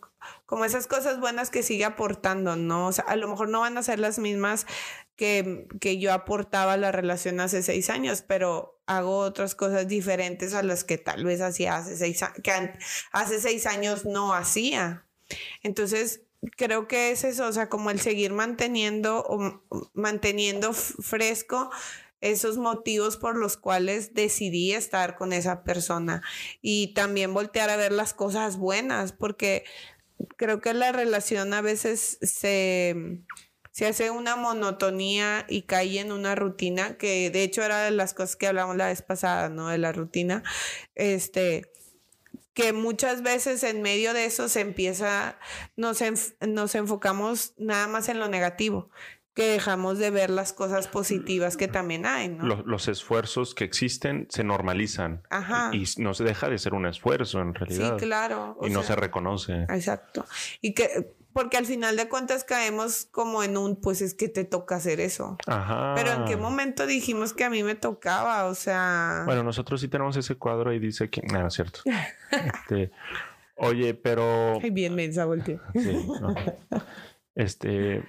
Como 0.46 0.64
esas 0.64 0.86
cosas 0.86 1.18
buenas 1.18 1.50
que 1.50 1.64
sigue 1.64 1.84
aportando, 1.84 2.55
¿no? 2.55 2.86
O 2.86 2.92
sea, 2.92 3.07
a 3.07 3.16
lo 3.16 3.26
mejor 3.26 3.48
no 3.48 3.59
van 3.59 3.76
a 3.76 3.82
ser 3.82 3.98
las 3.98 4.20
mismas 4.20 4.68
que, 5.16 5.66
que 5.80 5.98
yo 5.98 6.12
aportaba 6.12 6.74
a 6.74 6.76
la 6.76 6.92
relación 6.92 7.40
hace 7.40 7.61
seis 7.64 7.90
años, 7.90 8.22
pero 8.22 8.80
hago 8.86 9.18
otras 9.18 9.57
cosas 9.57 9.88
diferentes 9.88 10.55
a 10.55 10.62
las 10.62 10.84
que 10.84 10.96
tal 10.96 11.24
vez 11.24 11.40
hacía 11.40 11.74
hace 11.74 11.96
seis, 11.96 12.20
que 12.44 12.52
hace 13.11 13.40
seis 13.40 13.66
años 13.66 14.05
no 14.05 14.32
hacía. 14.32 15.09
Entonces, 15.64 16.23
creo 16.57 16.88
que 16.88 17.11
es 17.11 17.24
eso, 17.24 17.47
o 17.47 17.53
sea, 17.53 17.68
como 17.68 17.90
el 17.90 18.01
seguir 18.01 18.32
manteniendo 18.32 19.24
o 19.26 19.62
manteniendo 19.95 20.72
fresco 20.72 21.70
esos 22.20 22.57
motivos 22.57 23.18
por 23.18 23.36
los 23.36 23.59
cuales 23.59 24.14
decidí 24.14 24.72
estar 24.72 25.16
con 25.16 25.34
esa 25.34 25.62
persona 25.62 26.22
y 26.62 26.95
también 26.95 27.34
voltear 27.34 27.68
a 27.68 27.76
ver 27.76 27.92
las 27.92 28.14
cosas 28.14 28.57
buenas, 28.57 29.12
porque 29.12 29.64
creo 30.36 30.61
que 30.61 30.72
la 30.72 30.90
relación 30.90 31.53
a 31.53 31.61
veces 31.61 32.18
se, 32.22 33.20
se 33.72 33.86
hace 33.86 34.11
una 34.11 34.36
monotonía 34.36 35.45
y 35.51 35.62
cae 35.62 36.01
en 36.01 36.12
una 36.12 36.34
rutina, 36.34 36.97
que 36.97 37.30
de 37.30 37.42
hecho 37.42 37.62
era 37.62 37.82
de 37.82 37.90
las 37.90 38.14
cosas 38.14 38.36
que 38.36 38.47
hablamos 38.47 38.76
la 38.76 38.86
vez 38.86 39.03
pasada, 39.03 39.51
¿no? 39.51 39.68
De 39.68 39.76
la 39.78 39.92
rutina. 39.92 40.42
Este, 40.95 41.73
que 42.55 42.72
muchas 42.72 43.22
veces 43.22 43.62
en 43.64 43.82
medio 43.82 44.14
de 44.14 44.24
eso 44.24 44.48
se 44.48 44.61
empieza, 44.61 45.38
nos, 45.76 46.02
nos 46.40 46.74
enfocamos 46.74 47.52
nada 47.59 47.88
más 47.88 48.09
en 48.09 48.20
lo 48.20 48.28
negativo 48.28 48.90
que 49.34 49.46
dejamos 49.48 49.98
de 49.98 50.11
ver 50.11 50.30
las 50.30 50.52
cosas 50.52 50.86
positivas 50.86 51.57
que 51.57 51.66
también 51.66 52.07
hay, 52.07 52.28
¿no? 52.28 52.62
Los, 52.64 52.86
esfuerzos 52.86 53.55
que 53.57 53.64
existen 53.64 54.28
se 54.30 54.44
normalizan. 54.44 55.22
Ajá. 55.28 55.70
Y 55.72 55.84
no 55.98 56.14
se 56.14 56.22
deja 56.22 56.48
de 56.48 56.57
ser 56.57 56.72
un 56.72 56.86
esfuerzo 56.86 57.40
en 57.40 57.52
realidad. 57.52 57.98
Sí, 57.98 58.05
claro. 58.05 58.57
y 58.62 58.70
no 58.70 58.84
se 58.84 58.94
reconoce. 58.94 59.66
Exacto. 59.68 60.24
Y 60.61 60.72
que 60.72 61.16
porque 61.35 61.59
al 61.59 61.66
final 61.66 61.97
de 61.97 62.09
cuentas 62.09 62.45
caemos 62.45 63.07
como 63.11 63.43
en 63.43 63.59
un, 63.59 63.76
pues 63.76 64.01
es 64.01 64.14
que 64.14 64.28
te 64.28 64.45
toca 64.45 64.76
hacer 64.76 65.01
eso. 65.01 65.37
Ajá. 65.47 65.93
Pero 65.97 66.12
en 66.12 66.24
qué 66.24 66.37
momento 66.37 66.87
dijimos 66.87 67.35
que 67.35 67.45
a 67.45 67.51
mí 67.51 67.62
me 67.62 67.74
tocaba, 67.74 68.47
o 68.47 68.55
sea. 68.55 69.24
Bueno, 69.26 69.43
nosotros 69.43 69.80
sí 69.80 69.89
tenemos 69.89 70.16
ese 70.16 70.37
cuadro 70.37 70.72
y 70.72 70.78
dice 70.78 71.11
que, 71.11 71.20
no, 71.22 71.47
es 71.47 71.53
cierto. 71.55 71.80
este, 72.30 72.93
oye, 73.57 73.93
pero. 73.95 74.61
Ay, 74.62 74.70
bien 74.70 74.95
mensa, 74.95 75.26
volteé. 75.26 75.61
Sí, 75.74 76.07
Este, 77.35 78.05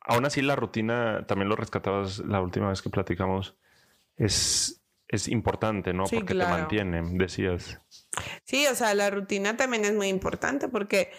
aún 0.00 0.24
así 0.24 0.42
la 0.42 0.56
rutina, 0.56 1.24
también 1.26 1.48
lo 1.48 1.56
rescatabas 1.56 2.18
la 2.18 2.40
última 2.40 2.68
vez 2.68 2.82
que 2.82 2.90
platicamos, 2.90 3.56
es, 4.16 4.82
es 5.06 5.28
importante, 5.28 5.92
¿no? 5.92 6.04
porque 6.04 6.34
te 6.34 6.44
mantiene, 6.44 7.00
decías. 7.14 7.80
Sí, 8.44 8.66
o 8.66 8.74
sea, 8.74 8.94
la 8.94 9.10
rutina 9.10 9.56
también 9.56 9.84
es 9.84 9.94
muy 9.94 10.08
importante 10.08 10.68
porque, 10.68 11.12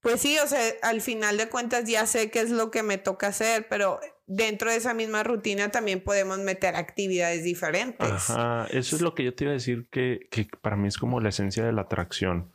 pues 0.00 0.20
sí, 0.20 0.38
o 0.38 0.46
sea, 0.46 0.60
al 0.82 1.00
final 1.00 1.36
de 1.36 1.48
cuentas 1.48 1.84
ya 1.84 2.06
sé 2.06 2.30
qué 2.30 2.40
es 2.40 2.50
lo 2.50 2.70
que 2.70 2.82
me 2.82 2.98
toca 2.98 3.28
hacer, 3.28 3.66
pero 3.68 4.00
dentro 4.26 4.70
de 4.70 4.76
esa 4.76 4.94
misma 4.94 5.22
rutina 5.22 5.70
también 5.70 6.02
podemos 6.02 6.38
meter 6.38 6.76
actividades 6.76 7.44
diferentes. 7.44 8.30
Ajá, 8.30 8.66
eso 8.70 8.96
es 8.96 9.02
lo 9.02 9.14
que 9.14 9.24
yo 9.24 9.34
te 9.34 9.44
iba 9.44 9.50
a 9.50 9.54
decir 9.54 9.88
que, 9.90 10.28
que 10.30 10.48
para 10.60 10.76
mí 10.76 10.88
es 10.88 10.98
como 10.98 11.20
la 11.20 11.28
esencia 11.28 11.64
de 11.64 11.72
la 11.72 11.82
atracción 11.82 12.52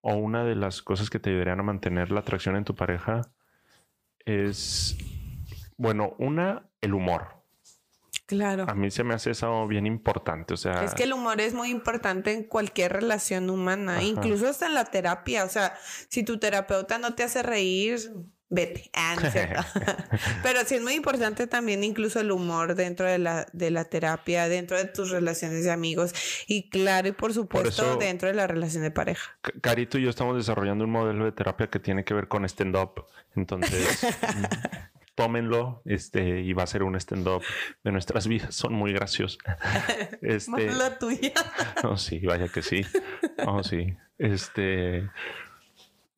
o 0.00 0.14
una 0.14 0.44
de 0.44 0.54
las 0.54 0.82
cosas 0.82 1.10
que 1.10 1.18
te 1.18 1.30
ayudarían 1.30 1.60
a 1.60 1.64
mantener 1.64 2.10
la 2.10 2.20
atracción 2.20 2.56
en 2.56 2.64
tu 2.64 2.74
pareja 2.74 3.22
es, 4.24 4.96
bueno, 5.76 6.14
una, 6.18 6.68
el 6.80 6.94
humor. 6.94 7.37
Claro. 8.28 8.66
A 8.68 8.74
mí 8.74 8.90
se 8.90 9.04
me 9.04 9.14
hace 9.14 9.30
eso 9.30 9.66
bien 9.66 9.86
importante, 9.86 10.52
o 10.52 10.56
sea... 10.58 10.84
Es 10.84 10.94
que 10.94 11.04
el 11.04 11.14
humor 11.14 11.40
es 11.40 11.54
muy 11.54 11.70
importante 11.70 12.34
en 12.34 12.44
cualquier 12.44 12.92
relación 12.92 13.48
humana, 13.48 14.02
incluso 14.02 14.46
hasta 14.46 14.66
en 14.66 14.74
la 14.74 14.84
terapia, 14.84 15.44
o 15.44 15.48
sea, 15.48 15.74
si 16.08 16.24
tu 16.24 16.38
terapeuta 16.38 16.98
no 16.98 17.14
te 17.14 17.22
hace 17.22 17.42
reír, 17.42 18.12
vete. 18.50 18.90
Ah, 18.92 19.16
Pero 20.42 20.60
sí 20.66 20.74
es 20.74 20.82
muy 20.82 20.92
importante 20.92 21.46
también 21.46 21.82
incluso 21.84 22.20
el 22.20 22.30
humor 22.30 22.74
dentro 22.74 23.06
de 23.06 23.16
la, 23.16 23.46
de 23.54 23.70
la 23.70 23.86
terapia, 23.86 24.46
dentro 24.48 24.76
de 24.76 24.84
tus 24.84 25.10
relaciones 25.10 25.64
de 25.64 25.70
amigos 25.70 26.12
y 26.46 26.68
claro, 26.68 27.08
y 27.08 27.12
por 27.12 27.32
supuesto 27.32 27.96
dentro 27.96 28.28
de 28.28 28.34
la 28.34 28.46
relación 28.46 28.82
de 28.82 28.90
pareja. 28.90 29.38
Carito 29.62 29.98
y 29.98 30.02
yo 30.02 30.10
estamos 30.10 30.36
desarrollando 30.36 30.84
un 30.84 30.90
modelo 30.90 31.24
de 31.24 31.32
terapia 31.32 31.68
que 31.68 31.78
tiene 31.78 32.04
que 32.04 32.12
ver 32.12 32.28
con 32.28 32.44
stand-up. 32.44 33.06
Entonces, 33.34 34.06
tómenlo 35.18 35.82
este, 35.84 36.42
y 36.42 36.52
va 36.52 36.62
a 36.62 36.66
ser 36.68 36.84
un 36.84 36.94
stand-up 36.94 37.42
de 37.82 37.90
nuestras 37.90 38.28
vidas. 38.28 38.54
Son 38.54 38.72
muy 38.72 38.92
graciosos. 38.92 39.38
Este, 40.22 40.72
la 40.72 40.96
tuya. 40.98 41.32
No, 41.82 41.96
sí, 41.96 42.20
vaya 42.20 42.46
que 42.48 42.62
sí. 42.62 42.86
Oh, 43.44 43.64
sí. 43.64 43.96
Este... 44.16 45.10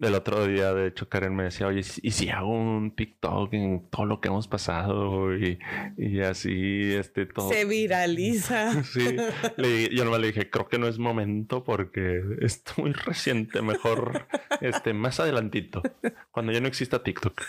El 0.00 0.14
otro 0.14 0.46
día, 0.46 0.72
de 0.72 0.86
hecho, 0.86 1.08
Karen 1.08 1.36
me 1.36 1.44
decía, 1.44 1.66
oye, 1.66 1.82
¿y 2.02 2.10
si 2.10 2.30
hago 2.30 2.48
un 2.48 2.94
TikTok 2.94 3.52
en 3.52 3.86
todo 3.90 4.06
lo 4.06 4.20
que 4.20 4.28
hemos 4.28 4.48
pasado? 4.48 5.36
Y, 5.36 5.58
y 5.98 6.20
así, 6.20 6.94
este, 6.94 7.26
todo. 7.26 7.50
Se 7.50 7.66
viraliza. 7.66 8.82
sí. 8.84 9.16
Le, 9.56 9.94
yo 9.94 10.04
nomás 10.04 10.20
le 10.20 10.28
dije, 10.28 10.48
creo 10.48 10.68
que 10.68 10.78
no 10.78 10.88
es 10.88 10.98
momento 10.98 11.64
porque 11.64 12.22
es 12.40 12.62
muy 12.78 12.92
reciente. 12.92 13.60
Mejor, 13.60 14.26
este, 14.62 14.94
más 14.94 15.20
adelantito. 15.20 15.82
Cuando 16.30 16.52
ya 16.52 16.60
no 16.60 16.68
exista 16.68 17.02
TikTok. 17.02 17.40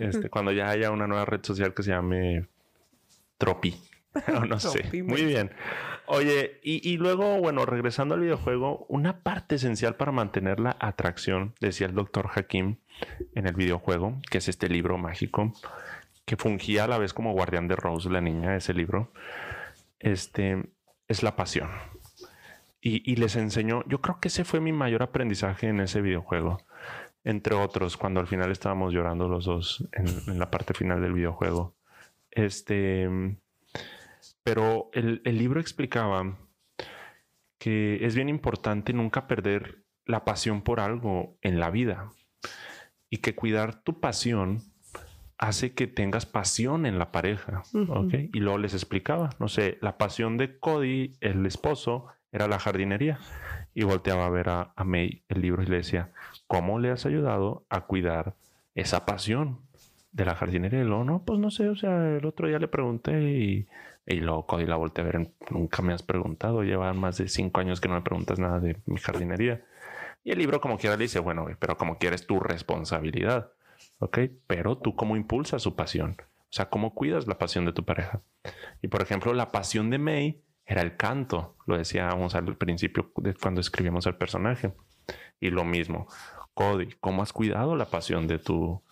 Este, 0.00 0.28
cuando 0.30 0.50
ya 0.50 0.68
haya 0.68 0.90
una 0.90 1.06
nueva 1.06 1.24
red 1.26 1.44
social 1.44 1.74
que 1.74 1.84
se 1.84 1.90
llame 1.90 2.48
Tropi. 3.38 3.80
no 4.48 4.58
sé. 4.58 5.02
Muy 5.04 5.24
bien. 5.24 5.52
Oye, 6.12 6.58
y, 6.64 6.96
luego, 6.96 7.38
bueno, 7.38 7.66
regresando 7.66 8.16
al 8.16 8.20
videojuego, 8.20 8.84
una 8.88 9.22
parte 9.22 9.54
esencial 9.54 9.94
para 9.94 10.10
mantener 10.10 10.58
la 10.58 10.76
atracción, 10.80 11.54
decía 11.60 11.86
el 11.86 11.94
doctor 11.94 12.30
Hakim 12.34 12.78
en 13.36 13.46
el 13.46 13.54
videojuego, 13.54 14.20
que 14.28 14.38
es 14.38 14.48
este 14.48 14.68
libro 14.68 14.98
mágico, 14.98 15.52
que 16.24 16.36
fungía 16.36 16.82
a 16.82 16.88
la 16.88 16.98
vez 16.98 17.14
como 17.14 17.32
guardián 17.32 17.68
de 17.68 17.76
Rose, 17.76 18.10
la 18.10 18.20
niña 18.20 18.56
ese 18.56 18.74
libro, 18.74 19.12
este, 20.00 20.72
es 21.06 21.22
la 21.22 21.36
pasión. 21.36 21.70
Y, 22.80 23.14
les 23.14 23.36
enseñó, 23.36 23.84
yo 23.86 24.00
creo 24.00 24.18
que 24.18 24.28
ese 24.28 24.42
fue 24.42 24.58
mi 24.58 24.72
mayor 24.72 25.04
aprendizaje 25.04 25.68
en 25.68 25.78
ese 25.78 26.00
videojuego, 26.00 26.58
entre 27.22 27.54
otros, 27.54 27.96
cuando 27.96 28.18
al 28.18 28.26
final 28.26 28.50
estábamos 28.50 28.92
llorando 28.92 29.28
los 29.28 29.44
dos 29.44 29.88
en 29.92 30.40
la 30.40 30.50
parte 30.50 30.74
final 30.74 31.00
del 31.02 31.12
videojuego. 31.12 31.76
Este 32.32 33.08
pero 34.42 34.90
el, 34.92 35.20
libro 35.24 35.60
explicaba 35.60 36.38
que 37.58 38.04
es 38.04 38.14
bien 38.14 38.28
importante 38.28 38.92
nunca 38.92 39.26
perder 39.26 39.84
la 40.06 40.24
pasión 40.24 40.62
por 40.62 40.80
algo 40.80 41.38
en 41.42 41.60
la 41.60 41.70
vida 41.70 42.10
y 43.10 43.18
que 43.18 43.34
cuidar 43.34 43.82
tu 43.82 44.00
pasión 44.00 44.62
hace 45.36 45.72
que 45.72 45.86
tengas 45.86 46.26
pasión 46.26 46.86
en 46.86 46.98
la 46.98 47.12
pareja. 47.12 47.62
Y 48.32 48.40
luego 48.40 48.58
les 48.58 48.74
explicaba, 48.74 49.30
no 49.38 49.48
sé, 49.48 49.78
la 49.80 49.98
pasión 49.98 50.36
de 50.36 50.58
Cody, 50.58 51.16
el 51.20 51.46
esposo, 51.46 52.06
era 52.32 52.46
la 52.46 52.58
jardinería. 52.58 53.18
Y 53.72 53.84
volteaba 53.84 54.26
a 54.26 54.30
ver 54.30 54.48
a, 54.48 54.72
a 54.76 54.84
May 54.84 55.24
el 55.28 55.42
libro 55.42 55.62
y 55.62 55.66
le 55.66 55.76
decía, 55.76 56.12
¿cómo 56.46 56.78
le 56.78 56.90
has 56.90 57.06
ayudado 57.06 57.64
a 57.68 57.86
cuidar 57.86 58.34
esa 58.74 59.06
pasión 59.06 59.60
de 60.12 60.24
la 60.24 60.34
jardinería? 60.34 60.80
Y 60.80 60.84
luego, 60.84 61.04
no, 61.04 61.24
pues 61.24 61.38
no 61.38 61.50
sé, 61.50 61.68
o 61.68 61.76
sea, 61.76 62.16
el 62.16 62.26
otro 62.26 62.48
día 62.48 62.58
le 62.58 62.68
pregunté 62.68 63.22
y 63.22 63.68
y 64.06 64.16
luego 64.16 64.46
Cody 64.46 64.66
la 64.66 64.76
volteé 64.76 65.04
a 65.04 65.06
ver, 65.06 65.30
nunca 65.50 65.82
me 65.82 65.92
has 65.92 66.02
preguntado, 66.02 66.62
llevan 66.62 66.98
más 66.98 67.18
de 67.18 67.28
cinco 67.28 67.60
años 67.60 67.80
que 67.80 67.88
no 67.88 67.94
me 67.94 68.02
preguntas 68.02 68.38
nada 68.38 68.60
de 68.60 68.80
mi 68.86 68.98
jardinería. 68.98 69.64
Y 70.24 70.32
el 70.32 70.38
libro 70.38 70.60
como 70.60 70.78
quiera 70.78 70.96
le 70.96 71.04
dice, 71.04 71.20
bueno, 71.20 71.46
pero 71.58 71.76
como 71.76 71.98
quieres 71.98 72.26
tu 72.26 72.40
responsabilidad, 72.40 73.52
¿ok? 73.98 74.18
Pero 74.46 74.78
tú 74.78 74.94
cómo 74.94 75.16
impulsas 75.16 75.62
su 75.62 75.76
pasión, 75.76 76.16
o 76.20 76.52
sea, 76.52 76.68
cómo 76.68 76.94
cuidas 76.94 77.26
la 77.26 77.38
pasión 77.38 77.64
de 77.64 77.72
tu 77.72 77.84
pareja. 77.84 78.20
Y 78.82 78.88
por 78.88 79.02
ejemplo, 79.02 79.32
la 79.32 79.52
pasión 79.52 79.90
de 79.90 79.98
May 79.98 80.42
era 80.66 80.82
el 80.82 80.96
canto, 80.96 81.56
lo 81.66 81.76
decíamos 81.76 82.34
al 82.34 82.56
principio 82.56 83.12
de 83.16 83.34
cuando 83.34 83.60
escribimos 83.60 84.06
el 84.06 84.16
personaje. 84.16 84.72
Y 85.40 85.50
lo 85.50 85.64
mismo, 85.64 86.06
Cody, 86.54 86.88
¿cómo 87.00 87.22
has 87.22 87.32
cuidado 87.32 87.76
la 87.76 87.86
pasión 87.86 88.26
de 88.26 88.38
tu, 88.38 88.82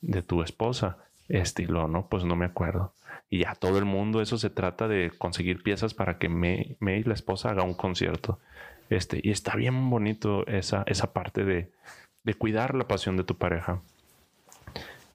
de 0.00 0.22
tu 0.22 0.42
esposa? 0.42 0.98
Estilo, 1.28 1.88
¿no? 1.88 2.08
Pues 2.08 2.24
no 2.24 2.36
me 2.36 2.46
acuerdo 2.46 2.94
y 3.32 3.38
ya 3.38 3.54
todo 3.54 3.78
el 3.78 3.86
mundo, 3.86 4.20
eso 4.20 4.36
se 4.36 4.50
trata 4.50 4.88
de 4.88 5.10
conseguir 5.16 5.62
piezas 5.62 5.94
para 5.94 6.18
que 6.18 6.28
May, 6.28 6.76
la 7.04 7.14
esposa, 7.14 7.48
haga 7.48 7.62
un 7.62 7.72
concierto. 7.72 8.38
Este, 8.90 9.20
y 9.22 9.30
está 9.30 9.56
bien 9.56 9.88
bonito 9.88 10.46
esa, 10.46 10.84
esa 10.86 11.14
parte 11.14 11.42
de, 11.42 11.72
de 12.24 12.34
cuidar 12.34 12.74
la 12.74 12.86
pasión 12.86 13.16
de 13.16 13.24
tu 13.24 13.38
pareja. 13.38 13.80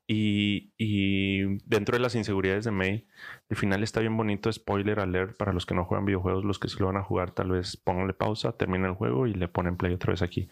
Y, 0.08 0.72
y, 0.80 1.60
dentro 1.68 1.96
de 1.96 2.00
las 2.00 2.16
inseguridades 2.16 2.66
de 2.66 2.72
May, 2.72 3.06
el 3.50 3.56
final 3.58 3.84
está 3.84 4.00
bien 4.00 4.18
bonito. 4.18 4.52
Spoiler 4.52 5.00
alert 5.00 5.38
para 5.38 5.54
los 5.54 5.68
que 5.68 5.76
no 5.76 5.86
juegan 5.86 6.06
videojuegos, 6.06 6.44
los 6.44 6.58
que 6.58 6.70
sí 6.70 6.78
lo 6.80 6.88
van 6.88 6.98
a 6.98 7.04
jugar, 7.04 7.30
tal 7.30 7.52
vez 7.52 7.78
pónganle 7.78 8.14
pausa, 8.16 8.54
terminen 8.54 8.86
el 8.86 8.96
juego 8.96 9.28
y 9.28 9.36
le 9.36 9.48
ponen 9.48 9.78
play 9.78 9.94
otra 9.94 10.10
vez 10.10 10.24
aquí. 10.24 10.50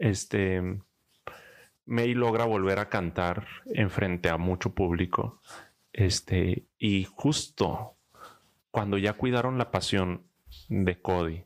Este 0.00 0.80
May 1.86 2.14
logra 2.14 2.44
volver 2.44 2.78
a 2.78 2.88
cantar 2.88 3.46
en 3.66 3.90
frente 3.90 4.30
a 4.30 4.38
mucho 4.38 4.74
público 4.74 5.40
este, 5.94 6.66
y 6.76 7.04
justo 7.04 7.96
cuando 8.70 8.98
ya 8.98 9.12
cuidaron 9.12 9.58
la 9.58 9.70
pasión 9.70 10.26
de 10.68 11.00
Cody 11.00 11.44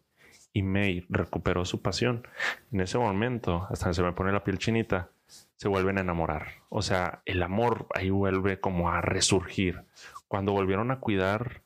y 0.55 0.63
May 0.63 1.05
recuperó 1.11 1.67
su 1.67 1.83
pasión, 1.83 2.27
en 2.73 2.81
ese 2.81 2.99
momento, 2.99 3.67
hasta 3.71 3.93
se 3.93 4.03
me 4.03 4.13
pone 4.13 4.33
la 4.33 4.45
piel 4.45 4.59
chinita, 4.59 5.11
se 5.57 5.69
vuelven 5.69 5.99
a 5.99 6.01
enamorar. 6.01 6.49
O 6.71 6.81
sea, 6.81 7.23
el 7.27 7.43
amor 7.43 7.87
ahí 7.95 8.09
vuelve 8.09 8.59
como 8.59 8.91
a 8.91 9.03
resurgir. 9.03 9.85
Cuando 10.27 10.53
volvieron 10.53 10.91
a 10.91 11.01
cuidar, 11.01 11.63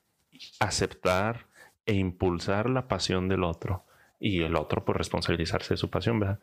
aceptar 0.59 1.47
e 1.87 1.95
impulsar 1.95 2.69
la 2.69 2.89
pasión 2.89 3.29
del 3.29 3.45
otro 3.45 3.85
y 4.25 4.43
el 4.43 4.55
otro 4.55 4.85
por 4.85 4.97
responsabilizarse 4.97 5.75
de 5.75 5.79
su 5.79 5.91
pasión, 5.91 6.21
¿verdad? 6.21 6.39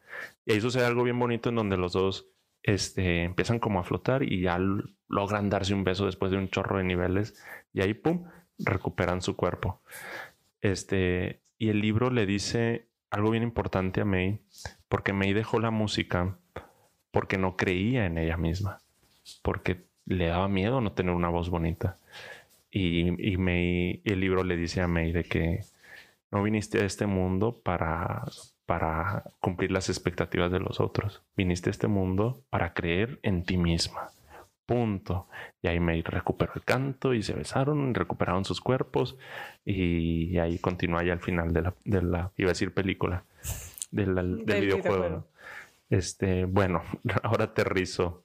Y 0.45 0.51
ahí 0.51 0.59
sucede 0.59 0.85
algo 0.85 1.03
bien 1.03 1.17
bonito 1.17 1.47
en 1.47 1.55
donde 1.55 1.77
los 1.77 1.93
dos 1.93 2.27
este, 2.61 3.23
empiezan 3.23 3.59
como 3.59 3.79
a 3.79 3.85
flotar 3.85 4.21
y 4.21 4.41
ya 4.41 4.59
logran 5.07 5.49
darse 5.49 5.73
un 5.73 5.85
beso 5.85 6.05
después 6.05 6.29
de 6.29 6.37
un 6.37 6.49
chorro 6.49 6.77
de 6.77 6.83
niveles 6.83 7.41
y 7.71 7.79
ahí, 7.79 7.93
pum, 7.93 8.25
recuperan 8.57 9.21
su 9.21 9.37
cuerpo. 9.37 9.81
Este, 10.59 11.39
y 11.57 11.69
el 11.69 11.79
libro 11.79 12.09
le 12.09 12.25
dice 12.25 12.89
algo 13.11 13.31
bien 13.31 13.43
importante 13.43 14.01
a 14.01 14.05
May, 14.05 14.41
porque 14.89 15.13
May 15.13 15.31
dejó 15.31 15.61
la 15.61 15.71
música 15.71 16.37
porque 17.11 17.37
no 17.37 17.55
creía 17.55 18.05
en 18.07 18.17
ella 18.17 18.35
misma, 18.35 18.79
porque 19.41 19.85
le 20.05 20.27
daba 20.27 20.49
miedo 20.49 20.81
no 20.81 20.91
tener 20.91 21.15
una 21.15 21.29
voz 21.29 21.49
bonita. 21.49 21.97
Y, 22.71 23.31
y 23.31 23.37
May, 23.37 24.01
el 24.03 24.19
libro 24.19 24.43
le 24.43 24.57
dice 24.57 24.81
a 24.81 24.87
May 24.89 25.13
de 25.13 25.23
que 25.23 25.61
no 26.31 26.43
viniste 26.43 26.81
a 26.81 26.85
este 26.85 27.05
mundo 27.05 27.61
para, 27.63 28.23
para 28.65 29.23
cumplir 29.39 29.71
las 29.71 29.89
expectativas 29.89 30.51
de 30.51 30.59
los 30.59 30.79
otros. 30.79 31.23
Viniste 31.35 31.69
a 31.69 31.71
este 31.71 31.87
mundo 31.87 32.43
para 32.49 32.73
creer 32.73 33.19
en 33.23 33.43
ti 33.43 33.57
misma. 33.57 34.09
Punto. 34.65 35.27
Y 35.63 35.67
ahí 35.67 35.79
me 35.79 35.99
recuperó 36.03 36.51
el 36.55 36.63
canto 36.63 37.15
y 37.15 37.23
se 37.23 37.33
besaron, 37.33 37.95
recuperaron 37.95 38.45
sus 38.45 38.61
cuerpos 38.61 39.17
y, 39.65 40.37
ahí 40.37 40.59
continúa 40.59 41.03
ya 41.03 41.13
al 41.13 41.21
final 41.21 41.51
de 41.53 41.63
la, 41.63 41.73
de 41.83 42.01
la, 42.03 42.31
iba 42.37 42.49
a 42.49 42.53
decir 42.53 42.73
película, 42.73 43.23
del, 43.89 44.43
videojuego. 44.45 45.25
Este, 45.89 46.45
bueno, 46.45 46.83
ahora 47.23 47.45
aterrizo. 47.45 48.23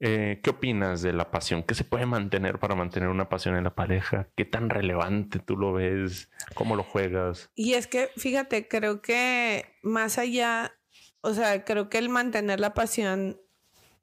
Eh, 0.00 0.40
¿Qué 0.42 0.50
opinas 0.50 1.02
de 1.02 1.12
la 1.12 1.30
pasión? 1.30 1.62
¿Qué 1.62 1.74
se 1.74 1.84
puede 1.84 2.06
mantener 2.06 2.58
para 2.58 2.74
mantener 2.74 3.08
una 3.08 3.28
pasión 3.28 3.56
en 3.56 3.64
la 3.64 3.74
pareja? 3.74 4.28
¿Qué 4.36 4.44
tan 4.44 4.68
relevante 4.68 5.38
tú 5.38 5.56
lo 5.56 5.72
ves? 5.72 6.30
¿Cómo 6.54 6.76
lo 6.76 6.82
juegas? 6.82 7.50
Y 7.54 7.74
es 7.74 7.86
que, 7.86 8.10
fíjate, 8.16 8.68
creo 8.68 9.00
que 9.00 9.78
más 9.82 10.18
allá, 10.18 10.74
o 11.20 11.32
sea, 11.32 11.64
creo 11.64 11.88
que 11.88 11.98
el 11.98 12.08
mantener 12.08 12.60
la 12.60 12.74
pasión, 12.74 13.40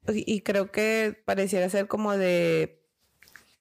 y 0.08 0.40
creo 0.40 0.72
que 0.72 1.22
pareciera 1.24 1.68
ser 1.68 1.86
como 1.86 2.16
de 2.16 2.82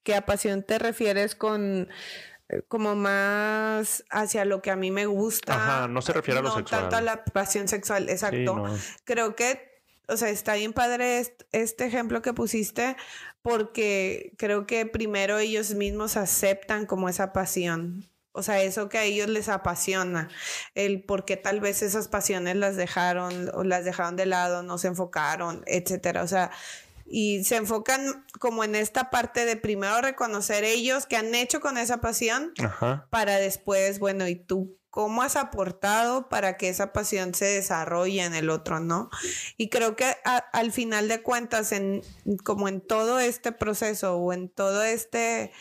que 0.03 0.15
a 0.15 0.25
pasión 0.25 0.63
te 0.63 0.79
refieres 0.79 1.35
con 1.35 1.89
eh, 2.51 2.63
como 2.67 2.95
más 2.95 4.03
hacia 4.09 4.45
lo 4.45 4.61
que 4.61 4.71
a 4.71 4.75
mí 4.75 4.91
me 4.91 5.05
gusta. 5.05 5.53
Ajá, 5.55 5.87
no 5.87 6.01
se 6.01 6.13
refiere 6.13 6.39
a 6.39 6.43
lo 6.43 6.49
no 6.49 6.55
sexual. 6.55 6.81
tanto 6.81 6.95
a 6.97 7.01
la 7.01 7.23
pasión 7.23 7.67
sexual, 7.67 8.09
exacto. 8.09 8.55
no. 8.57 8.75
Creo 9.05 9.35
que, 9.35 9.70
o 10.07 10.17
sea, 10.17 10.29
está 10.29 10.55
bien 10.55 10.73
padre 10.73 11.19
est- 11.19 11.43
este 11.51 11.85
ejemplo 11.85 12.21
que 12.21 12.33
pusiste 12.33 12.95
porque 13.41 14.33
creo 14.37 14.65
que 14.67 14.85
primero 14.85 15.37
ellos 15.39 15.73
mismos 15.73 16.17
aceptan 16.17 16.85
como 16.85 17.09
esa 17.09 17.33
pasión. 17.33 18.07
O 18.33 18.43
sea, 18.43 18.61
eso 18.61 18.87
que 18.87 18.97
a 18.97 19.03
ellos 19.03 19.27
les 19.27 19.49
apasiona, 19.49 20.29
el 20.73 21.03
por 21.03 21.25
qué 21.25 21.35
tal 21.35 21.59
vez 21.59 21.81
esas 21.81 22.07
pasiones 22.07 22.55
las 22.55 22.77
dejaron 22.77 23.49
o 23.53 23.63
las 23.65 23.83
dejaron 23.83 24.15
de 24.15 24.25
lado, 24.25 24.63
no 24.63 24.77
se 24.77 24.87
enfocaron, 24.87 25.63
etcétera. 25.67 26.23
O 26.23 26.27
sea, 26.27 26.49
y 27.05 27.43
se 27.43 27.57
enfocan 27.57 28.25
como 28.39 28.63
en 28.63 28.75
esta 28.75 29.09
parte 29.09 29.45
de 29.45 29.57
primero 29.57 29.99
reconocer 29.99 30.63
ellos 30.63 31.05
que 31.07 31.17
han 31.17 31.35
hecho 31.35 31.59
con 31.59 31.77
esa 31.77 31.99
pasión 31.99 32.53
Ajá. 32.63 33.05
para 33.09 33.35
después, 33.37 33.99
bueno, 33.99 34.25
¿y 34.29 34.35
tú 34.35 34.77
cómo 34.91 35.23
has 35.23 35.35
aportado 35.37 36.29
para 36.29 36.57
que 36.57 36.69
esa 36.69 36.93
pasión 36.93 37.33
se 37.33 37.45
desarrolle 37.45 38.23
en 38.23 38.35
el 38.35 38.49
otro, 38.49 38.79
no? 38.79 39.09
Y 39.57 39.69
creo 39.69 39.95
que 39.95 40.05
a- 40.25 40.37
al 40.53 40.71
final 40.71 41.07
de 41.07 41.23
cuentas, 41.23 41.71
en, 41.71 42.01
como 42.43 42.67
en 42.67 42.81
todo 42.81 43.19
este 43.19 43.51
proceso 43.51 44.17
o 44.17 44.33
en 44.33 44.49
todo 44.49 44.83
este, 44.83 45.51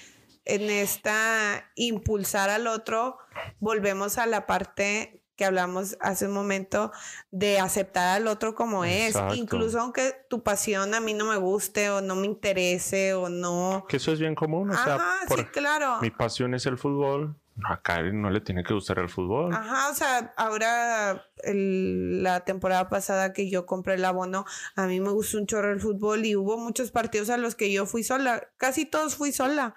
en 0.45 0.62
esta 0.68 1.70
impulsar 1.76 2.51
al 2.51 2.66
otro, 2.66 3.18
volvemos 3.61 4.18
a 4.18 4.26
la 4.26 4.47
parte 4.47 5.16
que 5.37 5.47
hablamos 5.47 5.97
hace 6.01 6.26
un 6.26 6.33
momento 6.35 6.93
de 7.31 7.59
aceptar 7.61 8.16
al 8.16 8.26
otro 8.26 8.55
como 8.55 8.85
Exacto. 8.85 9.33
es, 9.33 9.39
incluso 9.39 9.81
aunque 9.81 10.14
tu 10.28 10.43
pasión 10.43 10.93
a 10.93 11.01
mí 11.01 11.14
no 11.14 11.24
me 11.24 11.39
guste 11.39 11.89
o 11.89 12.03
no 12.03 12.14
me 12.14 12.26
interese 12.26 13.14
o 13.14 13.31
no. 13.31 13.87
Que 13.89 13.97
eso 13.97 14.12
es 14.12 14.18
bien 14.18 14.35
común. 14.35 14.68
O 14.70 14.74
sea, 14.74 14.97
Ajá, 14.97 15.14
por- 15.28 15.39
sí, 15.39 15.45
claro. 15.47 15.99
mi 16.03 16.11
pasión 16.11 16.53
es 16.53 16.66
el 16.66 16.76
fútbol. 16.76 17.39
A 17.69 17.81
Karen 17.83 18.21
no 18.23 18.31
le 18.31 18.41
tiene 18.41 18.63
que 18.65 18.75
gustar 18.75 18.99
el 18.99 19.09
fútbol. 19.09 19.53
Ajá, 19.55 19.91
o 19.91 19.95
sea, 19.95 20.33
ahora 20.37 21.27
el- 21.43 22.23
la 22.23 22.41
temporada 22.41 22.89
pasada 22.89 23.33
que 23.33 23.49
yo 23.51 23.67
compré 23.67 23.95
el 23.95 24.05
abono, 24.05 24.45
a 24.77 24.87
mí 24.87 25.01
me 25.01 25.11
gustó 25.11 25.39
un 25.39 25.47
chorro 25.47 25.73
el 25.73 25.81
fútbol 25.81 26.25
y 26.27 26.37
hubo 26.37 26.59
muchos 26.59 26.91
partidos 26.91 27.31
a 27.31 27.37
los 27.37 27.55
que 27.55 27.73
yo 27.73 27.87
fui 27.87 28.03
sola, 28.05 28.49
casi 28.57 28.85
todos 28.87 29.17
fui 29.17 29.33
sola. 29.33 29.75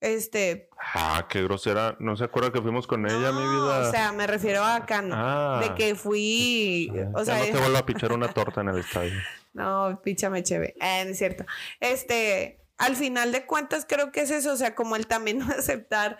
Este, 0.00 0.68
Ah, 0.94 1.26
qué 1.28 1.42
grosera. 1.42 1.96
No 2.00 2.16
se 2.16 2.24
acuerda 2.24 2.52
que 2.52 2.60
fuimos 2.60 2.86
con 2.86 3.06
ella, 3.06 3.32
mi 3.32 3.40
no, 3.40 3.50
vida. 3.66 3.88
o 3.88 3.90
sea, 3.90 4.12
me 4.12 4.26
refiero 4.26 4.62
a 4.62 4.84
Cano, 4.86 5.14
Ah. 5.16 5.60
de 5.62 5.74
que 5.74 5.94
fui, 5.94 6.90
o 7.14 7.18
ya 7.20 7.24
sea, 7.24 7.38
no 7.38 7.44
te 7.44 7.58
vuelvo 7.58 7.78
a 7.78 7.86
pichar 7.86 8.12
una 8.12 8.28
torta 8.34 8.60
en 8.60 8.68
el 8.68 8.78
estadio. 8.78 9.12
No, 9.54 10.00
píchame 10.04 10.42
chévere. 10.42 10.74
Eh, 10.80 11.04
no 11.06 11.10
es 11.12 11.18
cierto. 11.18 11.46
Este, 11.80 12.60
al 12.76 12.94
final 12.94 13.32
de 13.32 13.46
cuentas, 13.46 13.86
creo 13.88 14.12
que 14.12 14.20
es 14.20 14.30
eso. 14.30 14.52
O 14.52 14.56
sea, 14.56 14.74
como 14.74 14.96
el 14.96 15.06
también 15.06 15.40
aceptar 15.58 16.18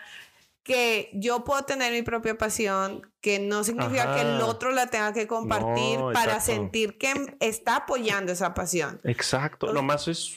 que 0.66 1.10
yo 1.12 1.44
puedo 1.44 1.62
tener 1.62 1.92
mi 1.92 2.02
propia 2.02 2.36
pasión, 2.36 3.08
que 3.20 3.38
no 3.38 3.62
significa 3.62 4.16
que 4.16 4.22
el 4.22 4.40
otro 4.40 4.72
la 4.72 4.88
tenga 4.88 5.12
que 5.12 5.28
compartir 5.28 6.00
No, 6.00 6.12
para 6.12 6.40
sentir 6.40 6.98
que 6.98 7.36
está 7.38 7.76
apoyando 7.76 8.32
esa 8.32 8.52
pasión. 8.52 9.00
Exacto. 9.04 9.72
Nomás 9.72 10.08
es 10.08 10.36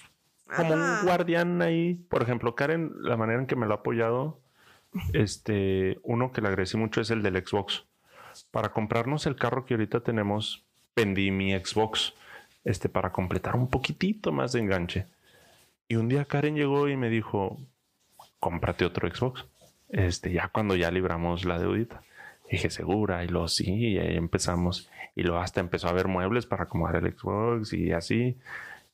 como 0.56 0.76
Ajá. 0.76 1.00
un 1.00 1.08
guardián 1.08 1.64
ahí. 1.64 1.96
Por 1.96 2.22
ejemplo, 2.22 2.54
Karen, 2.54 2.92
la 3.00 3.18
manera 3.18 3.40
en 3.40 3.48
que 3.48 3.56
me 3.56 3.66
lo 3.66 3.74
ha 3.74 3.78
apoyado, 3.78 4.40
este, 5.14 6.00
uno 6.04 6.32
que 6.32 6.42
le 6.42 6.50
agradecí 6.50 6.78
mucho 6.78 7.02
es 7.02 7.10
el 7.10 7.24
del 7.24 7.44
Xbox. 7.44 7.86
Para 8.52 8.72
comprarnos 8.72 9.26
el 9.26 9.36
carro 9.36 9.66
que 9.66 9.74
ahorita 9.74 10.02
tenemos, 10.02 10.64
vendí 10.96 11.32
mi 11.32 11.54
Xbox, 11.54 12.14
este, 12.64 12.88
para 12.88 13.12
completar 13.12 13.56
un 13.56 13.68
poquitito 13.68 14.32
más 14.32 14.52
de 14.52 14.60
enganche. 14.60 15.08
Y 15.88 15.96
un 15.96 16.08
día 16.08 16.26
Karen 16.26 16.54
llegó 16.56 16.88
y 16.88 16.96
me 16.98 17.10
dijo, 17.10 17.58
cómprate 18.40 18.86
otro 18.86 19.10
Xbox. 19.10 19.46
Este, 19.90 20.32
ya 20.32 20.50
cuando 20.50 20.76
ya 20.76 20.92
libramos 20.92 21.46
la 21.46 21.60
deudita. 21.60 22.02
Dije, 22.50 22.70
segura, 22.70 23.24
y 23.24 23.28
luego 23.28 23.48
sí, 23.48 23.72
y 23.72 24.00
ahí 24.00 24.16
empezamos. 24.16 24.90
Y 25.16 25.24
luego 25.24 25.40
hasta 25.40 25.60
empezó 25.60 25.88
a 25.88 25.92
haber 25.92 26.08
muebles 26.08 26.46
para 26.46 26.64
acomodar 26.64 26.98
el 26.98 27.14
Xbox 27.14 27.74
y 27.74 27.92
así. 27.92 28.38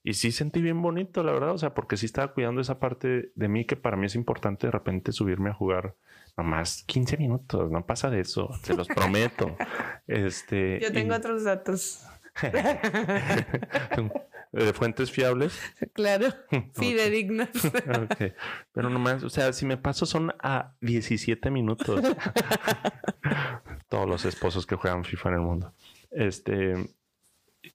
Y 0.04 0.14
sí 0.14 0.32
sentí 0.32 0.62
bien 0.62 0.82
bonito, 0.82 1.24
la 1.24 1.32
verdad, 1.32 1.52
o 1.52 1.58
sea, 1.58 1.74
porque 1.74 1.98
sí 1.98 2.06
estaba 2.06 2.34
cuidando 2.34 2.62
esa 2.62 2.80
parte 2.80 3.32
de 3.34 3.48
mí 3.48 3.66
que 3.66 3.76
para 3.76 3.98
mí 3.98 4.06
es 4.06 4.16
importante 4.16 4.68
de 4.68 4.72
repente 4.72 5.12
subirme 5.12 5.50
a 5.50 5.54
jugar 5.54 5.96
nomás 6.38 6.84
15 6.86 7.18
minutos, 7.18 7.72
no 7.72 7.86
pasa 7.86 8.10
de 8.10 8.20
eso, 8.20 8.50
se 8.62 8.76
los 8.76 8.88
prometo. 8.88 9.56
este, 10.08 10.80
Yo 10.82 10.91
tengo 10.91 11.14
y- 11.14 11.18
otros 11.18 11.43
datos. 11.43 12.06
de 14.64 14.74
fuentes 14.74 15.12
fiables. 15.12 15.60
Claro, 15.93 16.28
fidedignos. 16.74 17.49
Ok. 17.64 18.34
Pero 18.74 18.89
nomás, 18.89 19.24
o 19.24 19.30
sea, 19.30 19.53
si 19.53 19.66
me 19.66 19.78
paso 19.78 20.06
son 20.06 20.34
a 20.39 20.74
17 20.82 21.49
minutos. 21.51 22.01
Todos 23.89 24.08
los 24.08 24.26
esposos 24.26 24.66
que 24.66 24.76
juegan 24.76 25.03
FIFA 25.03 25.30
en 25.30 25.36
el 25.36 25.41
mundo. 25.41 25.74
Este. 26.12 26.76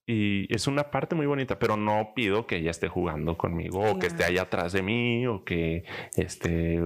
Y 0.06 0.52
es 0.54 0.66
una 0.66 0.90
parte 0.90 1.14
muy 1.14 1.26
bonita, 1.26 1.58
pero 1.58 1.76
no 1.76 2.12
pido 2.14 2.46
que 2.46 2.56
ella 2.56 2.70
esté 2.70 2.88
jugando 2.88 3.36
conmigo 3.36 3.80
o 3.80 3.98
que 3.98 4.06
esté 4.06 4.24
allá 4.24 4.42
atrás 4.42 4.72
de 4.72 4.82
mí 4.82 5.26
o 5.26 5.44
que 5.44 5.84
este 6.14 6.80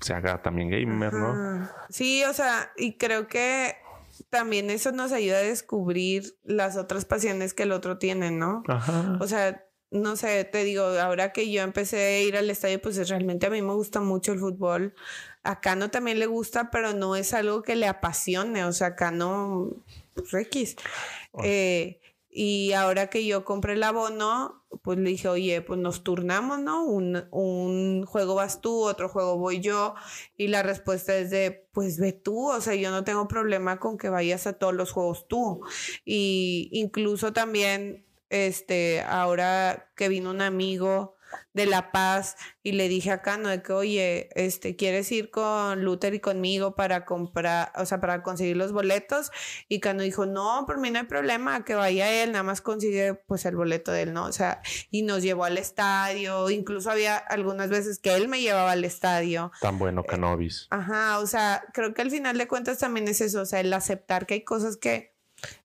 se 0.00 0.14
haga 0.14 0.42
también 0.42 0.70
gamer, 0.70 1.12
¿no? 1.12 1.68
Sí, 1.88 2.22
o 2.24 2.32
sea, 2.34 2.70
y 2.76 2.98
creo 2.98 3.28
que 3.28 3.76
también 4.28 4.70
eso 4.70 4.92
nos 4.92 5.12
ayuda 5.12 5.38
a 5.38 5.42
descubrir 5.42 6.36
las 6.44 6.76
otras 6.76 7.04
pasiones 7.04 7.54
que 7.54 7.62
el 7.64 7.72
otro 7.72 7.98
tiene, 7.98 8.30
¿no? 8.30 8.62
Ajá. 8.68 9.18
O 9.20 9.26
sea, 9.26 9.64
no 9.90 10.16
sé, 10.16 10.44
te 10.44 10.62
digo, 10.64 10.84
ahora 10.84 11.32
que 11.32 11.50
yo 11.50 11.62
empecé 11.62 11.98
a 11.98 12.20
ir 12.22 12.36
al 12.36 12.48
estadio, 12.48 12.80
pues 12.80 13.08
realmente 13.08 13.46
a 13.46 13.50
mí 13.50 13.60
me 13.60 13.74
gusta 13.74 14.00
mucho 14.00 14.32
el 14.32 14.38
fútbol. 14.38 14.94
A 15.42 15.60
Cano 15.60 15.90
también 15.90 16.18
le 16.18 16.26
gusta, 16.26 16.70
pero 16.70 16.92
no 16.92 17.16
es 17.16 17.34
algo 17.34 17.62
que 17.62 17.74
le 17.74 17.88
apasione. 17.88 18.64
O 18.64 18.72
sea, 18.72 18.94
Cano, 18.94 19.70
pues 20.14 20.32
X. 20.32 20.76
Eh, 21.42 21.99
y 22.32 22.72
ahora 22.72 23.08
que 23.08 23.26
yo 23.26 23.44
compré 23.44 23.72
el 23.72 23.82
abono, 23.82 24.64
pues 24.82 24.98
le 24.98 25.10
dije, 25.10 25.28
oye, 25.28 25.62
pues 25.62 25.80
nos 25.80 26.04
turnamos, 26.04 26.60
¿no? 26.60 26.84
Un, 26.84 27.24
un 27.32 28.04
juego 28.06 28.36
vas 28.36 28.60
tú, 28.60 28.84
otro 28.84 29.08
juego 29.08 29.36
voy 29.36 29.60
yo. 29.60 29.94
Y 30.36 30.48
la 30.48 30.62
respuesta 30.62 31.16
es 31.16 31.30
de, 31.30 31.68
pues 31.72 31.98
ve 31.98 32.12
tú, 32.12 32.50
o 32.50 32.60
sea, 32.60 32.76
yo 32.76 32.92
no 32.92 33.02
tengo 33.02 33.26
problema 33.26 33.80
con 33.80 33.98
que 33.98 34.08
vayas 34.08 34.46
a 34.46 34.52
todos 34.52 34.74
los 34.74 34.92
juegos 34.92 35.26
tú. 35.26 35.60
Y 36.04 36.68
incluso 36.72 37.32
también, 37.32 38.06
este, 38.28 39.02
ahora 39.02 39.90
que 39.96 40.08
vino 40.08 40.30
un 40.30 40.40
amigo 40.40 41.16
de 41.52 41.66
La 41.66 41.92
Paz 41.92 42.36
y 42.62 42.72
le 42.72 42.88
dije 42.88 43.10
a 43.10 43.22
Cano 43.22 43.48
de 43.48 43.62
que, 43.62 43.72
oye, 43.72 44.28
este, 44.34 44.76
¿quieres 44.76 45.10
ir 45.12 45.30
con 45.30 45.84
Luther 45.84 46.14
y 46.14 46.20
conmigo 46.20 46.74
para 46.74 47.04
comprar, 47.04 47.72
o 47.76 47.86
sea, 47.86 48.00
para 48.00 48.22
conseguir 48.22 48.56
los 48.56 48.72
boletos? 48.72 49.30
Y 49.68 49.80
Cano 49.80 50.02
dijo, 50.02 50.26
no, 50.26 50.64
por 50.66 50.78
mí 50.78 50.90
no 50.90 50.98
hay 50.98 51.06
problema, 51.06 51.64
que 51.64 51.74
vaya 51.74 52.22
él, 52.22 52.32
nada 52.32 52.42
más 52.42 52.60
consigue 52.60 53.14
pues 53.14 53.44
el 53.44 53.56
boleto 53.56 53.92
de 53.92 54.02
él, 54.02 54.12
¿no? 54.12 54.24
O 54.24 54.32
sea, 54.32 54.60
y 54.90 55.02
nos 55.02 55.22
llevó 55.22 55.44
al 55.44 55.58
estadio, 55.58 56.50
incluso 56.50 56.90
había 56.90 57.16
algunas 57.16 57.70
veces 57.70 57.98
que 57.98 58.14
él 58.14 58.28
me 58.28 58.40
llevaba 58.40 58.72
al 58.72 58.84
estadio. 58.84 59.52
Tan 59.60 59.78
bueno, 59.78 60.04
Canobis. 60.04 60.66
Ajá, 60.70 61.18
o 61.18 61.26
sea, 61.26 61.64
creo 61.72 61.94
que 61.94 62.02
al 62.02 62.10
final 62.10 62.36
de 62.38 62.48
cuentas 62.48 62.78
también 62.78 63.08
es 63.08 63.20
eso, 63.20 63.42
o 63.42 63.46
sea, 63.46 63.60
el 63.60 63.72
aceptar 63.72 64.26
que 64.26 64.34
hay 64.34 64.44
cosas 64.44 64.76
que, 64.76 65.14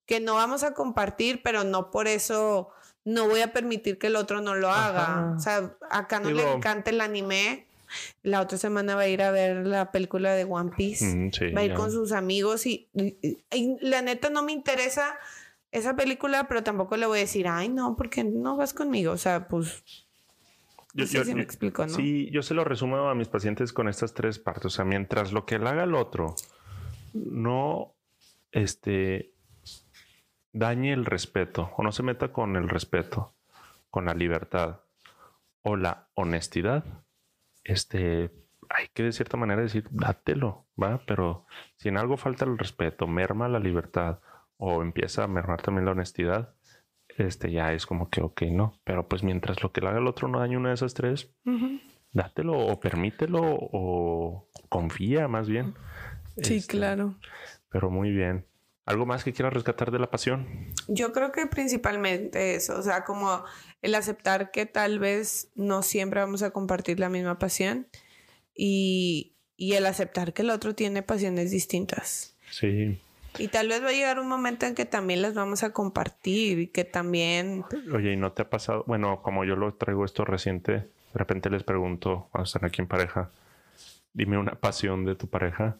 que 0.06 0.20
no 0.20 0.36
vamos 0.36 0.64
a 0.64 0.74
compartir, 0.74 1.42
pero 1.44 1.64
no 1.64 1.92
por 1.92 2.08
eso 2.08 2.70
no 3.06 3.28
voy 3.30 3.42
a 3.42 3.54
permitir 3.54 3.98
que 3.98 4.08
el 4.08 4.16
otro 4.18 4.42
no 4.42 4.56
lo 4.56 4.70
haga. 4.70 5.04
Ajá. 5.04 5.34
O 5.38 5.40
sea, 5.40 5.78
acá 5.90 6.20
no 6.20 6.32
le 6.32 6.44
encanta 6.52 6.90
el 6.90 7.00
anime. 7.02 7.66
La 8.24 8.42
otra 8.42 8.58
semana 8.58 8.96
va 8.96 9.02
a 9.04 9.08
ir 9.08 9.22
a 9.22 9.30
ver 9.32 9.66
la 9.68 9.92
película 9.92 10.34
de 10.34 10.44
One 10.44 10.72
Piece. 10.76 11.06
Mm, 11.06 11.32
sí, 11.32 11.52
va 11.52 11.62
a 11.62 11.64
ir 11.64 11.72
ya. 11.72 11.78
con 11.78 11.92
sus 11.92 12.12
amigos 12.12 12.66
y, 12.66 12.90
y- 12.94 13.38
y 13.52 13.78
la 13.80 14.02
neta 14.02 14.30
no 14.30 14.42
me 14.44 14.52
interesa 14.52 15.18
esa 15.72 15.96
película, 15.96 16.48
pero 16.48 16.64
tampoco 16.64 16.98
le 16.98 17.06
voy 17.06 17.20
a 17.20 17.22
decir, 17.22 17.48
ay, 17.48 17.70
no, 17.70 17.96
porque 17.96 18.24
no 18.24 18.58
vas 18.58 18.74
conmigo. 18.74 19.12
O 19.12 19.18
sea, 19.18 19.48
pues 19.48 19.84
Yo- 20.96 21.04
no 21.04 21.08
sé 21.08 21.18
yo- 21.18 21.26
si 21.26 21.36
me 21.36 21.44
explico, 21.44 21.86
¿no? 21.86 21.94
Sí, 21.94 22.30
yo 22.32 22.42
se 22.42 22.54
lo 22.56 22.64
resumo 22.64 22.98
a 23.08 23.14
mis 23.14 23.28
pacientes 23.28 23.72
con 23.72 23.88
estas 23.88 24.14
tres 24.16 24.40
partes. 24.40 24.66
O 24.66 24.70
sea, 24.72 24.84
mientras 24.86 25.32
lo 25.32 25.46
que 25.46 25.60
le 25.60 25.70
haga 25.70 25.84
el 25.84 25.94
otro 25.94 26.36
no 27.14 27.94
este, 28.52 29.32
dañe 30.56 30.94
el 30.94 31.06
respeto 31.06 31.72
o 31.76 31.84
no 31.84 31.92
se 31.92 32.02
meta 32.02 32.32
con 32.32 32.56
el 32.56 32.70
respeto, 32.70 33.36
con 33.90 34.06
la 34.06 34.14
libertad 34.14 34.80
o 35.62 35.76
la 35.76 36.08
honestidad, 36.14 36.84
este, 37.64 38.32
hay 38.70 38.88
que 38.94 39.04
de 39.04 39.12
cierta 39.12 39.36
manera 39.38 39.62
decir, 39.62 39.88
dátelo, 39.92 40.66
¿va? 40.82 41.02
Pero 41.06 41.46
si 41.76 41.90
en 41.90 41.98
algo 41.98 42.16
falta 42.18 42.46
el 42.46 42.58
respeto, 42.58 43.06
merma 43.06 43.50
la 43.50 43.60
libertad 43.60 44.20
o 44.58 44.82
empieza 44.82 45.24
a 45.24 45.28
mermar 45.28 45.62
también 45.62 45.86
la 45.86 45.92
honestidad, 45.92 46.56
este 47.18 47.52
ya 47.52 47.74
es 47.74 47.86
como 47.86 48.10
que, 48.10 48.22
ok, 48.22 48.44
no. 48.44 48.80
Pero 48.84 49.08
pues 49.08 49.24
mientras 49.24 49.62
lo 49.62 49.72
que 49.72 49.82
le 49.82 49.90
haga 49.90 50.00
el 50.00 50.08
otro 50.08 50.28
no 50.28 50.40
dañe 50.40 50.58
una 50.58 50.70
de 50.70 50.76
esas 50.76 50.94
tres, 50.94 51.36
dátelo 52.12 52.58
o 52.58 52.80
permítelo 52.80 53.42
o 53.44 54.48
confía 54.70 55.28
más 55.28 55.50
bien. 55.50 55.76
Sí, 56.38 56.58
Este, 56.58 56.78
claro. 56.78 57.16
Pero 57.70 57.90
muy 57.90 58.12
bien. 58.12 58.46
¿Algo 58.86 59.06
más 59.06 59.24
que 59.24 59.34
quieras 59.34 59.54
rescatar 59.54 59.90
de 59.92 59.98
la 59.98 60.12
pasión? 60.12 60.48
Yo 60.88 61.12
creo 61.12 61.32
que 61.32 61.48
principalmente 61.48 62.56
eso, 62.56 62.78
o 62.78 62.82
sea, 62.84 63.04
como 63.04 63.44
el 63.82 63.96
aceptar 63.96 64.52
que 64.52 64.68
tal 64.68 65.00
vez 65.00 65.50
no 65.56 65.82
siempre 65.82 66.20
vamos 66.20 66.44
a 66.44 66.52
compartir 66.52 67.00
la 67.00 67.10
misma 67.10 67.40
pasión 67.40 67.88
y, 68.54 69.34
y 69.58 69.74
el 69.74 69.88
aceptar 69.88 70.34
que 70.34 70.44
el 70.44 70.52
otro 70.52 70.76
tiene 70.76 71.02
pasiones 71.02 71.50
distintas. 71.50 72.36
Sí. 72.52 73.00
Y 73.38 73.48
tal 73.50 73.68
vez 73.68 73.84
va 73.84 73.90
a 73.90 73.92
llegar 73.92 74.20
un 74.20 74.28
momento 74.28 74.66
en 74.66 74.76
que 74.76 74.86
también 74.86 75.22
las 75.22 75.34
vamos 75.34 75.64
a 75.64 75.72
compartir 75.74 76.60
y 76.60 76.68
que 76.68 76.86
también... 76.86 77.66
Oye, 77.94 78.14
¿y 78.14 78.16
no 78.16 78.32
te 78.32 78.44
ha 78.44 78.50
pasado? 78.50 78.84
Bueno, 78.88 79.22
como 79.22 79.44
yo 79.46 79.56
lo 79.56 79.74
traigo 79.74 80.06
esto 80.06 80.26
reciente, 80.26 80.72
de 80.72 80.88
repente 81.14 81.50
les 81.50 81.64
pregunto 81.64 82.28
cuando 82.32 82.46
están 82.46 82.66
aquí 82.66 82.82
en 82.82 82.88
pareja, 82.88 83.32
dime 84.14 84.38
una 84.38 84.56
pasión 84.56 85.06
de 85.06 85.16
tu 85.16 85.28
pareja. 85.28 85.78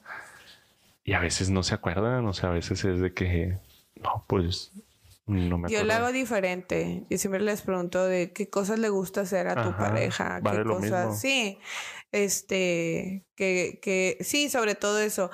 Y 1.06 1.14
a 1.14 1.20
veces 1.20 1.52
no 1.52 1.62
se 1.62 1.76
acuerdan, 1.76 2.26
o 2.26 2.34
sea, 2.34 2.50
a 2.50 2.54
veces 2.54 2.84
es 2.84 3.00
de 3.00 3.14
que, 3.14 3.60
no, 3.96 4.26
pues 4.28 4.72
no 5.28 5.60
me 5.60 5.68
acuerdo. 5.68 5.70
Yo 5.70 5.84
lo 5.84 5.94
hago 5.94 6.12
diferente. 6.12 7.04
Yo 7.12 7.18
siempre 7.20 7.42
les 7.42 7.62
pregunto 7.62 8.04
de 8.04 8.34
qué 8.34 8.50
cosas 8.50 8.80
le 8.80 8.90
gusta 8.90 9.22
hacer 9.22 9.48
a 9.48 9.64
tu 9.64 9.78
pareja, 9.78 10.40
vale 10.42 10.64
qué 10.64 10.64
cosas. 10.64 11.06
mismo. 11.06 11.16
Sí, 11.16 11.60
este, 12.12 13.24
que, 13.36 13.80
que, 13.84 14.18
sí, 14.22 14.50
sobre 14.50 14.74
todo 14.74 15.00
eso. 15.00 15.30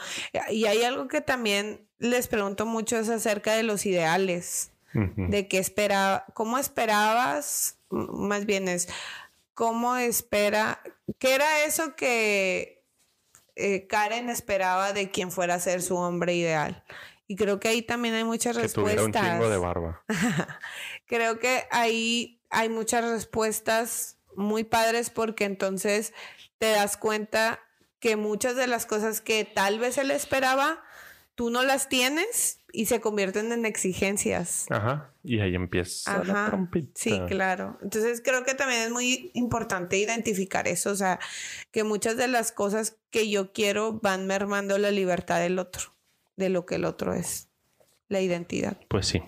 Y 0.49 0.65
hay 0.65 0.83
algo 0.83 1.07
que 1.07 1.21
también 1.21 1.87
les 1.99 2.27
pregunto 2.27 2.65
mucho 2.65 2.97
es 2.97 3.07
acerca 3.07 3.53
de 3.53 3.63
los 3.63 3.85
ideales, 3.85 4.71
de 4.93 5.47
qué 5.47 5.57
espera, 5.57 6.25
cómo 6.33 6.57
esperabas, 6.57 7.77
más 7.89 8.45
bien 8.45 8.67
es, 8.67 8.89
cómo 9.53 9.95
espera, 9.95 10.81
qué 11.17 11.33
era 11.33 11.63
eso 11.63 11.95
que 11.95 12.80
eh, 13.55 13.87
Karen 13.87 14.29
esperaba 14.29 14.93
de 14.93 15.09
quien 15.09 15.31
fuera 15.31 15.55
a 15.55 15.59
ser 15.59 15.81
su 15.81 15.95
hombre 15.95 16.35
ideal. 16.35 16.83
Y 17.27 17.35
creo 17.35 17.59
que 17.59 17.69
ahí 17.69 17.81
también 17.81 18.13
hay 18.13 18.23
muchas 18.23 18.57
que 18.57 18.67
tuviera 18.67 19.03
respuestas. 19.03 19.23
un 19.23 19.31
chingo 19.31 19.49
de 19.49 19.57
barba. 19.57 20.03
Creo 21.05 21.39
que 21.39 21.65
ahí 21.71 22.41
hay 22.49 22.67
muchas 22.67 23.05
respuestas 23.05 24.17
muy 24.35 24.65
padres 24.65 25.09
porque 25.09 25.45
entonces 25.45 26.13
te 26.57 26.71
das 26.71 26.97
cuenta 26.97 27.61
que 27.99 28.17
muchas 28.17 28.55
de 28.55 28.67
las 28.67 28.85
cosas 28.85 29.21
que 29.21 29.45
tal 29.45 29.79
vez 29.79 29.97
él 29.97 30.11
esperaba, 30.11 30.83
tú 31.35 31.49
no 31.49 31.63
las 31.63 31.87
tienes 31.87 32.59
y 32.73 32.85
se 32.85 33.01
convierten 33.01 33.51
en 33.51 33.65
exigencias. 33.65 34.65
Ajá. 34.69 35.13
Y 35.23 35.39
ahí 35.39 35.55
empieza 35.55 36.23
la 36.23 36.33
Ajá. 36.33 36.45
trompita. 36.47 36.91
Sí, 36.95 37.19
claro. 37.27 37.77
Entonces 37.81 38.21
creo 38.23 38.43
que 38.43 38.53
también 38.53 38.81
es 38.81 38.91
muy 38.91 39.31
importante 39.33 39.97
identificar 39.97 40.67
eso, 40.67 40.91
o 40.91 40.95
sea, 40.95 41.19
que 41.71 41.83
muchas 41.83 42.17
de 42.17 42.27
las 42.27 42.51
cosas 42.51 42.97
que 43.09 43.29
yo 43.29 43.51
quiero 43.51 43.93
van 43.93 44.27
mermando 44.27 44.77
la 44.77 44.91
libertad 44.91 45.39
del 45.39 45.59
otro, 45.59 45.93
de 46.35 46.49
lo 46.49 46.65
que 46.65 46.75
el 46.75 46.85
otro 46.85 47.13
es, 47.13 47.49
la 48.07 48.21
identidad. 48.21 48.77
Pues 48.87 49.07
sí. 49.07 49.21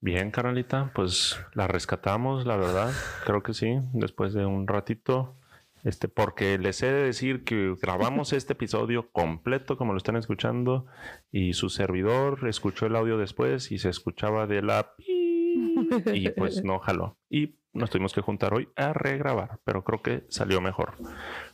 Bien, 0.00 0.30
Carolita, 0.30 0.92
pues 0.94 1.38
la 1.54 1.66
rescatamos, 1.66 2.46
la 2.46 2.56
verdad. 2.56 2.92
Creo 3.24 3.42
que 3.42 3.54
sí, 3.54 3.78
después 3.92 4.34
de 4.34 4.44
un 4.46 4.68
ratito. 4.68 5.36
Este, 5.86 6.08
porque 6.08 6.58
les 6.58 6.82
he 6.82 6.90
de 6.90 7.04
decir 7.04 7.44
que 7.44 7.76
grabamos 7.80 8.32
este 8.32 8.54
episodio 8.54 9.08
completo, 9.12 9.76
como 9.76 9.92
lo 9.92 9.98
están 9.98 10.16
escuchando, 10.16 10.86
y 11.30 11.52
su 11.52 11.70
servidor 11.70 12.48
escuchó 12.48 12.86
el 12.86 12.96
audio 12.96 13.18
después 13.18 13.70
y 13.70 13.78
se 13.78 13.90
escuchaba 13.90 14.48
de 14.48 14.62
la 14.62 14.94
y 16.12 16.28
pues 16.30 16.64
no 16.64 16.80
jaló. 16.80 17.16
Y 17.30 17.54
nos 17.72 17.90
tuvimos 17.90 18.12
que 18.12 18.20
juntar 18.20 18.52
hoy 18.52 18.68
a 18.74 18.94
regrabar, 18.94 19.60
pero 19.62 19.84
creo 19.84 20.02
que 20.02 20.24
salió 20.28 20.60
mejor. 20.60 20.94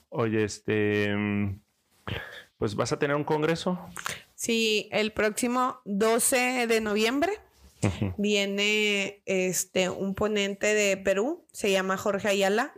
Oye, 0.08 0.44
este, 0.44 1.14
mm, 1.14 1.60
pues 2.56 2.74
vas 2.74 2.90
a 2.94 2.98
tener 2.98 3.16
un 3.16 3.24
congreso. 3.24 3.78
Sí, 4.34 4.88
el 4.92 5.12
próximo 5.12 5.82
12 5.84 6.66
de 6.68 6.80
noviembre 6.80 7.34
Viene 8.16 9.22
este 9.26 9.88
un 9.88 10.14
ponente 10.14 10.74
de 10.74 10.96
Perú, 10.96 11.44
se 11.52 11.70
llama 11.70 11.96
Jorge 11.96 12.28
Ayala. 12.28 12.72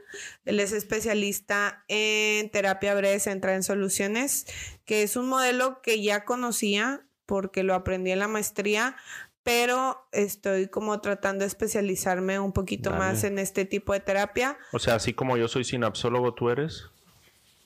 Él 0.44 0.60
es 0.60 0.72
especialista 0.72 1.84
en 1.88 2.50
terapia 2.50 2.94
breve 2.94 3.20
centrada 3.20 3.56
en 3.56 3.62
soluciones, 3.62 4.46
que 4.84 5.02
es 5.02 5.16
un 5.16 5.28
modelo 5.28 5.82
que 5.82 6.02
ya 6.02 6.24
conocía 6.24 7.02
porque 7.26 7.62
lo 7.62 7.74
aprendí 7.74 8.10
en 8.10 8.18
la 8.18 8.28
maestría, 8.28 8.96
pero 9.42 10.06
estoy 10.12 10.68
como 10.68 11.00
tratando 11.00 11.42
de 11.42 11.48
especializarme 11.48 12.38
un 12.38 12.52
poquito 12.52 12.90
Dale. 12.90 13.04
más 13.04 13.24
en 13.24 13.38
este 13.38 13.64
tipo 13.64 13.92
de 13.92 14.00
terapia, 14.00 14.58
O 14.72 14.78
sea, 14.78 14.94
así 14.94 15.12
como 15.12 15.36
yo 15.36 15.48
soy 15.48 15.64
sinapsólogo, 15.64 16.34
tú 16.34 16.50
eres 16.50 16.86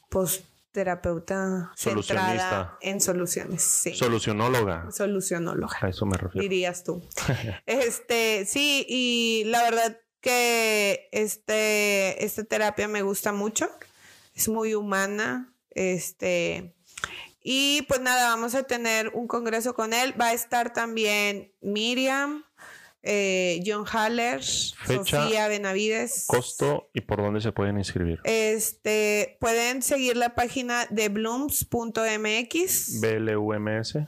pues 0.08 0.44
terapeuta 0.78 1.72
Solucionista. 1.74 2.78
en 2.80 3.00
soluciones, 3.00 3.62
sí. 3.62 3.96
solucionóloga. 3.96 4.88
Solucionóloga. 4.92 5.76
A 5.80 5.88
eso 5.88 6.06
me 6.06 6.16
refiero. 6.16 6.40
dirías 6.40 6.84
tú. 6.84 7.02
este, 7.66 8.46
sí, 8.46 8.86
y 8.88 9.42
la 9.46 9.64
verdad 9.64 9.98
que 10.20 11.08
este, 11.10 12.24
esta 12.24 12.44
terapia 12.44 12.86
me 12.86 13.02
gusta 13.02 13.32
mucho. 13.32 13.68
Es 14.36 14.48
muy 14.48 14.74
humana. 14.76 15.52
Este, 15.70 16.76
y 17.42 17.82
pues 17.88 18.00
nada, 18.00 18.28
vamos 18.28 18.54
a 18.54 18.62
tener 18.62 19.08
un 19.14 19.26
congreso 19.26 19.74
con 19.74 19.92
él. 19.92 20.14
Va 20.20 20.26
a 20.26 20.32
estar 20.32 20.72
también 20.72 21.52
Miriam, 21.60 22.44
eh, 23.02 23.62
John 23.64 23.84
Haller, 23.90 24.42
Fecha, 24.42 25.22
Sofía 25.22 25.48
Benavides. 25.48 26.24
Costo 26.26 26.90
y 26.92 27.00
por 27.02 27.18
dónde 27.18 27.40
se 27.40 27.52
pueden 27.52 27.78
inscribir. 27.78 28.20
Este, 28.24 29.36
pueden 29.40 29.82
seguir 29.82 30.16
la 30.16 30.34
página 30.34 30.86
de 30.90 31.08
blooms.mx. 31.08 33.00
BLUMS. 33.00 33.98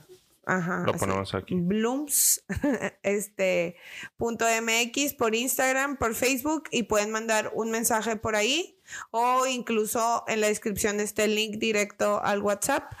Ajá. 0.45 0.83
Lo 0.85 0.93
ponemos 0.93 1.33
aquí. 1.35 1.55
Blooms, 1.55 2.43
este, 3.03 3.75
punto 4.17 4.45
MX 4.45 5.13
por 5.13 5.35
Instagram, 5.35 5.97
por 5.97 6.15
Facebook 6.15 6.63
y 6.71 6.83
pueden 6.83 7.11
mandar 7.11 7.51
un 7.53 7.71
mensaje 7.71 8.15
por 8.15 8.35
ahí 8.35 8.77
o 9.11 9.45
incluso 9.45 10.23
en 10.27 10.41
la 10.41 10.47
descripción 10.47 10.99
está 10.99 11.23
el 11.23 11.35
link 11.35 11.57
directo 11.57 12.21
al 12.23 12.41
WhatsApp 12.41 12.91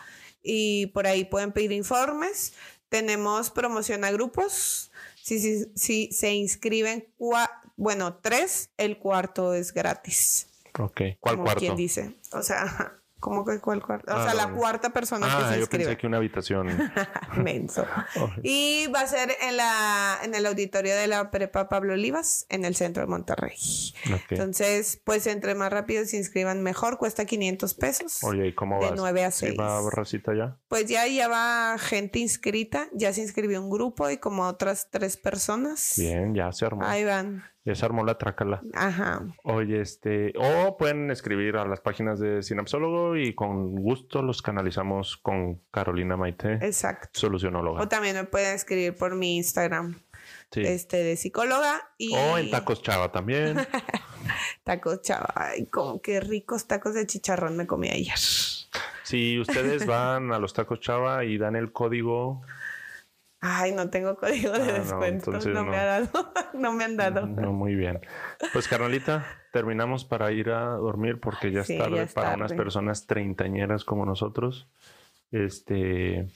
y 0.43 0.87
por 0.87 1.07
ahí 1.07 1.25
pueden 1.25 1.51
pedir 1.51 1.71
informes. 1.71 2.53
Tenemos 2.89 3.49
promoción 3.49 4.03
a 4.03 4.11
grupos. 4.11 4.90
Si, 5.23 5.39
si, 5.39 5.65
si 5.75 6.11
se 6.11 6.33
inscriben, 6.33 7.07
cua- 7.17 7.49
bueno, 7.77 8.15
tres, 8.21 8.69
el 8.77 8.97
cuarto 8.97 9.53
es 9.53 9.73
gratis. 9.73 10.47
Ok. 10.79 11.01
¿Cuál 11.19 11.35
como 11.35 11.43
cuarto? 11.45 11.59
quien 11.59 11.75
dice. 11.75 12.15
O 12.33 12.41
sea, 12.41 13.00
¿cómo 13.21 13.45
que 13.45 13.59
cuál 13.61 13.81
cuarto? 13.81 14.11
O 14.13 14.17
Ah, 14.17 14.25
sea, 14.25 14.33
la 14.33 14.51
cuarta 14.51 14.89
persona 14.89 15.25
que 15.27 15.31
Ah, 15.33 15.47
se 15.49 15.53
yo 15.55 15.59
inscribe. 15.61 15.85
pensé 15.85 15.97
que 15.97 16.07
una 16.07 16.17
habitación. 16.17 16.67
Menso. 17.37 17.85
Y 18.43 18.87
va 18.87 19.01
a 19.01 19.07
ser 19.07 19.31
en, 19.41 19.55
la, 19.55 20.17
en 20.23 20.35
el 20.35 20.45
auditorio 20.45 20.93
de 20.95 21.07
la 21.07 21.31
Prepa 21.31 21.69
Pablo 21.69 21.93
Olivas, 21.93 22.45
en 22.49 22.65
el 22.65 22.75
centro 22.75 23.01
de 23.03 23.07
Monterrey. 23.07 23.55
Ok. 24.13 24.31
Entonces, 24.31 24.99
pues 25.05 25.25
entre 25.27 25.55
más 25.55 25.71
rápido 25.71 26.03
se 26.05 26.17
inscriban 26.17 26.61
mejor, 26.61 26.97
cuesta 26.97 27.23
500 27.25 27.73
pesos. 27.75 28.23
Oye, 28.23 28.47
¿y 28.47 28.53
cómo 28.55 28.79
de 28.81 28.89
vas? 28.89 28.95
nueve 28.97 29.23
a 29.23 29.31
¿Sí 29.31 29.47
seis. 29.47 29.59
va 29.59 29.79
racita 29.89 30.33
ya? 30.35 30.57
Pues 30.67 30.87
ya, 30.87 31.07
ya 31.07 31.27
va 31.29 31.77
gente 31.79 32.19
inscrita, 32.19 32.87
ya 32.93 33.13
se 33.13 33.21
inscribió 33.21 33.61
un 33.61 33.69
grupo 33.69 34.09
y 34.09 34.17
como 34.17 34.47
otras 34.47 34.89
tres 34.91 35.15
personas. 35.15 35.93
Bien, 35.97 36.33
ya 36.33 36.51
se 36.51 36.65
armó. 36.65 36.83
Ahí 36.83 37.05
van. 37.05 37.43
Armó 37.81 38.03
la 38.03 38.17
trácala. 38.17 38.61
Ajá. 38.73 39.23
Oye, 39.43 39.81
este, 39.81 40.33
o 40.37 40.77
pueden 40.77 41.11
escribir 41.11 41.57
a 41.57 41.65
las 41.65 41.79
páginas 41.79 42.19
de 42.19 42.41
Sinapsólogo 42.43 43.17
y 43.17 43.33
con 43.35 43.71
gusto 43.75 44.21
los 44.21 44.41
canalizamos 44.41 45.17
con 45.17 45.61
Carolina 45.71 46.17
Maite, 46.17 46.53
Exacto. 46.61 47.09
solucionóloga. 47.13 47.81
O 47.81 47.87
también 47.87 48.15
me 48.15 48.23
pueden 48.23 48.55
escribir 48.55 48.95
por 48.95 49.15
mi 49.15 49.37
Instagram, 49.37 49.95
Sí. 50.51 50.61
este 50.61 50.97
de 51.03 51.15
psicóloga. 51.17 51.81
Y 51.97 52.13
O 52.15 52.37
en 52.37 52.49
Tacos 52.51 52.81
Chava 52.81 53.11
también. 53.11 53.57
Tacos, 54.63 55.01
chava. 55.01 55.33
Ay, 55.35 55.65
como 55.67 56.01
qué 56.01 56.19
ricos 56.19 56.67
tacos 56.67 56.93
de 56.93 57.05
chicharrón 57.07 57.57
me 57.57 57.67
comí 57.67 57.89
ayer. 57.89 58.17
si 59.03 59.39
ustedes 59.39 59.85
van 59.85 60.31
a 60.31 60.39
los 60.39 60.53
Tacos 60.53 60.79
Chava 60.79 61.25
y 61.25 61.37
dan 61.37 61.55
el 61.55 61.71
código, 61.71 62.41
Ay, 63.43 63.71
no 63.71 63.89
tengo 63.89 64.15
código 64.17 64.51
de 64.53 64.69
Ah, 64.71 64.79
descuento. 64.79 65.31
No, 65.31 65.39
me 65.65 65.71
no. 65.71 65.77
ha 65.77 65.83
dado. 65.83 66.33
no 66.53 66.73
me 66.73 66.83
han 66.83 66.95
dado. 66.95 67.25
no 67.25 67.51
muy 67.53 67.73
bien. 67.75 67.99
Pues 68.53 68.67
Carolita, 68.67 69.25
terminamos 69.51 70.05
para 70.05 70.31
ir 70.31 70.51
a 70.51 70.65
dormir 70.75 71.19
porque 71.19 71.51
ya 71.51 71.61
es 71.61 71.67
tarde 71.67 71.95
ya 71.97 72.03
es 72.03 72.13
para 72.13 72.29
tarde. 72.29 72.41
unas 72.43 72.53
personas 72.53 73.07
treintañeras 73.07 73.83
como 73.83 74.05
nosotros. 74.05 74.67
Este, 75.31 76.27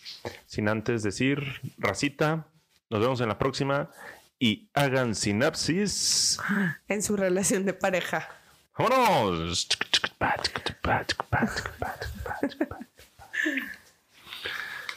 sin 0.47 0.67
antes 0.67 1.03
decir, 1.03 1.43
racita, 1.77 2.47
nos 2.89 3.01
vemos 3.01 3.21
en 3.21 3.27
la 3.27 3.37
próxima 3.37 3.91
y 4.39 4.69
hagan 4.73 5.13
sinapsis. 5.15 6.39
En 6.87 7.03
su 7.03 7.15
relación 7.17 7.65
de 7.65 7.73
pareja. 7.73 8.29
¡Vámonos! 8.77 9.67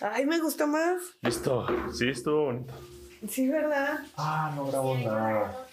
Ay, 0.01 0.27
me 0.27 0.39
gustó 0.39 0.67
más. 0.67 1.03
Listo. 1.23 1.67
Sí, 1.93 2.09
estuvo 2.09 2.45
bonito. 2.47 2.75
Sí, 3.29 3.49
¿verdad? 3.49 3.99
Ah, 4.17 4.53
no 4.55 4.67
grabó 4.67 4.97
nada. 4.97 5.67